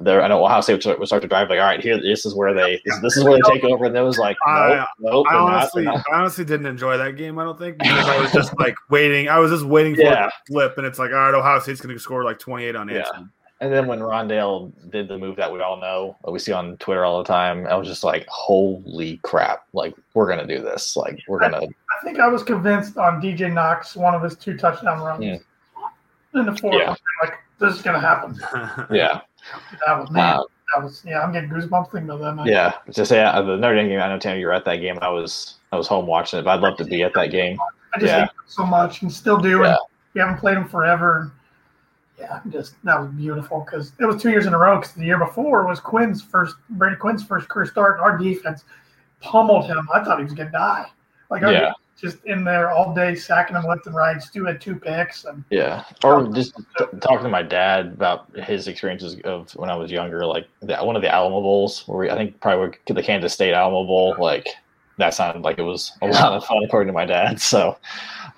There, 0.00 0.20
I 0.24 0.26
know 0.26 0.44
Ohio 0.44 0.60
State 0.60 0.84
would 0.84 1.06
start, 1.06 1.22
to 1.22 1.28
drive 1.28 1.48
like, 1.50 1.60
all 1.60 1.66
right, 1.66 1.80
here, 1.80 1.96
this 2.00 2.26
is 2.26 2.34
where 2.34 2.52
they, 2.52 2.82
this, 2.84 2.98
this 3.00 3.16
is 3.16 3.22
where 3.22 3.34
they 3.36 3.48
take 3.48 3.62
over, 3.62 3.84
and 3.84 3.96
it 3.96 4.00
was 4.00 4.18
like, 4.18 4.36
I- 4.44 4.70
nope, 4.70 4.88
nope, 4.98 5.26
I 5.28 5.32
they're 5.34 5.40
not, 5.40 5.52
honestly, 5.54 5.82
not. 5.84 6.04
I 6.12 6.16
honestly 6.18 6.44
didn't 6.44 6.66
enjoy 6.66 6.98
that 6.98 7.14
game. 7.16 7.38
I 7.38 7.44
don't 7.44 7.56
think 7.56 7.78
because 7.78 8.08
I 8.08 8.20
was 8.20 8.32
just 8.32 8.58
like 8.58 8.74
waiting. 8.90 9.28
I 9.28 9.38
was 9.38 9.52
just 9.52 9.64
waiting 9.64 9.94
for 9.94 10.00
it 10.00 10.06
Yeah. 10.06 10.24
to 10.26 10.32
flip, 10.48 10.78
and 10.78 10.84
it's 10.84 10.98
like, 10.98 11.12
all 11.12 11.16
right, 11.18 11.32
Ohio 11.34 11.60
State's 11.60 11.80
going 11.80 11.94
to 11.94 12.00
score 12.00 12.24
like 12.24 12.40
28 12.40 12.74
unanswered. 12.74 13.28
And 13.60 13.72
then 13.72 13.86
when 13.86 14.00
Rondale 14.00 14.72
did 14.90 15.08
the 15.08 15.16
move 15.16 15.36
that 15.36 15.50
we 15.52 15.60
all 15.60 15.76
know, 15.80 16.16
that 16.24 16.30
we 16.30 16.38
see 16.38 16.52
on 16.52 16.76
Twitter 16.78 17.04
all 17.04 17.18
the 17.18 17.26
time, 17.26 17.66
I 17.68 17.76
was 17.76 17.86
just 17.88 18.02
like, 18.04 18.26
holy 18.28 19.18
crap! 19.22 19.64
Like 19.72 19.94
we're 20.12 20.28
gonna 20.28 20.46
do 20.46 20.60
this. 20.60 20.96
Like 20.96 21.20
we're 21.28 21.38
gonna. 21.38 21.58
I 21.62 22.04
think 22.04 22.18
I 22.18 22.26
was 22.28 22.42
convinced 22.42 22.98
on 22.98 23.22
DJ 23.22 23.52
Knox, 23.52 23.94
one 23.96 24.14
of 24.14 24.22
his 24.22 24.36
two 24.36 24.56
touchdown 24.56 25.00
runs 25.00 25.24
Yeah. 25.24 25.38
in 26.34 26.46
the 26.46 26.56
fourth. 26.56 26.74
Yeah. 26.76 26.94
Like 27.22 27.34
this 27.60 27.74
is 27.74 27.82
gonna 27.82 28.00
happen. 28.00 28.34
Yeah, 28.94 29.20
That 29.86 30.00
was 30.00 30.10
man. 30.10 30.34
uh, 30.34 30.42
that 30.74 30.82
was 30.84 31.02
yeah. 31.06 31.20
I'm 31.20 31.32
getting 31.32 31.48
goosebumps 31.48 31.92
thinking 31.92 32.10
about 32.10 32.20
that. 32.22 32.34
Night. 32.36 32.46
yeah. 32.48 32.74
just 32.90 33.08
say 33.08 33.22
uh, 33.22 33.40
the 33.40 33.56
Notre 33.56 33.76
Dame 33.76 33.88
game, 33.88 34.00
I 34.00 34.08
know 34.08 34.18
Tanner, 34.18 34.38
you 34.40 34.46
were 34.46 34.52
at 34.52 34.64
that 34.64 34.76
game. 34.78 34.98
I 35.00 35.08
was, 35.08 35.54
I 35.70 35.76
was 35.76 35.86
home 35.86 36.06
watching 36.06 36.40
it, 36.40 36.42
but 36.42 36.50
I'd 36.50 36.60
love 36.60 36.76
to 36.78 36.84
be 36.84 37.02
at 37.04 37.14
that 37.14 37.30
game. 37.30 37.56
I 37.94 38.00
just 38.00 38.10
Yeah. 38.10 38.20
hate 38.22 38.30
so 38.48 38.66
much 38.66 39.02
and 39.02 39.12
still 39.12 39.38
do. 39.38 39.60
Yeah. 39.60 39.68
And 39.68 39.78
we 40.14 40.20
haven't 40.20 40.38
played 40.38 40.56
them 40.56 40.68
forever. 40.68 41.32
Yeah, 42.24 42.40
I'm 42.44 42.50
just 42.50 42.74
that 42.84 43.00
was 43.00 43.10
beautiful 43.10 43.60
because 43.60 43.92
it 44.00 44.06
was 44.06 44.20
two 44.20 44.30
years 44.30 44.46
in 44.46 44.54
a 44.54 44.58
row. 44.58 44.78
Because 44.78 44.94
the 44.94 45.04
year 45.04 45.18
before 45.18 45.66
was 45.66 45.80
Quinn's 45.80 46.22
first, 46.22 46.56
Brady 46.70 46.96
Quinn's 46.96 47.24
first 47.24 47.48
career 47.48 47.66
start. 47.66 47.98
And 47.98 48.02
our 48.02 48.16
defense 48.16 48.64
pummeled 49.20 49.66
him. 49.66 49.88
I 49.92 50.02
thought 50.02 50.18
he 50.18 50.24
was 50.24 50.32
gonna 50.32 50.50
die. 50.50 50.86
Like 51.30 51.42
Yeah. 51.42 51.72
just 52.00 52.24
in 52.24 52.44
there 52.44 52.70
all 52.70 52.94
day, 52.94 53.14
sacking 53.14 53.56
him 53.56 53.64
left 53.64 53.86
and 53.86 53.94
right. 53.94 54.20
Stu 54.22 54.44
had 54.44 54.60
two 54.60 54.74
picks, 54.74 55.24
and 55.24 55.44
Yeah, 55.50 55.84
or 56.02 56.26
just 56.28 56.54
talking 57.00 57.24
to 57.24 57.28
my 57.28 57.42
dad 57.42 57.86
about 57.86 58.34
his 58.36 58.68
experiences 58.68 59.16
of 59.24 59.50
when 59.52 59.70
I 59.70 59.76
was 59.76 59.90
younger, 59.90 60.24
like 60.26 60.48
the, 60.60 60.76
one 60.78 60.96
of 60.96 61.02
the 61.02 61.12
Alamo 61.12 61.40
Bowls, 61.40 61.86
where 61.86 61.98
we, 61.98 62.10
I 62.10 62.14
think 62.14 62.40
probably 62.40 62.76
the 62.86 63.02
Kansas 63.02 63.32
State 63.32 63.54
Alamo 63.54 63.84
Bowl, 63.84 64.16
like 64.18 64.46
that 64.98 65.14
sounded 65.14 65.42
like 65.42 65.58
it 65.58 65.62
was 65.62 65.92
a 66.02 66.06
lot 66.06 66.32
of 66.32 66.44
fun 66.44 66.62
according 66.64 66.86
to 66.88 66.92
my 66.92 67.04
dad. 67.04 67.40
So 67.40 67.76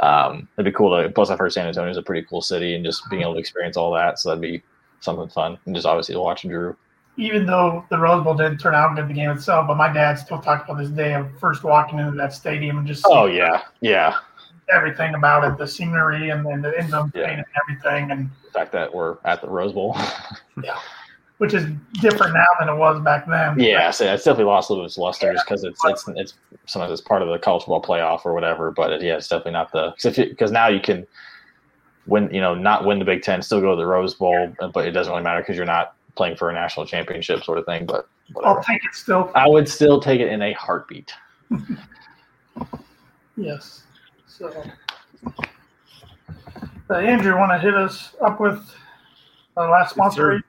um, 0.01 0.49
it'd 0.57 0.71
be 0.71 0.77
cool 0.77 1.03
to. 1.03 1.09
Plus, 1.11 1.31
I've 1.31 1.39
heard 1.39 1.53
San 1.53 1.67
Antonio 1.67 1.91
is 1.91 1.97
a 1.97 2.03
pretty 2.03 2.27
cool 2.29 2.43
city, 2.43 2.75
and 2.75 2.85
just 2.85 3.09
being 3.11 3.23
able 3.23 3.35
to 3.35 3.41
experience 3.41 3.77
all 3.77 3.93
that, 3.95 4.19
so 4.19 4.29
that'd 4.29 4.43
be 4.43 4.63
something 5.01 5.29
fun, 5.29 5.59
and 5.67 5.75
just 5.75 5.87
obviously 5.87 6.17
watching 6.17 6.51
Drew. 6.51 6.77
even 7.17 7.47
though 7.47 7.85
the 7.91 7.97
Rose 7.99 8.23
Bowl 8.25 8.35
didn't 8.35 8.59
turn 8.59 8.75
out 8.75 8.95
good 8.97 9.09
the 9.09 9.15
game 9.15 9.31
itself, 9.31 9.67
but 9.69 9.77
my 9.77 9.91
dad 9.93 10.15
still 10.19 10.39
talked 10.41 10.69
about 10.69 10.79
this 10.81 10.91
day 10.91 11.15
of 11.15 11.27
first 11.39 11.65
walking 11.65 11.99
into 11.99 12.13
that 12.17 12.33
stadium 12.35 12.77
and 12.79 12.87
just 12.87 13.05
Oh 13.09 13.25
yeah, 13.27 13.63
yeah. 13.81 14.19
everything 14.75 15.15
about 15.15 15.45
it, 15.45 15.57
the 15.57 15.67
scenery 15.67 16.29
and 16.31 16.45
then 16.45 16.61
the 16.61 16.79
end 16.79 16.91
zone 16.91 17.11
Yeah. 17.15 17.31
and 17.31 17.45
everything, 17.63 18.11
and 18.11 18.29
The 18.45 18.51
fact 18.51 18.73
that 18.73 18.95
we're 18.95 19.17
at 19.25 19.41
the 19.41 19.49
Rose 19.49 19.73
Bowl. 19.73 19.97
which 21.39 21.55
is 21.55 21.67
different 22.01 22.35
now 22.35 22.47
than 22.59 22.69
it 22.69 22.77
was 22.77 23.01
back 23.03 23.27
then. 23.27 23.59
Yeah, 23.59 23.91
so 23.91 24.13
it's 24.13 24.25
definitely 24.25 24.45
lost 24.45 24.71
a 24.71 24.73
little 24.73 24.85
bit 24.85 24.87
of 24.87 24.91
its 24.91 24.99
luster 24.99 25.33
just 25.33 25.47
because 25.47 25.65
it's 25.65 25.81
it's 25.85 26.09
it's 26.09 26.35
sometimes 26.67 26.93
it's 26.93 27.07
part 27.07 27.23
of 27.23 27.29
the 27.29 27.39
college 27.39 27.65
football 27.65 27.83
playoff 27.83 28.25
or 28.25 28.35
whatever. 28.35 28.71
But 28.71 28.93
it, 28.93 29.03
yeah, 29.03 29.17
it's 29.17 29.29
definitely 29.29 29.53
not 29.53 29.73
the 29.73 29.95
because 30.27 30.51
now 30.51 30.69
you 30.69 30.81
can 30.81 31.07
win, 32.07 32.33
you 32.33 32.41
know, 32.41 32.55
not 32.55 32.85
win 32.85 32.99
the 32.99 33.05
Big 33.05 33.23
Ten, 33.23 33.43
still 33.43 33.61
go 33.61 33.71
to 33.71 33.77
the 33.77 33.87
Rose 33.87 34.15
Bowl, 34.15 34.55
but 34.73 34.87
it 34.87 34.93
doesn't 34.93 35.13
really 35.13 35.25
matter 35.25 35.41
because 35.41 35.57
you're 35.57 35.67
not 35.67 35.95
playing 36.15 36.37
for 36.37 36.49
a 36.51 36.53
national 36.53 36.87
championship 36.87 37.45
sort 37.45 37.59
of 37.59 37.67
thing. 37.67 37.85
But 37.87 38.09
I'll 38.45 38.63
take 38.63 38.85
it 38.85 38.95
still. 38.95 39.31
I 39.35 39.47
would 39.47 39.69
still 39.69 40.01
take 40.01 40.21
it 40.21 40.29
in 40.29 40.43
a 40.43 40.53
heartbeat. 40.55 41.13
Yes. 43.37 43.83
So, 44.27 44.49
uh, 46.89 46.95
Andrew, 46.95 47.37
want 47.37 47.53
to 47.53 47.59
hit 47.59 47.75
us 47.75 48.15
up 48.25 48.41
with 48.41 48.75
our 49.57 49.71
last 49.71 49.91
sponsor? 49.91 50.43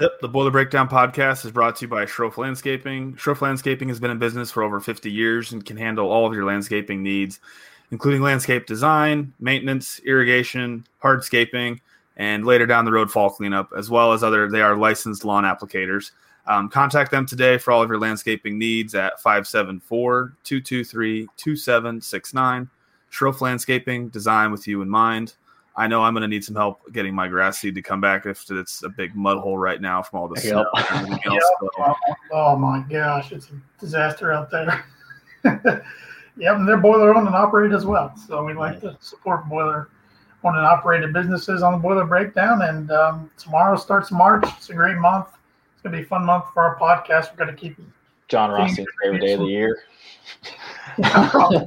Yep, 0.00 0.20
the 0.20 0.28
Boiler 0.28 0.50
Breakdown 0.50 0.88
podcast 0.88 1.44
is 1.44 1.50
brought 1.50 1.76
to 1.76 1.84
you 1.84 1.88
by 1.88 2.04
Schroff 2.04 2.36
Landscaping. 2.36 3.14
Schroff 3.14 3.40
Landscaping 3.40 3.88
has 3.88 4.00
been 4.00 4.10
in 4.10 4.18
business 4.18 4.50
for 4.50 4.62
over 4.62 4.80
50 4.80 5.10
years 5.10 5.52
and 5.52 5.64
can 5.64 5.76
handle 5.76 6.10
all 6.10 6.26
of 6.26 6.34
your 6.34 6.44
landscaping 6.44 7.02
needs, 7.02 7.40
including 7.90 8.22
landscape 8.22 8.66
design, 8.66 9.32
maintenance, 9.40 10.00
irrigation, 10.04 10.86
hardscaping, 11.02 11.80
and 12.16 12.44
later 12.44 12.66
down 12.66 12.84
the 12.84 12.92
road, 12.92 13.10
fall 13.10 13.30
cleanup, 13.30 13.70
as 13.76 13.90
well 13.90 14.12
as 14.12 14.22
other. 14.22 14.50
They 14.50 14.62
are 14.62 14.76
licensed 14.76 15.24
lawn 15.24 15.44
applicators. 15.44 16.10
Um, 16.46 16.68
contact 16.68 17.10
them 17.10 17.24
today 17.24 17.58
for 17.58 17.70
all 17.70 17.82
of 17.82 17.88
your 17.88 18.00
landscaping 18.00 18.58
needs 18.58 18.94
at 18.94 19.20
574 19.20 20.34
223 20.42 21.28
2769. 21.36 22.68
Schroff 23.12 23.40
Landscaping, 23.40 24.08
design 24.08 24.50
with 24.50 24.66
you 24.66 24.82
in 24.82 24.88
mind. 24.88 25.34
I 25.74 25.86
know 25.86 26.02
I'm 26.02 26.12
going 26.12 26.22
to 26.22 26.28
need 26.28 26.44
some 26.44 26.54
help 26.54 26.80
getting 26.92 27.14
my 27.14 27.28
grass 27.28 27.58
seed 27.58 27.74
to 27.76 27.82
come 27.82 28.00
back 28.00 28.26
if 28.26 28.44
it's 28.50 28.82
a 28.82 28.88
big 28.90 29.14
mud 29.16 29.38
hole 29.38 29.56
right 29.56 29.80
now 29.80 30.02
from 30.02 30.20
all 30.20 30.28
the 30.28 30.34
Yep. 30.40 30.44
snow. 30.44 30.66
and 30.74 30.86
everything 30.90 31.20
else. 31.32 31.44
So, 31.60 31.68
Oh, 31.78 31.94
oh 32.32 32.56
my 32.56 32.84
gosh, 32.90 33.32
it's 33.32 33.48
a 33.48 33.52
disaster 33.80 34.32
out 34.32 34.50
there. 34.50 34.84
yep, 36.36 36.56
and 36.56 36.68
they're 36.68 36.76
boiler 36.76 37.14
owned 37.14 37.26
and 37.26 37.34
operated 37.36 37.74
as 37.74 37.86
well. 37.86 38.14
So 38.16 38.44
we 38.44 38.52
like 38.52 38.80
to 38.82 38.96
support 39.00 39.48
boiler 39.48 39.88
owned 40.44 40.56
and 40.56 40.66
operated 40.66 41.12
businesses 41.12 41.62
on 41.62 41.72
the 41.72 41.78
boiler 41.78 42.04
breakdown. 42.04 42.62
And 42.62 42.90
um, 42.90 43.30
tomorrow 43.38 43.76
starts 43.76 44.10
March. 44.12 44.44
It's 44.58 44.68
a 44.70 44.74
great 44.74 44.96
month. 44.98 45.28
It's 45.72 45.82
gonna 45.82 45.96
be 45.96 46.02
a 46.02 46.06
fun 46.06 46.24
month 46.24 46.44
for 46.52 46.62
our 46.62 46.76
podcast. 46.78 47.30
We're 47.32 47.44
gonna 47.46 47.56
keep 47.56 47.76
John 48.28 48.50
Ross's 48.50 48.86
favorite 49.02 49.20
day 49.20 49.32
of 49.32 49.40
the 49.40 49.46
year. 49.46 49.78
yeah, 50.98 51.64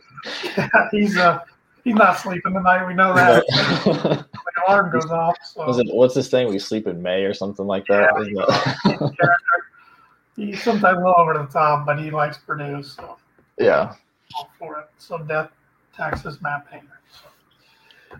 he's 0.92 1.18
uh 1.18 1.40
He's 1.86 1.94
not 1.94 2.18
sleeping 2.18 2.54
tonight. 2.54 2.84
We 2.88 2.96
know 2.96 3.14
that. 3.14 3.46
the 3.86 4.26
alarm 4.68 4.92
goes 4.92 5.06
off. 5.06 5.38
So 5.44 5.68
Was 5.68 5.78
it, 5.78 5.86
what's 5.92 6.16
this 6.16 6.30
thing? 6.30 6.50
We 6.50 6.58
sleep 6.58 6.88
in 6.88 7.00
May 7.00 7.24
or 7.26 7.34
something 7.36 7.68
like 7.68 7.86
that? 7.86 8.10
Yeah. 8.12 8.22
Isn't 8.22 8.34
that- 8.34 9.40
he's 10.36 10.64
sometimes 10.64 10.98
a 10.98 11.00
little 11.00 11.14
over 11.16 11.36
the 11.36 11.46
top, 11.46 11.86
but 11.86 12.00
he 12.00 12.10
likes 12.10 12.40
Purdue, 12.40 12.82
so 12.82 13.18
yeah. 13.60 13.94
all 14.36 14.50
for 14.58 14.80
it. 14.80 14.88
So 14.98 15.20
death 15.20 15.52
taxes 15.96 16.42
Matt 16.42 16.68
Painter. 16.72 17.00
So. 17.12 17.28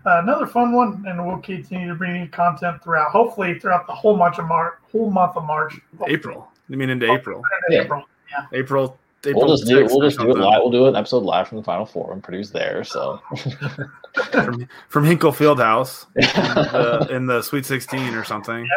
Uh, 0.08 0.20
another 0.22 0.46
fun 0.46 0.70
one, 0.70 1.04
and 1.08 1.26
we'll 1.26 1.38
continue 1.38 1.88
to 1.88 1.96
bring 1.96 2.14
you 2.14 2.28
content 2.28 2.80
throughout. 2.84 3.10
Hopefully, 3.10 3.58
throughout 3.58 3.88
the 3.88 3.94
whole 3.94 4.16
month 4.16 4.38
of 4.38 4.46
March. 4.46 4.74
Whole 4.92 5.10
month 5.10 5.36
of 5.36 5.44
March. 5.44 5.74
April. 6.06 6.48
You 6.68 6.76
mean 6.76 6.90
into 6.90 7.12
April? 7.12 7.42
Yeah. 7.68 7.82
April. 7.82 8.04
Yeah. 8.30 8.46
April. 8.52 8.96
April 9.26 9.46
We'll 9.46 9.56
just 9.56 9.68
do 9.68 9.78
it. 9.78 9.86
We'll 9.86 10.00
just 10.00 10.18
do 10.18 10.30
it 10.30 10.38
live. 10.38 10.60
We'll 10.62 10.70
do 10.70 10.86
an 10.86 10.96
episode 10.96 11.22
live 11.24 11.48
from 11.48 11.58
the 11.58 11.64
Final 11.64 11.86
Four 11.86 12.12
and 12.12 12.22
produce 12.22 12.50
there. 12.50 12.84
So 12.84 13.20
from, 14.32 14.68
from 14.88 15.04
Hinkle 15.04 15.32
Fieldhouse 15.32 16.06
in 16.16 16.22
the, 16.22 17.14
in 17.14 17.26
the 17.26 17.42
Sweet 17.42 17.64
16 17.66 18.14
or 18.14 18.24
something. 18.24 18.68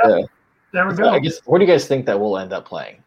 There 0.72 0.88
we 0.88 0.96
So 0.96 1.04
go. 1.04 1.10
I 1.10 1.20
guess 1.20 1.40
where 1.46 1.60
do 1.60 1.66
you 1.66 1.72
guys 1.72 1.88
think 1.88 2.06
that 2.06 2.20
we'll 2.20 2.38
end 2.38 2.54
up 2.54 2.66
playing 2.68 3.04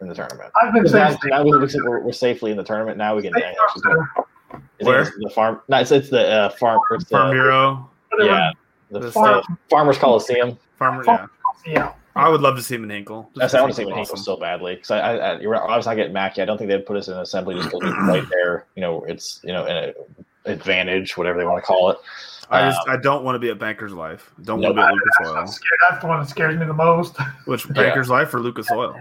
in 0.00 0.08
the 0.08 0.14
tournament? 0.14 0.52
I've 0.60 0.72
been 0.72 0.82
Because 0.82 0.92
saying 0.92 1.16
now, 1.24 1.38
now 1.38 1.44
we- 1.44 1.50
we're, 1.84 2.00
we're 2.00 2.12
safely 2.12 2.50
in 2.50 2.56
the 2.56 2.64
tournament. 2.64 2.98
Now 2.98 3.16
we 3.16 3.22
can. 3.22 3.32
State 3.32 3.44
actually 3.62 3.82
go- 3.82 3.94
Farm 3.94 4.24
I 4.50 4.56
think 4.78 4.88
Where? 4.88 5.00
it's 5.02 5.10
the 5.18 5.30
farm? 5.34 5.60
No, 5.68 5.76
it's, 5.78 5.90
it's 5.90 6.08
the 6.08 6.26
uh, 6.26 6.48
farm. 6.50 6.80
It's 6.92 7.04
the, 7.04 7.10
Farm 7.10 7.30
Bureau. 7.32 7.90
Yeah, 8.18 8.50
the, 8.90 9.00
The 9.00 9.12
farm, 9.12 9.42
state- 9.44 9.56
Farmers 9.70 9.98
Coliseum. 9.98 10.58
Farmer. 10.78 11.04
Yeah. 11.06 11.26
Yeah. 11.66 11.92
I 12.18 12.28
would 12.28 12.40
love 12.40 12.56
to 12.56 12.62
see 12.62 12.74
him 12.74 12.84
in 12.84 12.90
Hinkle. 12.90 13.24
Just 13.34 13.38
That's 13.40 13.54
I 13.54 13.60
want 13.60 13.72
to 13.72 13.76
see 13.76 13.82
because 13.84 13.92
what 13.92 13.98
he's 14.00 14.08
Hinkle 14.08 14.24
so 14.24 14.36
badly 14.36 14.74
because 14.74 14.90
I, 14.90 14.98
I, 14.98 15.14
I, 15.16 15.40
you're 15.40 15.50
right, 15.52 15.62
I 15.62 15.76
was 15.76 15.86
not 15.86 15.94
getting 15.96 16.12
Mackey. 16.12 16.42
I 16.42 16.44
don't 16.44 16.58
think 16.58 16.68
they'd 16.68 16.84
put 16.84 16.96
us 16.96 17.08
in 17.08 17.14
an 17.14 17.20
assembly 17.20 17.54
just 17.54 17.70
because 17.70 17.82
we 17.82 17.90
right 17.90 18.24
there. 18.30 18.66
You 18.74 18.82
know, 18.82 19.04
it's 19.04 19.40
you 19.44 19.52
know 19.52 19.64
an 19.66 19.94
advantage, 20.44 21.16
whatever 21.16 21.38
they 21.38 21.44
want 21.44 21.62
to 21.62 21.66
call 21.66 21.90
it. 21.90 21.98
I 22.50 22.70
just 22.70 22.80
Um, 22.88 22.94
I 22.94 22.96
don't 22.96 23.24
want 23.24 23.34
to 23.34 23.38
be 23.38 23.50
a 23.50 23.54
Banker's 23.54 23.92
Life. 23.92 24.30
Don't 24.42 24.60
No, 24.60 24.72
want 24.72 24.76
to 24.76 24.80
be 24.80 24.84
at 24.84 24.88
I'm 24.88 24.94
Lucas 24.94 25.36
Oil. 25.36 25.46
scared. 25.46 25.78
That's 25.90 26.00
the 26.02 26.08
one 26.08 26.20
that 26.20 26.28
scares 26.28 26.58
me 26.58 26.64
the 26.64 26.72
most. 26.72 27.16
Which 27.44 27.68
Banker's 27.68 28.08
Life 28.08 28.32
or 28.32 28.40
Lucas 28.40 28.70
Oil? 28.72 28.98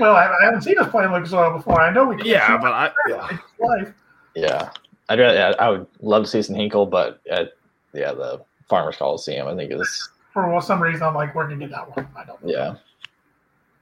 Well, 0.00 0.16
I, 0.16 0.26
I 0.26 0.44
haven't 0.46 0.62
seen 0.62 0.76
us 0.78 0.90
play 0.90 1.06
Lucas 1.06 1.32
Oil 1.32 1.52
before. 1.56 1.80
I 1.80 1.92
know 1.92 2.06
we 2.06 2.16
can't. 2.16 2.26
Yeah, 2.26 2.58
but 2.58 2.72
I 2.72 2.90
yeah. 3.08 3.38
Life. 3.60 3.94
Yeah, 4.34 4.70
I'd 5.08 5.20
rather, 5.20 5.34
yeah, 5.36 5.52
I 5.60 5.70
would 5.70 5.86
love 6.00 6.24
to 6.24 6.28
see 6.28 6.42
some 6.42 6.56
Hinkle, 6.56 6.86
but 6.86 7.20
at 7.30 7.52
yeah, 7.92 8.12
the 8.12 8.42
Farmers 8.68 8.96
Coliseum, 8.96 9.46
I 9.46 9.54
think 9.54 9.70
is 9.70 10.08
For 10.34 10.50
well, 10.50 10.60
some 10.60 10.82
reason, 10.82 11.02
I'm 11.04 11.14
like, 11.14 11.34
where 11.34 11.46
did 11.46 11.54
you 11.54 11.68
get 11.68 11.70
that 11.70 11.96
one? 11.96 12.06
I 12.16 12.24
don't 12.24 12.44
know. 12.44 12.52
yeah. 12.52 12.74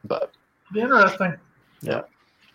But 0.04 0.32
Be 0.72 0.80
interesting. 0.80 1.34
Yeah. 1.80 2.02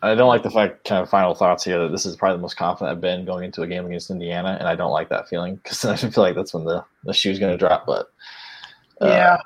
I 0.03 0.13
don't 0.13 0.27
like 0.27 0.43
the 0.43 0.51
fact, 0.51 0.87
kind 0.87 1.01
of 1.01 1.09
final 1.09 1.33
thoughts 1.33 1.63
here, 1.63 1.79
that 1.79 1.91
this 1.91 2.05
is 2.05 2.15
probably 2.15 2.37
the 2.37 2.43
most 2.43 2.55
confident 2.55 2.91
I've 2.95 3.01
been 3.01 3.25
going 3.25 3.43
into 3.43 3.63
a 3.63 3.67
game 3.67 3.85
against 3.87 4.11
Indiana, 4.11 4.55
and 4.59 4.67
I 4.67 4.75
don't 4.75 4.91
like 4.91 5.09
that 5.09 5.27
feeling 5.27 5.55
because 5.55 5.83
I 5.85 5.95
feel 5.95 6.23
like 6.23 6.35
that's 6.35 6.53
when 6.53 6.63
the, 6.63 6.85
the 7.03 7.13
shoe's 7.13 7.39
going 7.39 7.51
to 7.51 7.57
drop. 7.57 7.85
But 7.85 8.11
uh, 9.01 9.07
yeah. 9.07 9.37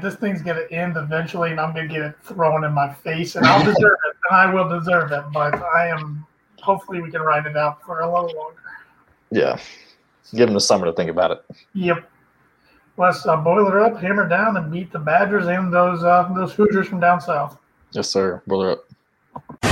This 0.00 0.14
thing's 0.14 0.42
gonna 0.42 0.62
end 0.70 0.96
eventually, 0.96 1.50
and 1.50 1.58
I'm 1.58 1.74
gonna 1.74 1.88
get 1.88 2.02
it 2.02 2.14
thrown 2.22 2.62
in 2.62 2.72
my 2.72 2.92
face, 2.94 3.34
and 3.34 3.44
I'll 3.44 3.64
deserve 3.64 3.98
it, 4.08 4.16
and 4.30 4.36
I 4.38 4.52
will 4.52 4.68
deserve 4.68 5.10
it. 5.10 5.24
But 5.32 5.60
I 5.60 5.88
am. 5.88 6.24
Hopefully, 6.62 7.00
we 7.00 7.10
can 7.10 7.20
ride 7.22 7.46
it 7.46 7.56
out 7.56 7.82
for 7.84 8.00
a 8.00 8.06
little 8.06 8.36
longer. 8.36 8.60
yeah, 9.32 9.58
give 10.32 10.46
them 10.46 10.54
the 10.54 10.60
summer 10.60 10.86
to 10.86 10.92
think 10.92 11.10
about 11.10 11.32
it. 11.32 11.44
Yep. 11.74 12.08
Let's 12.96 13.24
uh, 13.26 13.36
boil 13.36 13.68
it 13.68 13.76
up, 13.76 14.00
hammer 14.00 14.28
down, 14.28 14.56
and 14.56 14.70
beat 14.70 14.92
the 14.92 14.98
Badgers 14.98 15.46
and 15.46 15.72
those 15.72 16.04
uh, 16.04 16.30
those 16.34 16.52
Hoosiers 16.52 16.88
from 16.88 17.00
down 17.00 17.20
south. 17.20 17.56
Yes, 17.92 18.10
sir. 18.10 18.42
Brother 18.46 18.72
up. 18.72 19.69